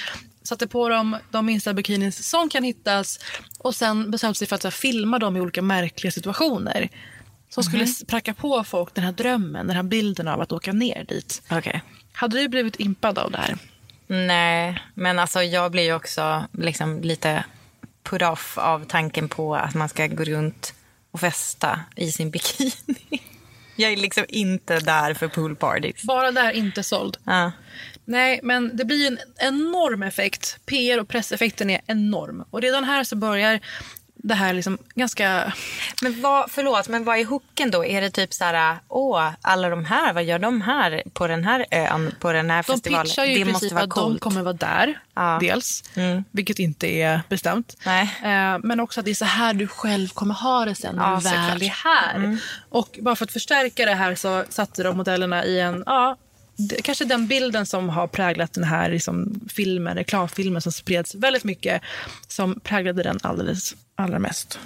Satte 0.43 0.67
på 0.67 0.89
dem 0.89 1.17
de 1.31 1.47
minsta 1.47 1.75
bikinis 1.75 2.29
som 2.29 2.49
kan 2.49 2.65
hittas 2.65 3.19
och 3.59 3.75
sen 3.75 4.11
bestämde 4.11 4.35
sig 4.35 4.47
för 4.49 4.57
att 4.57 4.65
här, 4.65 4.71
filma 4.71 5.19
dem 5.19 5.37
i 5.37 5.41
olika 5.41 5.63
märkliga 5.63 6.11
situationer. 6.11 6.89
Som 7.51 7.63
skulle 7.65 7.83
Mhm. 7.85 7.91
s- 7.93 8.05
pracka 8.07 8.35
på 8.35 8.65
folk 8.65 8.95
den 8.95 9.05
här 9.05 9.13
drömmen, 9.13 9.67
den 9.67 9.77
här 9.77 9.83
bilden 9.83 10.29
av 10.29 10.41
att 10.41 10.53
åka 10.53 10.73
ner 10.73 11.05
dit. 11.09 11.43
Okay. 11.51 11.81
Hade 12.13 12.39
du 12.39 12.49
blivit 12.49 12.81
impad 12.81 13.19
av 13.19 13.31
det 13.31 13.39
här? 13.39 13.57
Nej, 14.07 14.83
men 14.95 15.19
alltså 15.19 15.43
jag 15.43 15.71
blir 15.73 15.83
ju 15.83 15.95
också 15.95 16.45
liksom 16.53 17.01
lite 17.03 17.45
put 18.11 18.23
off 18.23 18.59
av 18.59 18.85
tanken 18.85 19.29
på 19.29 19.57
att 19.57 19.75
man 19.75 19.89
ska 19.89 20.07
gå 20.07 20.25
runt 20.25 20.75
och 21.11 21.21
festa 21.21 21.81
i 21.97 22.13
sin 22.13 22.31
bikini. 22.31 22.73
Jag 23.77 23.93
är 23.93 23.97
liksom 23.97 24.25
inte 24.29 24.81
där 24.81 25.15
för 25.15 25.29
poolparties. 25.29 26.03
Bara 26.03 26.33
där 26.33 26.53
inte 26.53 26.83
såld. 26.83 27.17
Ja. 27.25 27.53
Nej, 28.05 28.41
men 28.43 28.77
det 28.77 28.85
blir 28.85 29.07
en 29.07 29.19
enorm 29.37 30.03
effekt. 30.03 30.59
PR 30.67 31.01
och 31.01 31.09
presseffekten 31.09 31.71
är 31.71 31.81
enorm. 31.87 32.45
Och 32.51 32.63
redan 32.63 32.85
här 32.85 33.05
så 33.05 33.17
börjar 33.17 33.61
det 34.23 34.35
här 34.35 34.53
liksom 34.53 34.79
ganska... 34.95 35.53
Men 36.03 36.23
vad, 36.23 36.51
förlåt, 36.51 36.89
men 36.89 37.05
vad 37.05 37.19
är 37.19 37.25
hooken 37.25 37.71
då? 37.71 37.85
Är 37.85 38.01
det 38.01 38.11
typ 38.11 38.35
så 38.35 38.45
här, 38.45 38.77
åh, 38.89 39.31
alla 39.43 39.69
de 39.69 39.85
här, 39.85 40.13
vad 40.13 40.25
gör 40.25 40.39
de 40.39 40.61
här 40.61 41.03
på 41.13 41.27
den 41.27 41.45
här 41.45 41.67
ön, 41.71 42.15
på 42.21 42.33
den 42.33 42.51
här 42.51 42.63
De 42.67 42.73
festivalen? 42.73 43.07
pitchar 43.07 43.25
ju 43.25 43.33
i 43.35 43.39
det 43.39 43.45
måste 43.45 43.61
princip 43.61 43.73
vara 43.73 43.85
att 43.85 43.91
de 43.91 43.95
coolt. 43.95 44.21
kommer 44.21 44.43
vara 44.43 44.53
där, 44.53 44.99
dels. 45.41 45.85
Mm. 45.95 46.25
Vilket 46.31 46.59
inte 46.59 46.87
är 46.87 47.21
bestämt. 47.29 47.77
Eh, 47.87 48.59
men 48.63 48.81
också 48.81 49.01
att 49.01 49.05
det 49.05 49.11
är 49.11 49.15
så 49.15 49.25
här 49.25 49.55
du 49.55 49.67
själv 49.69 50.09
kommer 50.09 50.35
ha 50.35 50.65
det 50.65 50.75
sen 50.75 50.97
när 50.97 51.11
Ja, 51.11 51.17
du 51.17 51.25
väl 51.29 51.63
är 51.63 51.69
här. 51.69 52.15
Mm. 52.15 52.39
Och 52.69 52.99
bara 53.03 53.17
för 53.17 53.25
att 53.25 53.33
förstärka 53.33 53.85
det 53.87 53.95
här 53.95 54.15
så 54.15 54.45
satte 54.49 54.83
de 54.83 54.97
modellerna 54.97 55.45
i 55.45 55.61
en, 55.61 55.83
ja, 55.87 56.17
kanske 56.83 57.05
den 57.05 57.27
bilden 57.27 57.67
som 57.67 57.89
har 57.89 58.07
präglat 58.07 58.53
den 58.53 58.65
här 58.65 58.91
liksom, 58.91 59.41
filmen, 59.49 59.97
reklamfilmen 59.97 60.63
som 60.63 60.73
spreds 60.73 61.15
väldigt 61.15 61.45
mycket, 61.45 61.83
som 62.29 62.61
präglade 62.61 63.03
den 63.03 63.19
alldeles, 63.23 63.75
allra 63.95 64.19
mest. 64.19 64.59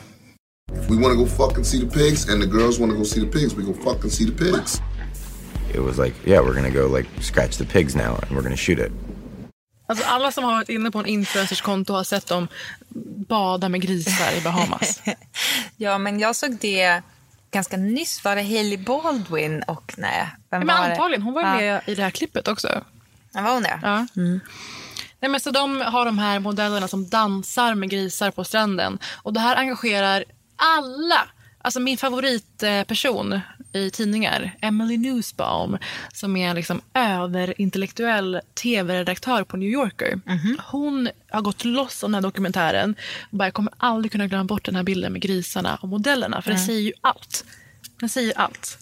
We 0.72 0.96
want 0.96 1.14
to 1.14 1.24
go 1.24 1.26
fucking 1.26 1.64
see 1.64 1.80
the 1.80 1.86
pigs, 1.86 2.28
and 2.28 2.42
the 2.42 2.48
girls 2.48 2.78
want 2.78 2.92
to 2.92 2.98
go 2.98 3.04
see 3.04 3.20
the 3.20 3.26
pigs. 3.26 3.54
We 3.54 3.62
go 3.62 3.74
fucking 3.74 4.10
see 4.10 4.26
the 4.26 4.32
pigs. 4.32 4.80
It 5.74 5.80
was 5.80 5.98
like, 5.98 6.14
yeah, 6.24 6.44
we're 6.44 6.54
gonna 6.54 6.70
go 6.70 6.96
like 6.96 7.08
scratch 7.20 7.56
the 7.56 7.64
pigs 7.64 7.94
now 7.94 8.18
and 8.22 8.30
we're 8.30 8.42
gonna 8.42 8.56
shoot 8.56 8.78
it. 8.78 8.92
Alltså 9.86 10.04
alla 10.04 10.32
som 10.32 10.44
har 10.44 10.52
varit 10.52 10.68
inne 10.68 10.90
på 10.90 10.98
en 10.98 11.06
influencers 11.06 11.60
konto 11.60 11.92
har 11.92 12.04
sett 12.04 12.26
dem 12.26 12.48
bada 13.28 13.68
med 13.68 13.80
grisar 13.80 14.32
i 14.38 14.40
Bahamas. 14.40 15.00
Ja, 15.76 15.98
men 15.98 16.20
jag 16.20 16.36
såg 16.36 16.56
det 16.60 17.02
ganska 17.52 17.76
nyss. 17.76 18.24
Var 18.24 18.36
det 18.36 18.42
Hailey 18.42 18.76
Baldwin 18.78 19.62
och 19.62 19.94
nej, 19.96 20.28
vem 20.50 20.66
men 20.66 20.76
var 20.76 20.84
det? 20.86 20.92
antagligen, 20.92 21.22
hon 21.22 21.34
var 21.34 21.42
ju 21.42 21.48
Ja. 21.48 21.54
med 21.54 21.82
i 21.86 21.94
det 21.94 22.02
här 22.02 22.10
klippet 22.10 22.48
också. 22.48 22.84
Ja, 23.32 23.40
var 23.42 23.52
hon 23.54 23.62
det? 23.62 23.78
Ja. 23.82 24.06
Nej, 25.20 25.30
men 25.30 25.40
så 25.40 25.50
de 25.50 25.80
har 25.80 26.04
de 26.04 26.18
här 26.18 26.38
modellerna 26.38 26.88
som 26.88 27.08
dansar 27.08 27.74
med 27.74 27.90
grisar 27.90 28.30
på 28.30 28.44
stranden. 28.44 28.98
Och 29.22 29.32
det 29.32 29.40
här 29.40 29.56
engagerar 29.56 30.24
alla. 30.56 31.28
Alltså 31.62 31.80
min 31.80 31.98
favoritperson 31.98 33.40
i 33.72 33.90
tidningar, 33.90 34.56
Emily 34.60 34.96
Nussbaum, 34.98 35.78
som 36.12 36.36
är 36.36 36.54
liksom 36.54 36.80
överintellektuell 36.94 38.40
tv-redaktör 38.62 39.44
på 39.44 39.56
New 39.56 39.68
Yorker. 39.68 40.20
Hon 40.70 41.08
har 41.30 41.40
gått 41.40 41.64
loss 41.64 42.02
om 42.02 42.12
den 42.12 42.14
här 42.14 42.22
dokumentären. 42.30 42.94
Och 43.30 43.36
bara, 43.38 43.44
jag 43.44 43.54
kommer 43.54 43.72
aldrig 43.76 44.12
kunna 44.12 44.26
glömma 44.26 44.44
bort 44.44 44.64
den 44.64 44.76
här 44.76 44.82
bilden 44.82 45.12
med 45.12 45.22
grisarna 45.22 45.76
och 45.76 45.88
modellerna, 45.88 46.42
för 46.42 46.50
den 46.50 46.56
Mm. 46.58 46.66
säger 46.66 46.80
ju 46.80 46.92
allt. 47.00 47.44
Den 48.00 48.08
säger 48.08 48.38
allt. 48.38 48.78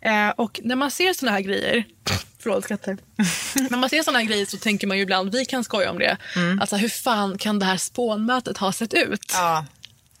Eh, 0.00 0.28
och 0.28 0.60
när 0.64 0.76
man 0.76 0.90
ser 0.90 1.12
såna 1.12 1.32
här 1.32 1.40
grejer, 1.40 1.84
förlåt 2.38 2.64
skatter. 2.64 2.96
när 3.70 3.76
man 3.78 3.88
ser 3.90 4.02
såna 4.02 4.18
här 4.18 4.26
grejer 4.26 4.46
så 4.46 4.56
tänker 4.56 4.86
man 4.86 4.96
ju 4.96 5.02
ibland, 5.02 5.32
vi 5.32 5.44
kan 5.44 5.64
skoja 5.64 5.90
om 5.90 5.98
det. 5.98 6.16
Alltså 6.60 6.76
hur 6.76 6.88
fan 6.88 7.38
kan 7.38 7.58
det 7.58 7.64
här 7.66 7.76
spånmötet 7.76 8.58
ha 8.58 8.72
sett 8.72 8.94
ut? 8.94 9.32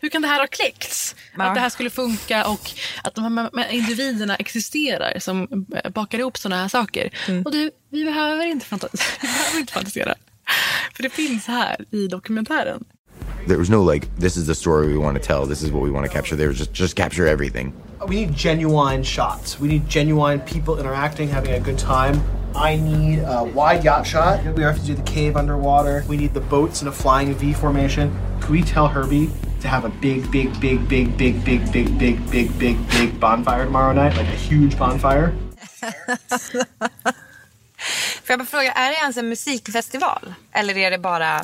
Hur 0.00 0.08
kan 0.08 0.22
det 0.22 0.28
här 0.28 0.40
ha 0.40 0.46
kläckts? 0.46 1.16
Ja. 1.38 1.44
Att 1.44 1.54
det 1.54 1.60
här 1.60 1.68
skulle 1.68 1.90
funka 1.90 2.46
och 2.46 2.70
att 3.04 3.14
de 3.14 3.36
här 3.36 3.70
individerna 3.72 4.36
existerar 4.36 5.18
som 5.18 5.66
eh, 5.84 5.90
bakar 5.90 6.18
ihop 6.18 6.38
såna 6.38 6.56
här 6.56 6.68
saker. 6.68 7.10
Och 7.44 7.52
du, 7.52 7.70
vi 7.90 8.04
behöver 8.04 8.46
inte, 8.46 8.66
fanta- 8.66 8.88
vi 9.22 9.28
behöver 9.28 9.60
inte 9.60 9.72
fantisera. 9.72 10.14
För 10.94 11.02
det 11.02 11.10
finns 11.10 11.46
här 11.46 11.76
i 11.90 12.06
dokumentären. 12.08 12.84
There 13.46 13.58
was 13.58 13.68
no 13.68 13.92
like, 13.92 14.06
this 14.20 14.36
is 14.36 14.46
the 14.46 14.54
story 14.54 14.86
we 14.88 14.98
want 15.04 15.22
to 15.22 15.24
tell. 15.26 15.48
This 15.48 15.62
is 15.62 15.70
what 15.70 15.82
we 15.84 15.90
want 15.90 16.06
to 16.06 16.12
capture. 16.12 16.36
There 16.36 16.48
was 16.48 16.58
just 16.58 16.80
just 16.80 16.96
capture 16.96 17.26
everything. 17.32 17.72
We 18.08 18.14
need 18.14 18.36
genuine 18.36 19.04
shots. 19.04 19.60
We 19.60 19.68
need 19.68 19.82
genuine 19.88 20.40
people 20.40 20.78
interacting, 20.80 21.28
having 21.28 21.54
a 21.54 21.60
good 21.60 21.78
time. 21.78 22.20
I 22.54 22.76
need 22.76 23.18
a 23.24 23.44
wide 23.44 23.84
yacht 23.84 24.06
shot. 24.06 24.38
We 24.56 24.62
have 24.64 24.78
to 24.80 24.86
do 24.86 24.94
the 24.94 25.10
cave 25.10 25.36
underwater. 25.36 26.04
We 26.08 26.16
need 26.16 26.34
the 26.34 26.40
boats 26.40 26.82
in 26.82 26.88
a 26.88 26.92
flying 26.92 27.34
V 27.34 27.52
formation. 27.54 28.10
Could 28.40 28.50
we 28.50 28.62
tell 28.62 28.88
Herbie 28.88 29.30
to 29.62 29.68
have 29.68 29.88
a 29.88 29.92
big, 30.00 30.30
big, 30.30 30.60
big, 30.60 30.88
big, 30.88 31.16
big, 31.18 31.44
big, 31.44 31.72
big, 31.72 31.98
big, 31.98 32.30
big, 32.30 32.58
big, 32.58 32.76
big 32.90 33.20
bonfire 33.20 33.64
tomorrow 33.64 33.94
night? 33.94 34.16
Like 34.16 34.28
a 34.28 34.38
huge 34.48 34.78
bonfire? 34.78 35.32
Får 38.24 38.32
jag 38.32 38.38
bara 38.38 38.46
fråga, 38.46 38.72
är 38.72 38.90
det 38.90 38.96
ens 38.96 39.16
en 39.16 39.28
musikfestival? 39.28 40.34
Eller 40.52 40.76
är 40.76 40.90
det 40.90 40.98
bara... 40.98 41.40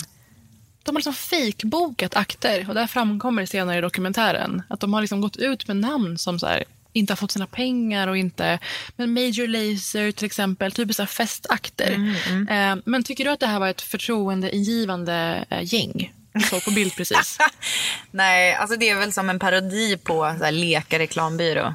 De 0.83 0.95
har 0.95 1.01
liksom 1.01 1.15
fejkbokat 1.15 2.17
akter 2.17 2.69
och 2.69 2.75
där 2.75 2.87
framkommer 2.87 3.47
senare 3.47 3.79
i 3.79 3.81
dokumentären 3.81 4.63
att 4.69 4.81
de 4.81 4.95
har 4.95 5.01
liksom 5.01 5.21
gått 5.21 5.37
ut 5.37 5.69
med 5.69 5.77
namn 5.77 6.19
som 6.19 6.39
så 6.39 6.47
här, 6.47 6.65
inte 6.93 7.13
har 7.13 7.17
fått 7.17 7.33
sina 7.33 7.47
pengar 7.47 8.09
och 8.09 8.17
inte... 8.17 8.59
Men 8.97 9.13
Major 9.13 9.47
Lazer 9.47 10.13
till 10.13 10.27
exempel, 10.27 10.73
typ 10.73 10.99
här 10.99 11.07
festakter. 11.07 11.95
Mm, 11.95 12.49
Eh, 12.49 12.83
men 12.85 13.03
tycker 13.03 13.25
du 13.25 13.31
att 13.31 13.41
det 13.41 13.47
här 13.47 13.61
var 13.61 13.69
ett 13.69 13.83
förtroendeingivande 13.83 15.45
eh, 15.51 15.75
gäng? 15.75 16.13
Såg 16.41 16.65
på 16.65 16.71
bild 16.71 16.97
precis. 16.97 17.39
Nej, 18.11 18.55
alltså 18.55 18.77
det 18.77 18.89
är 18.89 18.95
väl 18.95 19.13
som 19.13 19.31
en 19.31 19.39
parodi 19.39 19.97
på 19.97 20.35
så 20.39 20.45
här, 20.45 20.53
leka 20.53 20.99
reklambyrå. 20.99 21.75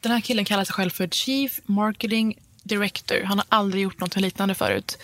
Den 0.00 0.12
här 0.12 0.20
killen 0.20 0.44
kallar 0.44 0.64
sig 0.64 0.74
själv 0.74 0.90
för 0.90 1.06
Chief 1.06 1.60
Marketing 1.64 2.38
Director. 2.62 3.22
Han 3.24 3.38
har 3.38 3.46
aldrig 3.48 3.82
gjort 3.82 4.00
något 4.00 4.16
liknande 4.16 4.54
förut. 4.54 4.98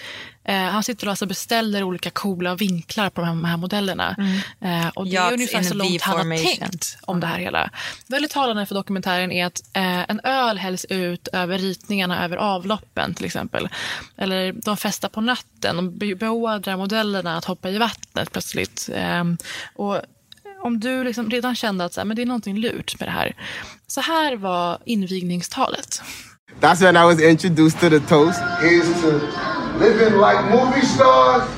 Eh, 0.49 0.55
han 0.57 0.83
sitter 0.83 1.07
och 1.07 1.11
alltså 1.11 1.27
beställer 1.27 1.83
olika 1.83 2.11
coola 2.11 2.55
vinklar 2.55 3.11
på 3.11 3.21
de 3.21 3.45
här 3.45 3.57
modellerna. 3.57 4.17
Eh, 4.61 4.89
och 4.89 5.05
det 5.05 5.11
Yachts 5.11 5.31
är 5.31 5.35
ungefär 5.35 5.63
så 5.63 5.75
långt 5.75 6.03
han 6.03 6.31
har 6.31 6.59
tänkt 6.59 6.99
om 7.03 7.21
det 7.21 7.27
här 7.27 7.39
hela. 7.39 7.71
Väldigt 8.07 8.31
talande 8.31 8.67
för 8.67 8.75
dokumentären 8.75 9.33
är 9.33 9.47
att 9.47 9.61
eh, 9.73 10.11
en 10.11 10.21
öl 10.25 10.59
hälls 10.59 10.85
ut 10.85 11.29
över 11.29 11.59
ritningarna 11.59 12.25
över 12.25 12.37
avloppen 12.37 13.15
till 13.15 13.25
exempel. 13.25 13.69
Eller 14.17 14.53
de 14.53 14.77
festar 14.77 15.09
på 15.09 15.21
natten. 15.21 15.77
De 15.77 15.99
be- 15.99 16.15
beordrar 16.15 16.77
modellerna 16.77 17.37
att 17.37 17.45
hoppa 17.45 17.71
i 17.71 17.79
vattnet 17.79 18.33
plötsligt. 18.33 18.89
Eh, 18.95 19.25
och 19.75 20.01
om 20.63 20.81
du 20.81 21.05
liksom 21.05 21.31
redan 21.31 21.55
kände 21.55 21.85
att 21.85 21.93
så 21.95 22.01
här, 22.01 22.05
men 22.05 22.17
det 22.17 22.23
är 22.23 22.27
någonting 22.27 22.59
lurt 22.59 23.01
med 23.01 23.09
det 23.09 23.13
här. 23.13 23.35
Så 23.87 24.01
här 24.01 24.37
var 24.37 24.79
invigningstalet. 24.85 26.03
That's 26.61 26.83
when 26.83 26.97
I 26.97 27.03
was 27.15 27.21
introduced 27.21 27.81
to 27.81 27.91
the 27.91 28.01
toast. 28.01 28.41
Here's 28.41 29.01
to 29.03 29.11
living 29.79 30.19
like 30.19 30.45
movie 30.51 30.87
stars, 30.87 31.49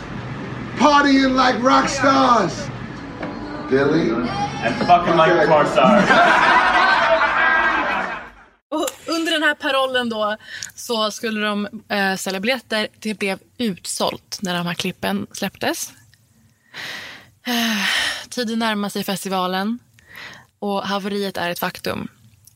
partying 0.79 1.35
like 1.37 1.63
rock 1.63 1.89
stars. 1.89 2.53
Billy. 3.71 4.11
And 4.11 4.75
fucking 4.87 5.17
like 5.17 5.47
car 5.47 5.65
stars. 5.65 6.05
Och 8.71 8.87
under 9.07 9.33
den 9.33 9.43
här 9.43 9.55
parollen 9.55 10.09
då 10.09 10.37
så 10.75 11.11
skulle 11.11 11.47
de 11.47 11.69
eh, 11.89 12.17
sälja 12.17 12.41
biljetter. 12.41 12.89
Det 12.99 13.15
blev 13.15 13.39
utsålt 13.59 14.39
när 14.43 14.55
de 14.55 14.67
här 14.67 14.75
klippen 14.75 15.27
släpptes. 15.33 15.93
Eh, 17.47 17.87
tiden 18.29 18.59
närmar 18.59 18.89
sig 18.89 19.05
festivalen 19.05 19.79
och 20.59 20.83
haveriet 20.83 21.37
är 21.37 21.51
ett 21.51 21.59
faktum. 21.59 22.09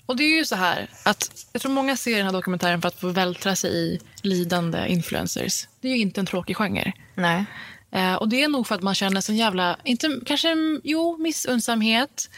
Och 0.07 0.17
det 0.17 0.23
är 0.25 0.37
ju 0.37 0.45
så 0.45 0.57
här 0.57 0.89
att 1.03 1.47
jag 1.53 1.63
tror 1.63 1.73
många 1.73 1.97
ser 1.97 2.17
den 2.17 2.27
här 2.27 2.33
dokumentären 2.33 2.81
för 2.81 2.89
att 2.89 3.01
få 3.01 3.09
vältra 3.09 3.57
sig 3.57 3.71
i 3.71 4.01
lidande 4.23 4.87
influencers. 4.89 5.69
Det 5.81 5.89
är 5.89 5.93
ju 5.93 6.03
inte 6.03 6.21
en 6.21 6.27
tråkig 6.27 6.57
genre. 6.57 6.93
Nej. 7.15 7.45
Eh, 7.91 8.15
och 8.15 8.29
det 8.29 8.43
är 8.43 8.49
nog 8.49 8.67
för 8.67 8.75
att 8.75 8.83
man 8.83 8.95
känner 8.95 9.21
sån 9.21 9.37
jävla, 9.37 9.77
inte, 9.85 10.21
kanske 10.27 10.57
jo, 10.85 11.17
missunnsamhet. 11.19 12.31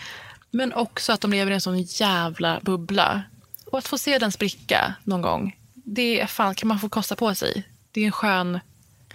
Men 0.51 0.73
också 0.73 1.13
att 1.13 1.21
de 1.21 1.31
lever 1.31 1.51
i 1.51 1.55
en 1.55 1.61
sån 1.61 1.83
jävla 1.83 2.61
bubbla. 2.63 3.23
Och 3.67 3.79
att 3.79 3.89
få 3.89 3.99
se 3.99 4.19
den 4.19 4.33
spricka 4.33 4.95
någon 5.05 5.23
gång, 5.23 5.57
det 5.75 6.21
är 6.21 6.27
fan, 6.27 6.55
kan 6.55 6.69
man 6.69 6.79
få 6.79 6.89
kosta 6.89 7.17
på 7.17 7.35
sig. 7.35 7.63
Det 7.93 8.01
är 8.01 8.07
en 8.07 8.13
skön 8.13 8.61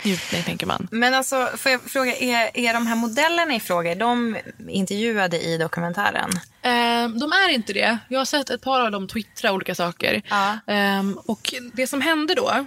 njutning, 0.05 0.43
tänker 0.43 0.65
man. 0.67 0.87
Men 0.91 1.13
alltså, 1.13 1.49
får 1.57 1.71
jag 1.71 1.81
fråga, 1.81 2.15
är, 2.15 2.49
är 2.53 2.73
de 2.73 2.87
här 2.87 2.95
modellerna 2.95 3.55
i 3.55 3.59
fråga, 3.59 3.91
är 3.91 3.95
de 3.95 4.37
intervjuade 4.69 5.39
i 5.41 5.57
dokumentären? 5.57 6.29
Eh, 6.61 7.09
de 7.19 7.31
är 7.31 7.49
inte 7.49 7.73
det. 7.73 7.97
Jag 8.07 8.19
har 8.19 8.25
sett 8.25 8.49
ett 8.49 8.61
par 8.61 8.81
av 8.81 8.91
dem 8.91 9.07
twittra 9.07 9.51
olika 9.51 9.75
saker. 9.75 10.21
Eh, 10.67 11.03
och 11.25 11.53
det 11.73 11.87
som 11.87 12.01
hände 12.01 12.35
då 12.35 12.65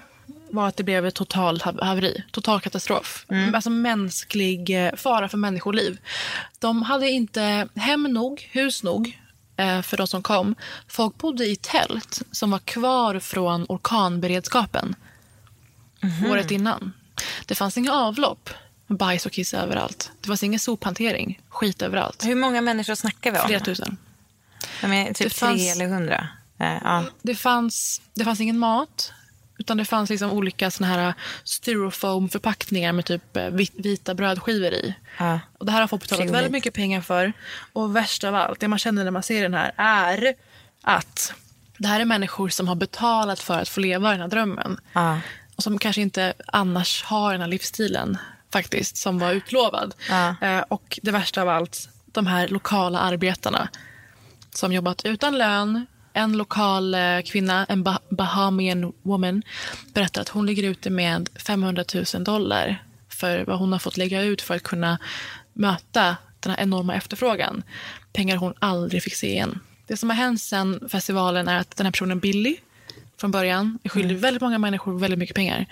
var 0.51 0.69
att 0.69 0.77
det 0.77 0.83
blev 0.85 1.07
ett 1.07 1.15
totalt 1.15 1.63
hav- 1.63 1.83
haveri, 1.85 2.25
total 2.31 2.61
katastrof. 2.61 3.27
Alltså 3.55 3.71
mänsklig 3.71 4.87
eh, 4.87 4.95
fara 4.97 5.29
för 5.29 5.39
människoliv. 5.39 5.99
De 6.59 6.83
hade 6.83 7.11
inte 7.11 7.69
hem 7.77 8.03
nog, 8.03 8.49
hus 8.53 8.83
nog 8.83 9.19
eh, 9.57 9.83
för 9.83 9.97
de 9.97 10.07
som 10.07 10.23
kom. 10.23 10.55
Folk 10.89 11.19
bodde 11.19 11.47
i 11.47 11.57
tält 11.57 12.23
som 12.33 12.51
var 12.51 12.59
kvar 12.59 13.19
från 13.19 13.67
orkanberedskapen 13.69 14.95
året 16.31 16.51
innan. 16.51 16.93
Det 17.47 17.55
fanns 17.55 17.79
inga 17.79 17.93
avlopp, 17.93 18.51
bajs 18.87 19.27
och 19.27 19.33
kiss 19.33 19.55
överallt. 19.55 20.11
Det 20.21 20.27
fanns 20.27 20.43
ingen 20.43 20.61
sophantering, 20.61 21.41
skit 21.49 21.83
överallt. 21.83 22.25
Hur 22.25 22.35
många 22.35 22.61
människor 22.61 22.95
snackar 22.95 23.33
vi 23.33 23.39
om? 23.39 23.47
Flera 23.47 23.61
tusen. 23.61 23.97
Typ 24.81 25.17
Det 25.19 25.31
fanns- 25.31 25.57
tre 25.57 25.69
eller 25.69 25.87
hundra. 25.89 26.29
Eh, 26.61 26.77
ja. 26.85 27.05
Det 27.23 27.35
fanns, 27.35 28.03
det 28.15 28.25
fanns 28.25 28.41
ingen 28.41 28.59
mat. 28.59 29.13
Utan 29.59 29.77
det 29.77 29.85
fanns 29.85 30.11
liksom 30.11 30.31
olika 30.31 30.71
såna 30.71 30.89
här 30.89 31.15
styrofoam-förpackningar 31.45 32.93
med 32.93 33.05
typ 33.05 33.37
eh, 33.37 33.45
vit, 33.51 33.73
vita 33.77 34.15
brödskivor 34.15 34.73
i. 34.73 34.95
Ja. 35.19 35.41
Och 35.59 35.67
det 35.67 35.73
här 35.73 35.81
har 35.81 35.89
folk 35.89 36.03
betalat 36.03 36.19
Trevligt. 36.19 36.35
väldigt 36.37 36.53
mycket 36.53 36.75
pengar 36.75 37.01
för. 37.01 37.33
Och 37.73 37.97
värst 37.97 38.25
av 38.25 38.35
allt, 38.35 38.61
det 38.61 38.69
man 38.69 38.79
känner 38.79 39.05
när 39.05 39.11
man 39.11 39.23
ser 39.23 39.43
den 39.43 39.55
här 39.55 39.73
är 39.77 40.35
att 40.83 41.35
det 41.79 41.89
här 41.89 42.01
är 42.01 42.05
människor 42.05 42.49
som 42.49 42.69
har 42.69 42.75
betalat 42.75 43.41
för 43.41 43.59
att 43.59 43.69
få 43.69 43.81
leva 43.81 44.11
den 44.11 44.21
här 44.21 44.29
drömmen. 44.29 44.81
Ja. 44.93 45.21
Och 45.57 45.63
som 45.63 45.79
kanske 45.79 46.03
inte 46.03 46.33
annars 46.47 47.03
har 47.03 47.33
den 47.33 47.41
här 47.41 47.49
livsstilen 47.49 48.19
faktiskt, 48.53 48.97
som 48.97 49.19
var 49.19 49.33
utlovad. 49.33 49.95
Ja. 50.09 50.35
Eh, 50.41 50.65
och 50.69 50.99
det 51.03 51.11
värsta 51.11 51.43
av 51.43 51.49
allt, 51.49 51.89
de 52.07 52.27
här 52.27 52.49
lokala 52.49 52.99
arbetarna 52.99 53.69
som 54.55 54.73
jobbat 54.73 55.05
utan 55.05 55.39
lön. 55.39 55.87
En 56.13 56.37
lokal 56.37 56.95
eh, 56.95 57.21
kvinna, 57.25 57.67
en 57.69 57.85
bah- 57.85 57.99
Bahamian 58.11 58.93
woman, 59.03 59.43
berättar 59.95 60.21
att 60.21 60.29
hon 60.29 60.47
ligger 60.47 60.63
ute 60.63 60.91
med 60.91 61.29
500 61.35 61.85
000 62.15 62.25
dollar 62.25 62.85
för 63.09 63.45
vad 63.45 63.59
hon 63.59 63.73
har 63.73 63.79
fått 63.79 63.97
lägga 63.97 64.23
ut 64.23 64.43
för 64.43 64.55
att 64.55 64.63
kunna 64.63 64.99
möta 65.53 66.17
den 66.41 66.53
här 66.53 66.61
enorma 66.63 66.95
efterfrågan. 66.95 67.63
Pengar 68.13 68.37
hon 68.37 68.55
aldrig 68.59 69.03
fick 69.03 69.15
se 69.15 69.31
igen. 69.31 69.59
Det 69.87 69.97
som 69.97 70.11
har 70.11 70.17
hänt 70.17 70.41
sen 70.41 70.89
festivalen 70.89 71.49
är 71.49 71.59
att 71.59 71.77
den 71.77 71.87
här 71.87 71.93
personen 71.93 72.19
Billy 72.19 72.57
från 73.23 73.31
början 73.31 73.79
är 73.83 73.89
skyldig 73.89 74.17
väldigt 74.17 74.43
många 74.43 74.59
människor 74.59 74.99
väldigt 74.99 75.19
mycket 75.19 75.37
pengar. 75.37 75.67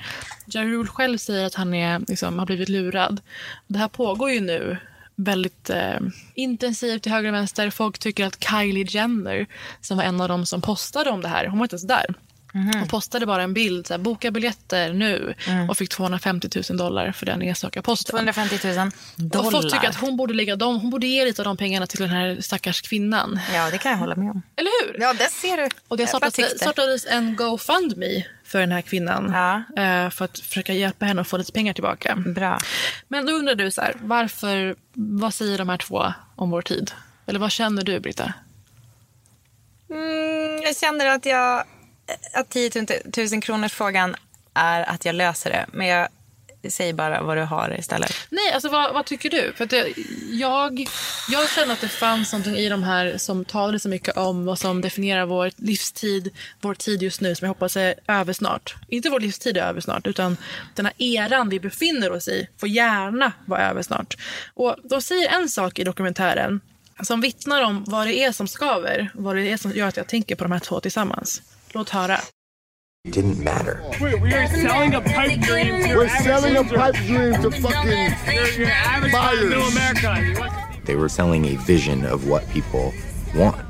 Ja 0.47 0.63
Rule 0.63 0.89
själv 0.89 1.19
säger 1.19 1.47
att 1.47 1.55
han 1.55 1.75
är, 1.75 1.99
liksom, 2.09 2.39
har 2.39 2.47
blivit 2.47 2.69
lurad. 2.69 3.21
Det 3.67 3.79
här 3.79 3.89
pågår 3.89 4.31
ju 4.31 4.41
nu 4.41 4.77
väldigt 5.15 5.71
eh, 5.71 6.01
intensivt 6.35 7.03
till 7.03 7.13
höger 7.13 7.29
och 7.29 7.35
vänster. 7.35 7.71
Folk 7.71 7.99
tycker 7.99 8.27
att 8.27 8.45
Kylie 8.45 8.87
Jenner, 8.89 9.47
som 9.81 9.97
var 9.97 10.05
en 10.05 10.21
av 10.21 10.29
dem 10.29 10.47
som 10.47 10.61
postade 10.63 11.11
om 11.11 11.21
det 11.21 11.29
här, 11.29 11.47
hon 11.47 11.59
var 11.59 11.65
inte 11.65 11.75
ens 11.75 11.87
där. 11.87 12.15
Hon 12.53 12.89
postade 12.89 13.27
bara 13.27 13.43
en 13.43 13.55
bild, 13.55 13.87
så 13.87 13.93
här, 13.95 13.99
boka 13.99 14.31
biljetter 14.31 14.93
nu 14.93 15.35
och 15.69 15.77
fick 15.77 15.91
250 15.91 16.49
000 16.71 16.79
dollar 16.79 17.13
för 17.13 17.27
den 17.27 17.43
enstaka 17.43 17.83
posten. 17.83 18.11
250 18.13 18.59
000 18.65 18.91
dollar. 19.17 19.47
Och 19.47 19.53
folk 19.53 19.73
tycker 19.73 19.89
att 19.89 19.95
hon 19.97 20.17
borde, 20.17 20.35
lägga 20.35 20.57
dem, 20.57 20.81
hon 20.81 20.91
borde 20.91 21.07
ge 21.07 21.25
lite 21.25 21.43
av 21.43 21.45
de 21.45 21.57
pengarna 21.57 21.87
till 21.87 22.01
den 22.01 22.09
här 22.11 22.37
stackars 22.41 22.81
kvinnan. 22.83 23.41
Ja, 23.55 23.71
det 23.71 23.79
kan 23.79 23.93
jag 23.93 23.99
hålla 23.99 24.17
med 24.17 24.31
om. 24.31 24.43
Eller 24.57 24.87
hur? 24.87 25.01
Ja, 25.01 25.13
det 25.13 25.31
ser 25.31 25.57
du. 25.57 25.69
Och 25.89 25.97
det 25.97 26.07
startades, 26.07 26.61
startades 26.61 27.07
en 27.07 27.37
GoFundMe 27.37 28.25
för 28.45 28.61
den 28.61 28.73
här 28.73 28.83
kvinnan. 28.83 29.27
eh, 29.77 30.11
För 30.11 30.25
att 30.25 30.39
försöka 30.39 30.73
hjälpa 30.73 31.07
henne 31.07 31.21
att 31.21 31.29
få 31.29 31.37
lite 31.37 31.53
pengar 31.53 31.73
tillbaka. 31.73 32.17
Bra. 32.17 32.59
Men 33.09 33.27
då 33.27 33.33
undrar 33.33 33.55
du 33.55 33.71
så 33.71 33.81
här, 33.81 33.95
varför, 34.01 34.75
vad 34.93 35.35
säger 35.35 35.59
de 35.59 35.69
här 35.69 35.77
två 35.77 36.13
om 36.37 36.51
vår 36.51 36.63
tid? 36.63 36.91
Eller 37.27 37.39
vad 37.41 37.53
känner 37.53 37.83
du, 37.85 38.01
Britta? 38.01 38.33
Mm, 39.91 40.63
jag 40.63 40.77
känner 40.77 41.07
att 41.07 41.27
jag... 41.27 41.65
Att 42.33 42.51
10 42.51 42.71
000 43.33 43.43
kronors 43.43 43.73
frågan 43.73 44.17
är 44.55 44.91
att 44.91 45.05
jag 45.05 45.15
löser 45.15 45.51
det. 45.51 45.67
Men 45.73 45.87
jag 45.87 46.09
säger 46.69 46.93
bara 46.93 47.23
vad 47.23 47.37
du 47.37 47.43
har 47.43 47.77
istället. 47.79 48.13
Nej, 48.31 48.53
alltså 48.53 48.69
vad, 48.69 48.95
vad 48.95 49.07
tycker 49.07 49.31
du? 49.31 49.53
För 49.57 49.65
att 49.65 49.71
det, 49.71 49.95
jag, 50.31 50.87
jag 51.31 51.51
känner 51.51 51.73
att 51.73 51.81
det 51.81 51.89
fanns 51.89 52.33
någonting 52.33 52.57
i 52.57 52.69
de 52.69 52.83
här 52.83 53.19
som 53.19 53.45
talade 53.45 53.79
så 53.79 53.89
mycket 53.89 54.17
om 54.17 54.45
vad 54.45 54.59
som 54.59 54.81
definierar 54.81 55.27
vår 55.27 55.51
livstid, 55.57 56.31
vår 56.61 56.75
tid 56.75 57.03
just 57.03 57.21
nu 57.21 57.35
som 57.35 57.47
jag 57.47 57.51
hoppas 57.51 57.77
är 57.77 57.95
över 58.07 58.33
snart. 58.33 58.75
Inte 58.89 59.11
vår 59.11 59.21
livstid 59.21 59.57
är 59.57 59.63
över 59.63 59.81
snart, 59.81 60.07
utan 60.07 60.37
den 60.75 60.87
här 60.87 60.95
eran 60.99 61.49
vi 61.49 61.61
befinner 61.61 62.13
oss 62.13 62.29
i 62.29 62.49
får 62.59 62.69
gärna 62.69 63.33
vara 63.45 63.71
över 63.71 63.83
snart. 63.83 64.17
Och 64.55 64.77
de 64.85 65.03
säger 65.03 65.29
en 65.29 65.49
sak 65.49 65.79
i 65.79 65.85
dokumentären 65.85 66.61
som 67.03 67.21
vittnar 67.21 67.63
om 67.63 67.85
vad 67.87 68.07
det 68.07 68.15
är 68.15 68.33
som 68.33 68.49
skaver, 68.49 69.11
vad 69.15 69.37
det 69.37 69.51
är 69.51 69.57
som 69.57 69.71
gör 69.71 69.89
att 69.89 69.97
jag 69.97 70.09
tänker 70.09 70.37
på 70.37 70.45
de 70.45 70.53
här 70.53 70.59
två 70.59 70.81
tillsammans. 70.81 71.43
Låt 71.75 71.91
höra. 71.91 72.19
It 73.05 73.15
didn't 73.15 73.39
matter. 73.45 73.81
We, 74.01 74.15
we 74.15 74.35
are 74.35 74.47
selling 74.49 74.95
a 74.95 75.01
pipe 75.01 75.41
dream 75.41 75.83
to 75.83 75.97
We're 75.97 76.09
selling 76.09 76.57
a 76.57 76.65
pipe 76.65 76.97
dream 76.97 77.33
to 77.43 77.51
fucking 77.51 78.35
your, 78.35 78.49
your 78.59 78.71
average 78.71 79.13
buyers. 79.13 79.73
America. 79.73 80.81
They 80.85 80.97
were 80.97 81.09
selling 81.09 81.47
a 81.47 81.57
vision 81.57 82.05
of 82.05 82.29
what 82.29 82.47
people 82.51 82.93
want. 83.35 83.70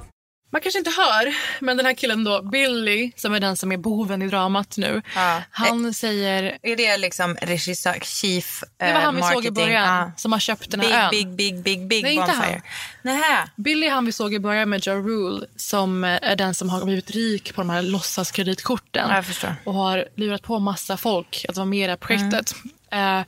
Man 0.53 0.61
kanske 0.61 0.79
inte 0.79 0.91
hör, 0.91 1.35
men 1.61 1.77
den 1.77 1.87
här 1.87 1.95
killen 1.95 2.25
då, 2.25 2.43
Billy, 2.43 3.13
som 3.17 3.35
är 3.35 3.41
den 3.41 3.57
som 3.57 3.73
är 3.73 3.77
boven 3.77 4.23
i 4.23 4.27
dramat 4.29 4.77
nu. 4.77 5.03
Han 5.51 5.95
säger... 5.95 6.59
Är 6.63 6.77
det 6.77 6.97
liksom 6.97 7.37
regissör, 7.43 7.99
chief 8.03 8.63
eh, 8.79 8.87
Det 8.87 8.93
var 8.95 9.01
han 9.01 9.17
vi 9.17 9.23
såg 9.23 9.47
i 9.47 9.51
början, 9.51 9.97
Ja. 9.99 10.13
som 10.17 10.33
har 10.33 10.39
köpt 10.39 10.71
den 10.71 10.81
big, 10.81 10.89
här 10.89 11.05
ön. 11.05 11.11
Big, 11.11 11.29
big, 11.29 11.63
big, 11.63 11.87
big 11.89 12.03
Nej, 12.03 12.15
inte 12.15 12.33
han. 12.33 12.61
Nähä. 13.03 13.49
Billy 13.57 13.89
han 13.89 14.05
vi 14.07 14.13
såg 14.13 14.35
i 14.35 14.39
början 14.39 14.69
med 14.69 14.87
Ja 14.87 14.95
Rule 14.95 15.47
som 15.57 16.05
eh, 16.05 16.19
är 16.23 16.37
den 16.37 16.55
som 16.55 16.71
har 16.71 16.85
blivit 16.85 17.11
rik 17.11 17.55
på 17.55 17.61
de 17.61 17.71
här 17.71 17.83
låtsaskreditkorten. 17.83 19.25
Ja. 19.43 19.55
Och 19.65 19.75
har 19.75 20.09
lurat 20.15 20.43
på 20.43 20.59
massa 20.59 20.97
folk 20.97 21.45
att 21.49 21.57
vara 21.57 21.67
med 21.67 21.79
i 21.79 21.83
det 21.83 21.89
här 21.89 21.97
projektet. 21.97 22.55
Eh, 22.93 23.23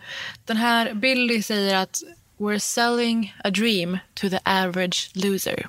den 0.45 0.57
här 0.57 0.95
Billy 0.95 1.43
säger 1.43 1.77
att 1.77 2.03
we're 2.39 2.59
selling 2.59 3.35
a 3.45 3.51
dream 3.51 3.99
to 4.15 4.29
the 4.29 4.39
average 4.45 5.11
loser. 5.15 5.67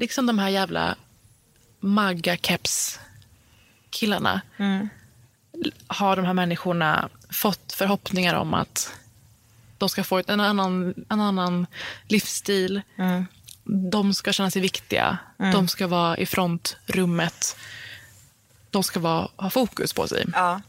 Liksom 0.00 0.26
de 0.26 0.38
här 0.38 0.48
jävla 0.48 0.96
magga-keps-killarna 1.80 4.40
har 5.86 6.16
de 6.16 6.24
här 6.24 6.32
människorna 6.32 7.08
fått 7.30 7.72
förhoppningar 7.72 8.34
om 8.34 8.54
att 8.54 8.92
de 9.78 9.88
ska 9.88 10.04
få 10.04 10.22
en, 10.26 10.40
annan, 10.40 10.94
en 11.08 11.20
annan 11.20 11.66
livsstil. 12.08 12.82
De 13.90 14.14
ska 14.14 14.32
känna 14.32 14.50
sig 14.50 14.62
viktiga. 14.62 15.18
Mm. 15.38 15.52
De 15.52 15.68
ska 15.68 15.86
vara 15.86 16.16
i 16.16 16.26
frontrummet. 16.26 17.56
De 18.70 18.82
ska 18.82 19.00
vara, 19.00 19.28
ha 19.36 19.50
fokus 19.50 19.92
på 19.92 20.08
sig. 20.08 20.24
Ja. 20.32 20.60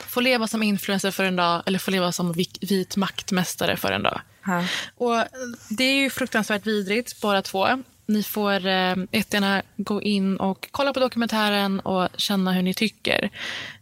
Få 0.00 0.20
leva 0.20 0.48
som 0.48 0.62
influencer 0.62 1.10
för 1.10 1.24
en 1.24 1.36
dag 1.36 1.62
eller 1.66 1.78
få 1.78 1.90
leva 1.90 2.12
som 2.12 2.32
vit 2.60 2.96
maktmästare 2.96 3.76
för 3.76 3.92
en 3.92 4.02
dag. 4.02 4.20
Och 4.96 5.24
Det 5.68 5.84
är 5.84 5.94
ju 5.94 6.10
fruktansvärt 6.10 6.66
vidrigt, 6.66 7.20
båda 7.20 7.42
två. 7.42 7.82
Ni 8.06 8.22
får 8.22 8.66
eh, 8.66 8.96
jättegärna 9.12 9.62
gå 9.76 10.02
in 10.02 10.36
och 10.36 10.68
kolla 10.70 10.92
på 10.92 11.00
dokumentären 11.00 11.80
och 11.80 12.08
känna 12.16 12.52
hur 12.52 12.62
ni 12.62 12.74
tycker. 12.74 13.30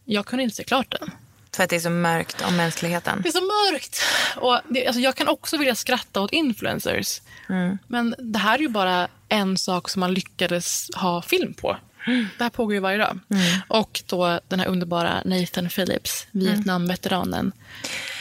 Jag 0.05 0.27
kunde 0.27 0.43
inte 0.43 0.57
se 0.57 0.65
klart 0.65 0.97
den. 1.01 1.11
För 1.57 1.65
att 1.65 1.71
det 1.71 1.77
är 1.77 1.81
så 1.81 1.91
mörkt 1.91 2.43
om 2.49 2.57
mänskligheten. 2.57 3.21
Det 3.23 3.29
är 3.29 3.33
så 3.33 3.73
mörkt. 3.73 4.03
Och 4.37 4.61
det, 4.69 4.87
alltså 4.87 5.01
jag 5.01 5.15
kan 5.15 5.29
också 5.29 5.57
vilja 5.57 5.75
skratta 5.75 6.21
åt 6.21 6.33
influencers. 6.33 7.21
Mm. 7.49 7.79
Men 7.87 8.15
det 8.19 8.39
här 8.39 8.55
är 8.55 8.63
ju 8.63 8.69
bara 8.69 9.09
en 9.29 9.59
sak 9.59 9.89
som 9.89 10.01
man 10.01 10.15
lyckades 10.15 10.91
ha 10.95 11.23
film 11.23 11.55
på. 11.55 11.77
Det 12.39 12.45
här 12.45 12.51
pågår 12.51 12.75
ju 12.75 12.81
varje 12.81 12.99
dag. 12.99 13.19
Och 13.69 14.03
då 14.07 14.41
den 14.49 14.61
här 14.61 14.67
underbara 14.67 15.23
Nathan 15.25 15.69
Phillips, 15.69 16.27
Vietnamveteranen, 16.31 17.53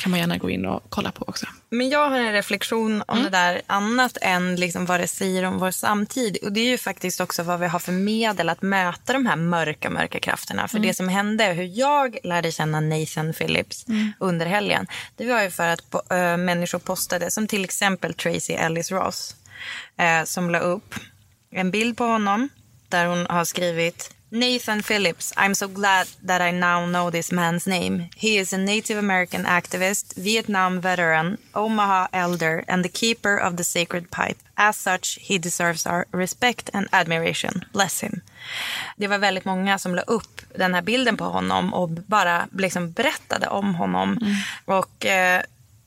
kan 0.02 0.10
man 0.12 0.20
gärna 0.20 0.38
gå 0.38 0.50
in 0.50 0.66
och 0.66 0.84
kolla 0.90 1.12
på 1.12 1.26
också. 1.28 1.46
Men 1.70 1.90
jag 1.90 2.10
har 2.10 2.20
en 2.20 2.32
reflektion 2.34 3.04
om 3.08 3.24
det 3.24 3.30
där 3.30 3.62
annat 3.68 4.18
än 4.22 4.56
liksom 4.56 4.86
vad 4.86 5.00
det 5.00 5.08
säger 5.08 5.44
om 5.44 5.60
vår 5.60 5.72
samtid. 5.72 6.38
Och 6.44 6.52
det 6.52 6.60
är 6.60 6.66
ju 6.70 6.78
faktiskt 6.78 7.22
också 7.22 7.44
vad 7.44 7.60
vi 7.60 7.68
har 7.68 7.80
för 7.80 7.92
medel 7.92 8.50
att 8.50 8.62
möta 8.62 9.14
de 9.14 9.26
här 9.26 9.36
mörka, 9.36 9.90
mörka 9.90 10.20
krafterna. 10.20 10.68
För 10.68 10.78
Mm. 10.78 10.88
det 10.88 10.94
som 10.94 11.10
hände, 11.10 11.46
hur 11.46 11.80
jag 11.80 12.18
lärde 12.24 12.52
känna 12.52 12.80
Nathan 12.80 13.34
Phillips 13.34 13.88
Mm. 13.88 14.12
under 14.20 14.46
helgen, 14.46 14.88
det 15.18 15.26
var 15.26 15.42
ju 15.42 15.50
för 15.50 15.68
att 15.68 15.82
po- 15.92 16.32
äh, 16.32 16.38
människor 16.38 16.80
postade, 16.80 17.32
som 17.32 17.48
till 17.48 17.64
exempel 17.64 18.14
Tracy 18.14 18.54
Ellis 18.54 18.92
Ross, 18.92 19.36
eh, 19.98 20.24
som 20.26 20.50
la 20.50 20.60
upp 20.60 20.96
en 21.52 21.72
bild 21.72 21.98
på 21.98 22.04
honom 22.06 22.50
där 22.94 23.06
hon 23.06 23.26
har 23.30 23.46
skrivit 23.46 24.14
Nathan 24.34 24.82
Phillips, 24.82 25.34
I'm 25.38 25.54
so 25.54 25.68
glad 25.68 26.08
that 26.28 26.42
I 26.42 26.52
now 26.52 26.86
know 26.86 27.12
this 27.12 27.32
man's 27.32 27.68
name. 27.68 28.10
He 28.16 28.38
is 28.38 28.54
a 28.54 28.58
Native 28.58 29.00
American 29.00 29.46
activist, 29.46 30.18
Vietnam 30.18 30.82
veteran, 30.82 31.38
Omaha 31.54 32.08
elder, 32.12 32.64
and 32.68 32.84
the 32.84 32.90
keeper 32.90 33.38
of 33.38 33.58
the 33.58 33.64
sacred 33.64 34.10
pipe. 34.10 34.38
As 34.56 34.78
such, 34.78 35.20
he 35.22 35.38
deserves 35.38 35.86
our 35.86 36.06
respect 36.12 36.70
and 36.74 36.88
admiration. 36.92 37.66
Bless 37.74 38.04
him. 38.04 38.22
Det 38.98 39.08
var 39.08 39.18
väldigt 39.18 39.46
många 39.46 39.80
som 39.80 39.96
la 39.96 40.02
upp 40.02 40.42
den 40.56 40.74
här 40.74 40.82
bilden 40.82 41.18
på 41.18 41.26
honom 41.26 41.74
och 41.74 41.90
bara 41.90 42.48
liksom 42.52 42.92
berättade 42.92 43.48
om 43.48 43.76
honom. 43.76 44.18
Och 44.66 45.06
eh, 45.06 45.42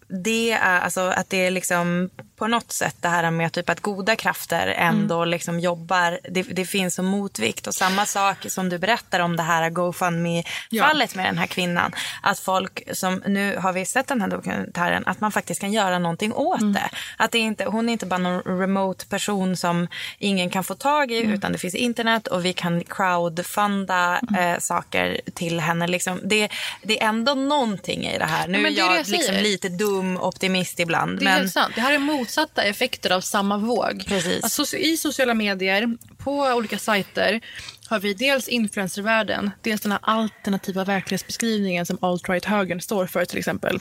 det 0.08 0.52
är 0.52 0.80
alltså 0.80 1.00
att 1.00 1.30
det 1.30 1.46
är 1.46 1.50
liksom 1.50 2.10
på 2.36 2.46
något 2.46 2.72
sätt 2.72 2.96
det 3.00 3.08
här 3.08 3.30
med 3.30 3.52
typ 3.52 3.70
att 3.70 3.80
goda 3.80 4.16
krafter 4.16 4.66
ändå 4.66 5.24
liksom 5.24 5.60
jobbar. 5.60 6.18
Det, 6.30 6.42
det 6.42 6.64
finns 6.64 6.94
som 6.94 7.06
motvikt 7.06 7.66
och 7.66 7.74
samma 7.74 8.06
sak 8.06 8.46
som 8.48 8.68
du 8.68 8.78
berättar 8.78 9.20
om 9.20 9.36
det 9.36 9.42
här 9.42 9.70
GoFundMe-fallet 9.70 11.14
med 11.14 11.26
den 11.26 11.38
här 11.38 11.46
kvinnan. 11.46 11.92
Att 12.22 12.38
folk 12.38 12.82
som, 12.92 13.22
nu 13.26 13.56
har 13.56 13.72
vi 13.72 13.84
sett 13.84 14.06
den 14.06 14.20
här 14.20 14.28
dokumentären, 14.28 15.02
att 15.06 15.20
man 15.20 15.32
faktiskt 15.32 15.60
kan 15.60 15.72
göra 15.72 15.98
någonting 15.98 16.32
åt 16.32 16.74
det. 16.74 16.90
Att 17.16 17.32
det 17.32 17.38
inte, 17.38 17.64
hon 17.64 17.88
är 17.88 17.92
inte 17.92 18.06
bara 18.06 18.18
någon 18.18 18.58
remote 18.58 19.06
person 19.06 19.56
som 19.56 19.88
ingen 20.18 20.50
kan 20.50 20.64
få 20.64 20.74
tag 20.74 21.12
i 21.12 21.18
utan 21.18 21.52
det 21.52 21.58
finns 21.58 21.74
internet 21.74 22.26
och 22.26 22.44
vi 22.44 22.52
kan 22.52 22.84
crowdfunda 22.84 24.20
eh, 24.38 24.58
saker 24.58 25.20
till 25.34 25.60
henne. 25.60 25.86
Liksom. 25.86 26.20
Det, 26.24 26.48
det 26.82 27.02
är 27.02 27.08
ändå 27.08 27.34
någonting 27.34 28.06
i 28.06 28.18
det 28.18 28.24
här. 28.24 28.48
Nu 28.48 28.58
Ja, 28.58 28.68
är 28.68 28.72
jag 28.72 28.96
jag 28.98 29.08
liksom 29.08 29.34
lite 29.34 29.68
dum 29.68 30.16
optimist 30.16 30.80
ibland. 30.80 31.18
Det 31.18 31.26
är 31.26 31.38
men... 31.38 31.50
sant. 31.50 31.74
Det 31.74 31.80
här 31.80 31.92
är 31.92 31.98
motsatta 32.26 32.62
effekter 32.62 33.10
av 33.10 33.20
samma 33.20 33.58
våg. 33.58 34.04
Precis. 34.06 34.44
Alltså, 34.44 34.76
I 34.76 34.96
sociala 34.96 35.34
medier, 35.34 35.96
på 36.18 36.32
olika 36.32 36.78
sajter, 36.78 37.40
har 37.88 38.00
vi 38.00 38.14
dels 38.14 38.48
influencervärlden, 38.48 39.50
dels 39.62 39.80
den 39.80 39.92
här 39.92 40.00
alternativa 40.02 40.84
verklighetsbeskrivningen 40.84 41.86
som 41.86 41.98
alt-right-högern 42.00 42.80
står 42.80 43.06
för 43.06 43.24
till 43.24 43.38
exempel. 43.38 43.78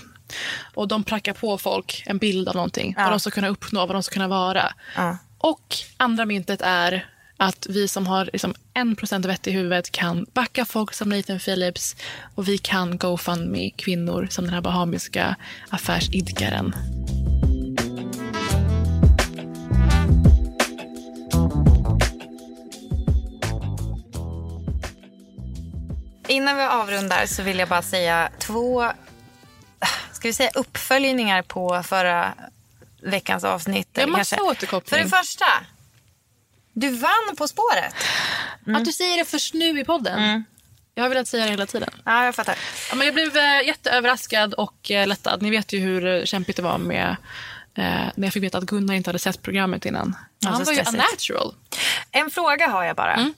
Och 0.74 0.88
de 0.88 1.04
prackar 1.04 1.34
på 1.34 1.58
folk 1.58 2.04
en 2.06 2.18
bild 2.18 2.48
av 2.50 2.56
någonting, 2.56 2.94
Ja. 2.98 3.04
vad 3.04 3.12
de 3.14 3.20
ska 3.20 3.32
kunna 3.32 3.48
uppnå, 3.48 3.80
vad 3.86 3.96
de 3.96 4.04
ska 4.04 4.14
kunna 4.14 4.28
vara. 4.28 4.74
Ja. 4.96 5.18
Och 5.38 5.76
andra 5.98 6.26
myntet 6.26 6.62
är 6.62 7.10
att 7.38 7.68
vi 7.70 7.88
som 7.88 8.08
har 8.08 8.30
liksom 8.34 8.54
1% 8.74 9.26
vett 9.28 9.48
i 9.48 9.52
huvudet 9.52 9.92
kan 9.92 10.26
backa 10.34 10.66
folk 10.66 10.94
som 10.94 11.10
Nathan 11.10 11.40
Phillips 11.40 11.96
och 12.36 12.48
vi 12.48 12.58
kan 12.58 12.98
GoFundMe 12.98 13.70
kvinnor 13.70 14.28
som 14.32 14.46
den 14.46 14.54
här 14.54 14.62
bahamiska 14.62 15.36
affärsidkaren. 15.70 16.76
Innan 26.36 26.58
vi 26.58 26.64
avrundar 26.64 27.26
så 27.26 27.44
vill 27.44 27.60
jag 27.60 27.70
bara 27.70 27.82
säga 27.82 28.30
två 28.40 28.92
ska 30.12 30.28
vi 30.28 30.34
säga, 30.34 30.50
uppföljningar 30.56 31.42
på 31.42 31.84
förra 31.84 32.34
veckans 33.02 33.44
avsnitt. 33.44 33.88
Det 33.92 34.02
är 34.02 34.04
eller 34.04 34.18
massa 34.18 34.36
kanske. 34.36 34.52
återkoppling. 34.52 34.90
För 34.90 35.04
det 35.04 35.24
första, 35.24 35.46
du 36.74 36.90
vann 36.90 37.36
På 37.38 37.48
spåret. 37.48 37.94
Att 38.76 38.86
du 38.86 38.92
säger 38.92 39.18
det 39.18 39.26
först 39.26 39.54
nu 39.54 39.80
i 39.80 39.86
podden. 39.86 40.44
Jag 40.96 41.04
har 41.04 41.10
velat 41.10 41.28
säga 41.28 41.46
det 41.46 41.52
hela 41.52 41.66
tiden. 41.66 41.90
Ja, 42.06 42.26
jag 42.26 42.36
fattar. 42.36 42.56
Ja, 42.90 42.96
men 42.96 43.06
jag 43.08 43.14
blev 43.14 43.38
eh, 43.38 43.68
jätteöverraskad 43.68 44.54
och 44.54 44.92
eh, 44.92 45.08
lättad. 45.08 45.42
Ni 45.42 45.50
vet 45.50 45.74
ju 45.74 45.80
hur 45.80 46.26
kämpigt 46.26 46.58
det 46.58 46.64
var 46.64 46.78
med 46.78 47.16
eh, 47.76 47.86
när 48.16 48.28
jag 48.28 48.34
fick 48.34 48.44
veta 48.44 48.58
att 48.58 48.64
Gunnar 48.64 48.94
inte 48.94 49.10
hade 49.10 49.20
sett 49.20 49.42
programmet 49.42 49.86
innan. 49.86 50.16
Ja, 50.40 50.50
Han 50.50 50.66
så 50.66 50.72
var 50.72 50.74
ju 50.74 50.90
unnatural. 50.90 51.56
En 52.12 52.32
fråga 52.32 52.68
har 52.68 52.84
jag 52.84 52.96
bara. 52.96 53.14
Mm. 53.14 53.34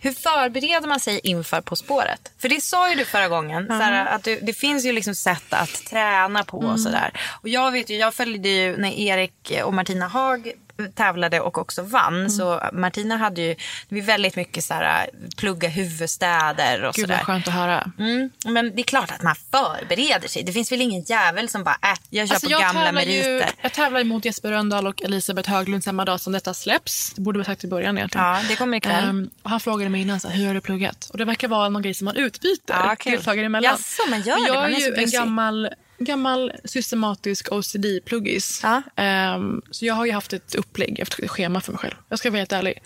Hur 0.00 0.12
förbereder 0.12 0.88
man 0.88 1.00
sig 1.00 1.20
inför 1.22 1.60
På 1.60 1.76
spåret? 1.76 2.32
För 2.38 2.48
det 2.48 2.60
sa 2.62 2.90
ju 2.90 2.96
du 2.96 3.04
förra 3.04 3.28
gången. 3.28 3.66
Ja. 3.68 3.78
Såhär, 3.78 4.06
att 4.06 4.24
du, 4.24 4.40
det 4.42 4.52
finns 4.52 4.84
ju 4.84 4.92
liksom 4.92 5.14
sätt 5.14 5.44
att 5.50 5.74
träna 5.86 6.44
på 6.44 6.58
Mm. 6.58 6.70
och 6.72 6.80
sådär. 6.80 7.12
Och 7.42 7.48
jag 7.48 7.70
vet 7.70 7.90
ju, 7.90 7.96
jag 7.96 8.14
följde 8.14 8.48
ju 8.48 8.76
när 8.76 8.90
Erik 8.98 9.52
och 9.64 9.74
Martina 9.74 10.08
Haag 10.08 10.52
tävlade 10.94 11.40
och 11.40 11.58
också 11.58 11.82
vann. 11.82 12.14
Mm. 12.14 12.30
Så 12.30 12.60
Martina 12.72 13.16
hade 13.16 13.42
ju 13.42 13.54
det 13.88 13.94
var 13.94 14.02
väldigt 14.02 14.36
mycket 14.36 14.64
så 14.64 14.74
här, 14.74 15.10
plugga 15.36 15.68
huvudstäder 15.68 16.82
och 16.84 16.94
Gud 16.94 17.02
sådär. 17.04 17.16
vad 17.16 17.26
skönt 17.26 17.48
att 17.48 17.54
höra. 17.54 17.90
Mm, 17.98 18.30
men 18.46 18.74
det 18.74 18.80
är 18.82 18.84
klart 18.84 19.10
att 19.10 19.22
man 19.22 19.34
förbereder 19.50 20.28
sig. 20.28 20.42
Det 20.42 20.52
finns 20.52 20.72
väl 20.72 20.80
ingen 20.80 21.02
jävel 21.02 21.48
som 21.48 21.64
bara, 21.64 21.78
äh, 21.82 21.98
jag 22.10 22.28
kör 22.28 22.34
Alltså, 22.34 22.46
på 22.48 22.52
jag 22.52 22.60
gamla 22.60 22.84
tävlar 22.84 23.02
ju- 23.02 23.08
meriter. 23.22 23.50
Jag 23.62 23.72
tävlar 23.72 24.04
mot 24.04 24.24
Jesper 24.24 24.50
Rönndahl 24.50 24.86
och 24.86 25.02
Elisabeth 25.02 25.50
Höglund 25.50 25.84
samma 25.84 26.04
dag 26.04 26.20
som 26.20 26.32
detta 26.32 26.54
släpps. 26.54 27.12
Det 27.14 27.20
borde 27.20 27.38
vi 27.38 27.44
sagt 27.44 27.64
i 27.64 27.68
början 27.68 27.98
egentligen. 27.98 28.26
Ja, 28.26 28.40
det 28.48 28.56
kommer 28.56 28.76
ikväll. 28.76 29.04
Ehm, 29.08 29.30
och 29.42 29.50
han 29.50 29.60
frågade 29.60 29.90
mig 29.90 30.00
innan, 30.00 30.20
så 30.20 30.28
här, 30.28 30.36
hur 30.36 30.46
har 30.46 30.54
du 30.54 30.60
pluggat? 30.60 31.08
Och 31.12 31.18
det 31.18 31.24
verkar 31.24 31.48
vara 31.48 31.68
någon 31.68 31.82
grej 31.82 31.94
som 31.94 32.04
man 32.04 32.16
utbyter 32.16 32.74
Ja, 32.74 32.96
kul. 32.98 33.12
deltagare 33.12 33.46
emellan. 33.46 33.70
Jaså, 33.72 34.02
men 34.10 34.22
gör 34.22 34.36
det? 34.36 34.46
jag 34.46 34.54
Man 34.54 34.64
är 34.64 34.68
är 34.70 34.74
så 34.74 34.80
ju 34.80 34.86
en 34.94 34.94
busy. 35.04 35.16
gammal, 35.16 35.68
gammal 35.98 36.52
systematisk 36.64 37.48
OCD-pluggis. 37.52 38.64
Ehm, 38.96 39.62
så 39.70 39.84
jag 39.84 39.94
har 39.94 40.06
ju 40.06 40.12
haft 40.12 40.32
ett 40.32 40.54
upplägg, 40.54 41.00
ett 41.00 41.30
schema 41.30 41.60
för 41.60 41.72
mig 41.72 41.78
själv. 41.78 41.94
Jag 42.08 42.18
ska 42.18 42.30
vara 42.30 42.38
helt 42.38 42.52
ärlig. 42.52 42.82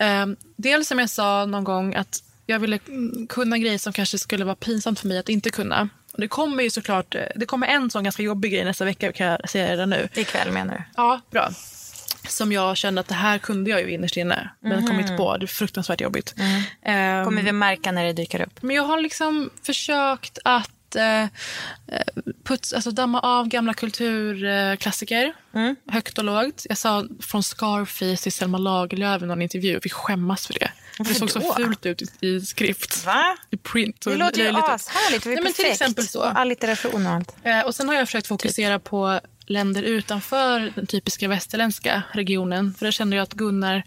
Um, 0.00 0.36
dels 0.56 0.88
som 0.88 0.98
jag 0.98 1.10
sa 1.10 1.46
någon 1.46 1.64
gång 1.64 1.94
att 1.94 2.22
jag 2.46 2.58
ville 2.58 2.78
mm, 2.88 3.26
kunna 3.26 3.58
grejer 3.58 3.78
som 3.78 3.92
kanske 3.92 4.18
skulle 4.18 4.44
vara 4.44 4.56
pinsamt 4.56 5.00
för 5.00 5.08
mig 5.08 5.18
att 5.18 5.28
inte 5.28 5.50
kunna. 5.50 5.88
Och 6.12 6.20
det 6.20 6.28
kommer 6.28 6.62
ju 6.62 6.70
såklart, 6.70 7.14
eh, 7.14 7.22
det 7.36 7.46
kommer 7.46 7.66
en 7.66 7.90
sån 7.90 8.04
ganska 8.04 8.22
jobbig 8.22 8.52
grej 8.52 8.64
nästa 8.64 8.84
vecka 8.84 9.12
kan 9.12 9.26
jag 9.26 9.50
säga 9.50 9.72
redan 9.72 9.90
nu. 9.90 10.08
Ikväll 10.14 10.50
menar 10.50 10.74
du? 10.74 10.82
Ja, 10.96 11.20
bra. 11.30 11.50
Som 12.28 12.52
jag 12.52 12.76
kände 12.76 13.00
att 13.00 13.08
det 13.08 13.14
här 13.14 13.38
kunde 13.38 13.70
jag 13.70 13.80
ju 13.82 13.90
innerst 13.90 14.16
inne. 14.16 14.50
Men 14.60 14.78
Mhm. 14.78 14.86
kom 14.86 15.00
inte 15.00 15.16
på. 15.16 15.36
Det 15.36 15.44
är 15.44 15.46
fruktansvärt 15.46 16.00
jobbigt. 16.00 16.34
Ehm, 16.82 17.24
Kommer 17.24 17.42
vi 17.42 17.52
märka 17.52 17.92
när 17.92 18.04
det 18.04 18.12
dyker 18.12 18.40
upp? 18.42 18.62
men 18.62 18.76
jag 18.76 18.82
har 18.82 19.00
liksom 19.00 19.50
försökt 19.62 20.38
att 20.44 20.70
att 20.96 21.00
eh, 21.00 21.22
eh, 21.96 22.22
puts, 22.44 22.72
alltså 22.72 22.90
damma 22.90 23.20
av 23.20 23.48
gamla 23.48 23.74
kulturklassiker. 23.74 25.32
Mm. 25.54 25.76
Högt 25.88 26.18
och 26.18 26.24
lågt. 26.24 26.66
Jag 26.68 26.78
sa 26.78 27.06
från 27.20 27.42
Scarface 27.42 28.16
till 28.22 28.32
Selma 28.32 28.58
Lagerlöf 28.58 29.22
i 29.22 29.26
någon 29.26 29.42
intervju. 29.42 29.80
Vi 29.82 29.90
skämmas 29.90 30.46
för 30.46 30.54
det. 30.54 30.70
Det 30.98 31.14
såg 31.14 31.30
så 31.30 31.40
fult 31.40 31.86
ut 31.86 32.02
i, 32.02 32.26
i 32.26 32.40
skrift. 32.40 33.06
Va? 33.06 33.36
I 33.50 33.56
print. 33.56 34.00
Det 34.04 34.16
låter 34.16 34.38
ju 34.38 34.52
lite- 34.52 34.58
ashärligt. 34.58 35.26
Nej, 35.26 35.40
men 35.42 35.52
till 35.52 35.66
exempel 35.66 36.08
så. 36.08 36.20
Och 36.20 36.94
och 36.94 37.00
allt. 37.06 37.36
Eh, 37.42 37.60
och 37.60 37.74
sen 37.74 37.88
har 37.88 37.94
jag 37.94 38.08
försökt 38.08 38.26
fokusera 38.26 38.78
på 38.78 39.20
länder 39.46 39.82
utanför 39.82 40.72
den 40.74 40.86
typiska 40.86 41.28
västerländska 41.28 42.02
regionen. 42.12 42.74
För 42.78 42.84
där 42.86 42.92
kände 42.92 43.16
jag 43.16 43.22
att 43.22 43.32
Gunnar, 43.32 43.82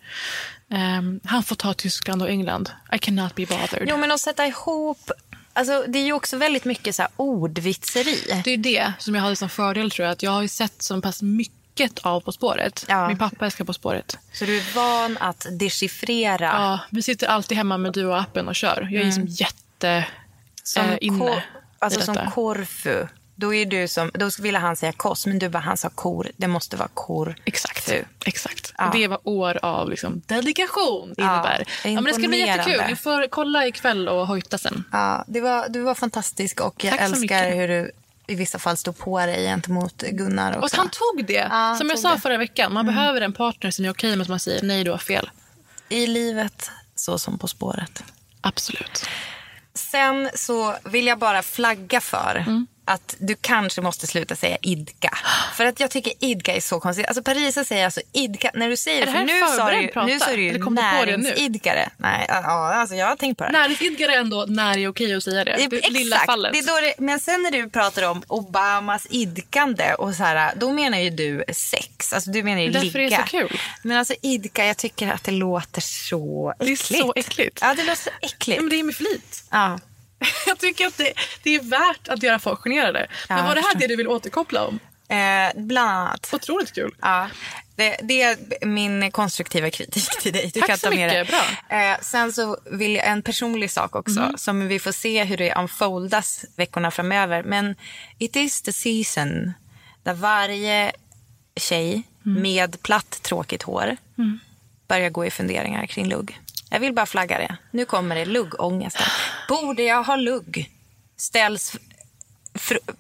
ehm, 0.72 1.20
han 1.24 1.43
får 1.43 1.55
ta 1.55 1.74
Tyskland 1.74 2.22
och 2.22 2.30
England. 2.30 2.72
I 2.93 2.97
cannot 2.97 3.36
be 3.36 3.45
bothered. 3.45 3.88
Jo, 3.89 3.97
men 3.97 4.12
att 4.12 4.20
sätta 4.20 4.47
ihop... 4.47 5.12
Alltså, 5.58 5.86
det 5.88 5.99
är 5.99 6.03
ju 6.03 6.14
också 6.14 6.38
väldigt 6.38 6.66
mycket 6.66 6.95
så 6.95 7.01
här 7.01 7.12
ordvitseri. 7.18 8.41
Det 8.43 8.53
är 8.53 8.58
det 8.58 8.93
som 8.99 9.16
jag 9.16 9.22
hade 9.22 9.36
som 9.36 9.49
fördel 9.49 9.91
tror 9.91 10.05
jag. 10.05 10.12
Att 10.14 10.24
jag 10.24 10.32
har 10.32 10.47
sett 10.47 10.82
så 10.82 11.01
pass 11.01 11.22
mycket 11.22 11.99
av 12.01 12.22
På 12.22 12.32
spåret. 12.32 12.86
Min 13.08 13.18
pappa 13.18 13.45
älskar 13.45 13.66
På 13.66 13.74
spåret. 13.74 14.18
Så 14.34 14.45
du 14.45 14.58
är 14.58 14.76
van 14.76 15.18
att 15.18 15.45
dechiffrera. 15.51 16.45
Ja, 16.45 16.80
vi 16.89 17.01
sitter 17.01 17.28
alltid 17.28 17.58
hemma 17.58 17.78
med 17.78 17.93
Duo-appen 17.93 18.47
och 18.47 18.55
kör. 18.55 18.82
Jag 18.82 18.93
är 18.93 18.95
Mm. 18.95 19.05
liksom 19.05 19.26
jätte 19.28 20.05
Som, 20.64 20.86
eh, 20.86 20.97
inne 21.01 21.20
kor, 21.20 21.41
alltså 21.80 22.01
som 22.01 22.16
Korfu. 22.32 23.08
Då, 23.40 23.54
är 23.54 23.66
du 23.66 23.88
som, 23.88 24.12
då 24.14 24.30
ville 24.40 24.60
han 24.60 24.76
säga 24.76 24.92
kos, 24.92 25.26
men 25.26 25.40
du 25.40 25.50
bara, 25.50 25.60
han 25.60 25.78
sa 25.78 25.90
kor. 25.90 26.32
Det 26.38 26.48
måste 26.48 26.78
vara 26.78 26.90
kor. 26.94 27.36
Exakt. 27.46 27.92
Exakt. 28.26 28.74
Ja. 28.78 28.88
Och 28.88 28.96
det 28.96 29.08
var 29.08 29.20
år 29.24 29.60
av 29.62 29.90
liksom 29.90 30.22
dedikation 30.26 31.14
Ja, 31.18 31.24
innebär. 31.34 31.66
Ja, 31.84 31.92
men 31.92 32.04
det 32.04 32.14
ska 32.14 32.28
bli 32.28 32.40
jättekul. 32.40 32.84
Ni 32.88 32.96
får 32.96 33.28
kolla 33.28 33.68
ikväll 33.68 34.10
och 34.10 34.28
hojta 34.28 34.58
sen. 34.58 34.84
Ja, 34.92 35.24
det 35.28 35.42
var, 35.42 35.70
du 35.70 35.82
var 35.82 35.96
fantastisk 35.96 36.62
och 36.62 36.84
jag 36.84 36.98
älskar 37.02 37.20
mycket. 37.20 37.56
hur 37.56 37.68
du 37.68 37.92
i 38.28 38.36
vissa 38.36 38.60
fall 38.60 38.78
stod 38.78 38.98
på 38.98 39.20
dig 39.20 39.44
gentemot 39.46 40.02
Gunnar 40.02 40.58
också. 40.58 40.76
Och 40.76 40.78
han 40.78 40.90
tog 40.90 41.26
det. 41.28 41.48
Ja, 41.52 41.76
som 41.76 41.90
jag 41.90 42.00
sa 42.00 42.14
det. 42.14 42.20
förra 42.20 42.38
veckan. 42.38 42.74
Man 42.74 42.86
behöver 42.86 43.22
en 43.22 43.34
partner 43.34 43.72
som 43.72 43.86
är 43.86 43.90
okej 43.90 44.12
med 44.16 44.22
att 44.22 44.30
man 44.30 44.40
säger 44.40 44.64
nej, 44.64 44.84
du 44.84 44.92
har 44.92 44.98
fel. 44.98 45.30
I 45.90 46.08
livet 46.08 46.72
så 46.96 47.18
som 47.18 47.40
På 47.40 47.48
spåret. 47.48 48.04
Absolut. 48.42 49.06
Sen 49.74 50.30
så 50.36 50.76
vill 50.84 51.08
jag 51.08 51.20
bara 51.20 51.42
flagga 51.44 52.02
för 52.02 52.44
Mm. 52.48 52.68
Att 52.88 53.16
du 53.20 53.36
kanske 53.42 53.82
måste 53.82 54.08
sluta 54.08 54.36
säga 54.36 54.58
idka. 54.62 55.18
För 55.54 55.66
att 55.66 55.80
jag 55.80 55.92
tycker 55.92 56.14
idka 56.20 56.56
är 56.56 56.62
så 56.62 56.80
konstigt. 56.80 57.06
Alltså 57.06 57.24
Parisa 57.24 57.64
säger 57.64 57.86
alltså 57.86 58.02
idka. 58.14 58.52
När 58.54 58.70
du 58.70 58.78
säger 58.78 59.02
Är 59.02 59.06
det, 59.06 59.12
för 59.12 59.24
nu 59.24 59.40
sa, 59.58 59.72
du, 59.72 59.88
prata? 59.88 60.08
nu 60.08 60.20
sa 60.20 60.32
du 60.32 60.44
ju 60.44 60.58
näringsidkare. 60.70 61.90
Nej, 61.98 62.26
ja, 62.30 62.74
alltså 62.74 62.96
jag 62.96 63.08
har 63.08 63.16
tänkt 63.16 63.38
på 63.38 63.44
det. 63.44 63.52
Näringsidkare 63.52 64.14
är 64.16 64.20
ändå 64.20 64.46
när 64.48 64.78
det 64.78 64.84
är 64.84 64.88
okej 64.90 65.16
att 65.16 65.24
säga 65.24 65.46
det. 65.46 65.68
Det 65.70 65.90
lilla 65.90 66.16
Exakt. 66.16 66.26
fallet. 66.26 66.54
Det 66.54 66.60
är 66.60 66.82
det, 66.82 66.94
men 66.98 67.20
sen 67.20 67.44
när 67.44 67.52
du 67.52 67.70
pratar 67.70 68.04
om 68.04 68.24
Obamas 68.28 69.08
idkande, 69.10 69.94
och 69.94 70.16
så 70.16 70.24
här, 70.24 70.54
då 70.56 70.72
menar 70.72 70.98
ju 70.98 71.10
du 71.10 71.44
sex. 71.54 72.14
Alltså 72.14 72.32
du 72.32 72.44
menar 72.44 72.62
ju 72.62 72.70
därför 72.70 73.00
ligga. 73.00 73.10
det 73.10 73.16
är 73.16 73.22
så 73.22 73.48
kul. 73.48 73.60
Men 73.84 73.98
alltså 73.98 74.14
idka, 74.22 74.66
jag 74.66 74.78
tycker 74.78 75.12
att 75.12 75.24
det 75.24 75.32
låter 75.32 75.82
så 75.82 76.54
Det 76.60 76.66
är 76.66 76.72
äckligt. 76.74 77.02
så 77.02 77.14
äckligt. 77.16 77.60
Ja, 77.62 77.74
det 77.74 77.84
låter 77.84 78.02
så 78.04 78.10
äckligt. 78.22 78.62
Men 78.62 78.70
det 78.70 78.80
är 78.80 78.84
med 78.84 78.96
flit. 78.96 79.44
Ja. 79.52 79.80
Jag 80.47 80.57
tycker 80.59 80.88
att 80.88 80.97
det, 80.97 81.13
det 81.43 81.55
är 81.55 81.61
värt 81.61 82.07
att 82.07 82.24
göra 82.24 82.39
folk 82.39 82.59
generade. 82.63 83.07
Men 83.30 83.45
var 83.45 83.55
det 83.55 83.61
här 83.61 83.76
det 83.76 83.88
du 83.88 83.95
vill 83.95 84.07
återkoppla 84.07 84.65
om? 84.68 84.80
Eh, 85.09 85.61
bland 85.63 85.89
annat. 85.89 86.30
Otroligt 86.34 86.74
kul. 86.76 86.95
Ja, 87.01 87.30
det, 87.76 87.97
det 88.03 88.22
är 88.22 88.65
min 88.65 89.11
konstruktiva 89.11 89.70
kritik 89.70 90.09
till 90.22 90.34
dig. 90.34 90.51
Du 90.53 90.59
Tack 90.59 90.70
kan 90.70 90.78
så 90.78 90.88
ta 90.89 90.95
med 90.95 91.20
mycket, 91.26 91.36
det. 91.70 91.76
Eh, 91.76 91.97
sen 92.01 92.34
så 92.34 92.57
vill 92.72 92.95
jag 92.95 93.07
en 93.07 93.22
personlig 93.22 93.72
sak 93.72 93.95
också 93.95 94.20
Mhm. 94.20 94.38
som 94.38 94.68
vi 94.68 94.80
får 94.80 94.91
se 94.91 95.24
hur 95.24 95.38
det 95.38 95.53
unfoldas 95.55 96.45
veckorna 96.55 96.91
framöver. 96.91 97.43
Men 97.43 97.76
it 98.18 98.36
is 98.36 98.61
the 98.61 98.74
season 98.74 99.53
där 100.03 100.13
varje 100.13 100.91
tjej 101.55 102.03
med 102.24 102.82
platt 102.82 103.20
tråkigt 103.24 103.63
hår 103.63 103.97
Mm. 104.18 104.39
börjar 104.88 105.09
gå 105.09 105.26
i 105.26 105.32
funderingar 105.32 105.86
kring 105.86 106.05
lugg. 106.09 106.39
Jag 106.70 106.80
vill 106.80 106.93
bara 106.93 107.05
flagga 107.05 107.38
det. 107.38 107.57
Nu 107.72 107.86
kommer 107.86 108.15
det 108.15 108.26
luggångesten. 108.26 109.07
Borde 109.49 109.84
jag 109.84 110.03
ha 110.03 110.15
lugg? 110.15 110.72
Ställs 111.18 111.78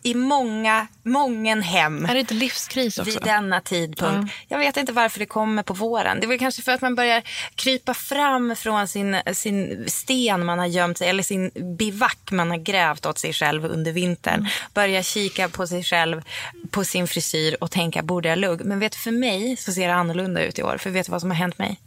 i 0.03 0.13
många, 0.13 0.87
mången 1.03 1.61
hem. 1.61 2.05
Är 2.05 2.13
det 2.13 2.19
inte 2.19 2.33
livskris 2.33 2.99
också? 2.99 3.11
Vid 3.11 3.21
denna 3.21 3.61
tidpunkt. 3.61 4.33
Jag 4.47 4.59
vet 4.59 4.77
inte 4.77 4.91
varför 4.91 5.19
det 5.19 5.25
kommer 5.25 5.63
på 5.63 5.73
våren. 5.73 6.19
Det 6.19 6.25
är 6.25 6.27
väl 6.27 6.39
kanske 6.39 6.61
för 6.61 6.71
att 6.71 6.81
man 6.81 6.95
börjar 6.95 7.23
krypa 7.55 7.93
fram 7.93 8.55
från 8.55 8.87
sin, 8.87 9.17
sin 9.33 9.85
sten 9.87 10.45
man 10.45 10.59
har 10.59 10.65
gömt 10.65 10.97
sig 10.97 11.09
eller 11.09 11.23
sin 11.23 11.51
bivack 11.77 12.31
man 12.31 12.49
har 12.49 12.57
grävt 12.57 13.05
åt 13.05 13.17
sig 13.17 13.33
själv 13.33 13.65
under 13.65 13.91
vintern. 13.91 14.47
Börja 14.73 15.03
kika 15.03 15.49
på 15.49 15.67
sig 15.67 15.83
själv, 15.83 16.21
på 16.69 16.83
sin 16.83 17.07
frisyr 17.07 17.57
och 17.61 17.71
tänka, 17.71 18.03
borde 18.03 18.29
jag 18.29 18.39
lugg? 18.39 18.65
Men 18.65 18.79
vet 18.79 18.95
för 18.95 19.11
mig 19.11 19.57
så 19.57 19.71
ser 19.71 19.87
det 19.87 19.93
annorlunda 19.93 20.43
ut 20.43 20.59
i 20.59 20.63
år. 20.63 20.77
För 20.77 20.89
vet 20.89 21.05
du 21.05 21.11
vad 21.11 21.21
som 21.21 21.29
har 21.29 21.37
hänt 21.37 21.57
mig? 21.57 21.79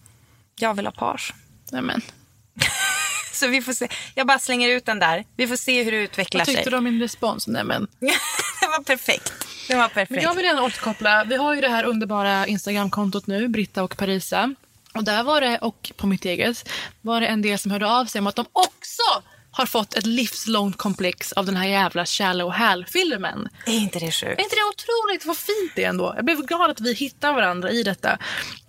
Jag 0.58 0.74
vill 0.74 0.86
ha 0.86 0.92
page. 0.92 1.34
Nämen. 1.72 2.02
Så 3.32 3.46
vi 3.46 3.62
får 3.62 3.72
se. 3.72 3.88
Jag 4.14 4.26
bara 4.26 4.38
slänger 4.38 4.68
ut 4.68 4.86
den 4.86 4.98
där. 4.98 5.24
Vi 5.36 5.46
får 5.46 5.56
se 5.56 5.82
hur 5.82 5.92
det 5.92 5.98
utvecklar 5.98 6.40
Vad 6.40 6.46
tyckte 6.46 6.62
sig. 6.62 6.70
du 6.70 6.76
om 6.76 6.84
min 6.84 7.00
respons? 7.00 7.46
Nämen. 7.46 7.86
det 8.60 8.66
var 8.78 8.84
perfekt. 8.84 9.32
Det 9.68 9.76
var 9.76 9.88
perfekt. 9.88 10.10
Men 10.10 10.22
jag 10.22 10.34
vill 10.34 10.44
gärna 10.44 10.62
återkoppla. 10.62 11.24
Vi 11.24 11.36
har 11.36 11.54
ju 11.54 11.60
det 11.60 11.68
här 11.68 11.84
underbara 11.84 12.46
Instagramkontot 12.46 13.26
nu, 13.26 13.48
Britta 13.48 13.82
och 13.82 13.96
Parisa. 13.96 14.54
Och 14.94 15.04
där 15.04 15.22
var 15.22 15.40
det, 15.40 15.58
och 15.58 15.92
på 15.96 16.06
mitt 16.06 16.24
eget, 16.24 16.68
var 17.00 17.20
det 17.20 17.26
en 17.26 17.42
del 17.42 17.58
som 17.58 17.70
hörde 17.70 17.86
av 17.86 18.04
sig 18.04 18.18
om 18.18 18.26
att 18.26 18.36
de 18.36 18.46
också 18.52 19.02
har 19.50 19.66
fått 19.66 19.94
ett 19.94 20.06
livslångt 20.06 20.76
komplex 20.76 21.32
av 21.32 21.46
den 21.46 21.56
här 21.56 21.68
jävla 21.68 22.06
Shallow 22.06 22.50
Hal-filmen. 22.50 23.48
Är 23.66 23.72
inte 23.72 23.98
det 23.98 24.10
sjukt? 24.10 24.38
Är 24.38 24.42
inte 24.42 24.56
det 24.56 24.68
otroligt? 24.72 25.26
Vad 25.26 25.36
fint 25.36 25.72
det 25.76 25.84
är 25.84 25.88
ändå. 25.88 26.12
Jag 26.16 26.24
blev 26.24 26.46
glad 26.46 26.70
att 26.70 26.80
vi 26.80 26.94
hittar 26.94 27.32
varandra 27.32 27.70
i 27.70 27.82
detta. 27.82 28.18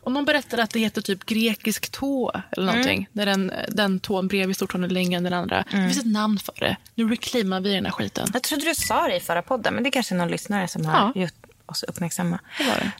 Och 0.03 0.11
någon 0.11 0.25
berättade 0.25 0.63
att 0.63 0.69
det 0.69 0.79
heter 0.79 1.01
typ 1.01 1.25
grekisk 1.25 1.91
tå 1.91 2.31
eller 2.51 2.65
någonting. 2.65 2.97
Mm. 2.97 3.07
Där 3.11 3.25
den, 3.25 3.51
den 3.67 3.99
tån 3.99 4.27
bredvid 4.27 4.55
stortån 4.55 4.83
är 4.83 4.89
längre 4.89 5.17
än 5.17 5.23
den 5.23 5.33
andra. 5.33 5.63
Det 5.71 5.77
finns 5.77 5.97
ett 5.97 6.05
namn 6.05 6.39
för 6.39 6.53
det. 6.59 6.77
Nu 6.95 7.09
reclaimar 7.09 7.61
vi 7.61 7.73
den 7.73 7.85
här 7.85 7.91
skiten. 7.91 8.27
Jag 8.33 8.43
trodde 8.43 8.65
du 8.65 8.75
sa 8.75 9.07
det 9.07 9.15
i 9.15 9.19
förra 9.19 9.41
podden, 9.41 9.73
men 9.73 9.83
det 9.83 9.89
är 9.89 9.91
kanske 9.91 10.15
är 10.15 10.17
någon 10.17 10.31
lyssnare 10.31 10.67
som 10.67 10.85
har 10.85 11.11
gjort 11.15 11.33
oss 11.71 11.83
uppmärksamma. 11.83 12.39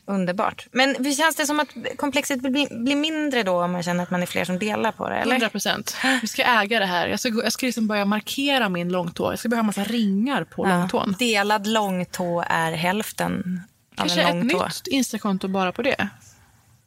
Underbart. 0.05 0.67
Men 0.71 1.13
känns 1.15 1.35
det 1.35 1.45
som 1.45 1.59
att 1.59 1.67
komplexet 1.97 2.39
blir, 2.41 2.83
blir 2.83 2.95
mindre 2.95 3.43
då 3.43 3.63
om 3.63 3.71
man 3.71 3.83
känner 3.83 4.03
att 4.03 4.11
man 4.11 4.21
är 4.21 4.25
fler 4.25 4.45
som 4.45 4.59
delar 4.59 4.91
på 4.91 5.09
det? 5.09 5.15
Eller? 5.15 5.31
100 5.31 5.49
procent. 5.49 5.95
Vi 6.21 6.27
ska 6.27 6.43
äga 6.43 6.79
det 6.79 6.85
här. 6.85 7.07
Jag 7.07 7.19
ska, 7.19 7.29
jag 7.29 7.53
ska 7.53 7.65
liksom 7.65 7.87
börja 7.87 8.05
markera 8.05 8.69
min 8.69 8.89
långtå. 8.91 9.31
Jag 9.31 9.39
ska 9.39 9.49
börja 9.49 9.61
ha 9.61 9.65
massa 9.65 9.83
ringar 9.83 10.43
på 10.43 10.67
Ja. 10.67 10.77
långtån. 10.77 11.15
Delad 11.19 11.67
långtå 11.67 12.43
är 12.49 12.71
hälften 12.71 13.61
av 13.97 14.01
Kanske 14.01 14.21
en 14.21 14.27
ett 14.27 14.51
långtå. 14.53 14.65
nytt 14.65 14.87
Instakonto 14.87 15.47
bara 15.47 15.71
på 15.71 15.81
det. 15.81 16.07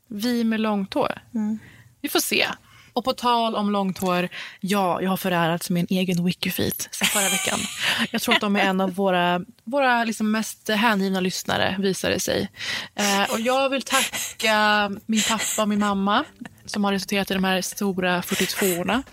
Vi 0.08 0.44
med 0.44 0.60
långtår. 0.60 1.22
Mm. 1.34 1.58
Vi 2.00 2.08
får 2.08 2.20
se. 2.20 2.46
Och 2.94 3.04
på 3.04 3.12
tal 3.12 3.54
om 3.54 3.70
långt 3.70 3.98
hår, 3.98 4.28
ja, 4.60 5.00
jag 5.02 5.10
har 5.10 5.16
förärats 5.16 5.70
min 5.70 5.86
egen 5.90 6.24
wikifeet 6.24 6.88
sen 6.90 7.06
förra 7.06 7.28
veckan. 7.28 7.58
Jag 8.10 8.22
tror 8.22 8.34
att 8.34 8.40
de 8.40 8.56
är 8.56 8.60
en 8.60 8.80
av 8.80 8.94
våra, 8.94 9.40
våra 9.64 10.04
liksom 10.04 10.30
mest 10.30 10.68
hängivna 10.68 11.20
lyssnare, 11.20 11.76
visar 11.78 12.10
det 12.10 12.20
sig. 12.20 12.50
Eh, 12.94 13.32
och 13.32 13.40
jag 13.40 13.68
vill 13.68 13.82
tacka 13.82 14.90
min 15.06 15.22
pappa 15.28 15.62
och 15.62 15.68
min 15.68 15.78
mamma 15.78 16.24
som 16.66 16.84
har 16.84 16.92
resulterat 16.92 17.30
i 17.30 17.34
de 17.34 17.44
här 17.44 17.60
stora 17.62 18.20
42orna. 18.20 19.02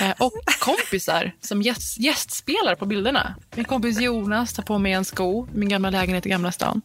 Eh, 0.00 0.10
och 0.18 0.32
kompisar 0.60 1.32
som 1.40 1.62
gäst, 1.62 1.98
gästspelar 1.98 2.74
på 2.74 2.86
bilderna. 2.86 3.34
Min 3.54 3.64
kompis 3.64 4.00
Jonas 4.00 4.52
tar 4.52 4.62
på 4.62 4.78
mig 4.78 4.92
en 4.92 5.04
sko 5.04 5.48
min 5.54 5.68
gamla 5.68 5.90
lägenhet 5.90 6.26
i 6.26 6.28
Gamla 6.28 6.52
stan. 6.52 6.82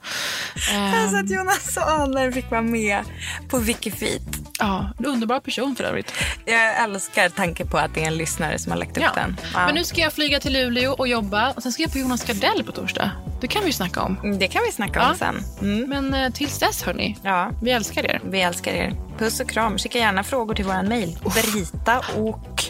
Eh, 0.73 1.01
Alltså 1.03 1.17
att 1.17 1.29
Jonas 1.29 1.77
och 1.77 1.89
Anna 1.91 2.31
fick 2.31 2.51
vara 2.51 2.61
med 2.61 3.03
på 3.49 3.57
Wikifeet. 3.59 4.21
Ja, 4.59 4.93
en 4.99 5.05
underbar 5.05 5.39
person 5.39 5.75
för 5.75 5.83
övrigt. 5.83 6.13
Jag 6.45 6.83
älskar 6.83 7.29
tanken 7.29 7.67
på 7.67 7.77
att 7.77 7.93
det 7.95 8.03
är 8.03 8.07
en 8.07 8.17
lyssnare 8.17 8.59
som 8.59 8.71
har 8.71 8.79
lagt 8.79 8.97
upp 8.97 9.03
Ja. 9.03 9.11
den. 9.15 9.37
Ja. 9.53 9.65
Men 9.65 9.75
nu 9.75 9.83
ska 9.83 10.01
jag 10.01 10.13
flyga 10.13 10.39
till 10.39 10.53
Luleå 10.53 10.91
och 10.93 11.07
jobba. 11.07 11.51
Och 11.51 11.63
sen 11.63 11.71
ska 11.71 11.83
jag 11.83 11.91
på 11.91 11.97
Jonas 11.99 12.23
Gardell 12.25 12.63
på 12.63 12.71
torsdag. 12.71 13.11
Det 13.41 13.47
kan 13.47 13.65
vi 13.65 13.73
snacka 13.73 14.01
om. 14.01 14.37
Det 14.39 14.47
kan 14.47 14.61
vi 14.65 14.71
snacka 14.71 15.09
om 15.09 15.15
sen. 15.15 15.43
Men 15.89 16.13
eh, 16.13 16.31
tills 16.31 16.59
dess 16.59 16.83
hörni, 16.83 17.17
Ja. 17.23 17.51
vi 17.63 17.71
älskar 17.71 18.05
er. 18.05 18.21
Vi 18.29 18.41
älskar 18.41 18.71
er. 18.71 18.93
Puss 19.21 19.39
och 19.39 19.49
kram. 19.49 19.77
Skicka 19.77 19.99
gärna 19.99 20.23
frågor 20.23 20.55
till 20.55 20.65
vår 20.65 20.83
mejl. 20.83 21.17
Berita 21.23 22.01
och 22.17 22.63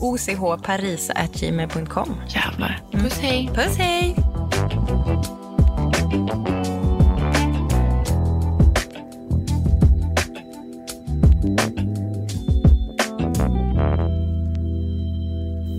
ochparisa.gmail.com. 0.00 2.16
Jävlar. 2.28 2.80
Puss 2.92 3.18
hej. 3.20 3.50
Puss 3.54 3.76
hej. 3.76 4.16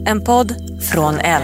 En 0.06 0.24
podd 0.24 0.56
från 0.92 1.20
L. 1.20 1.44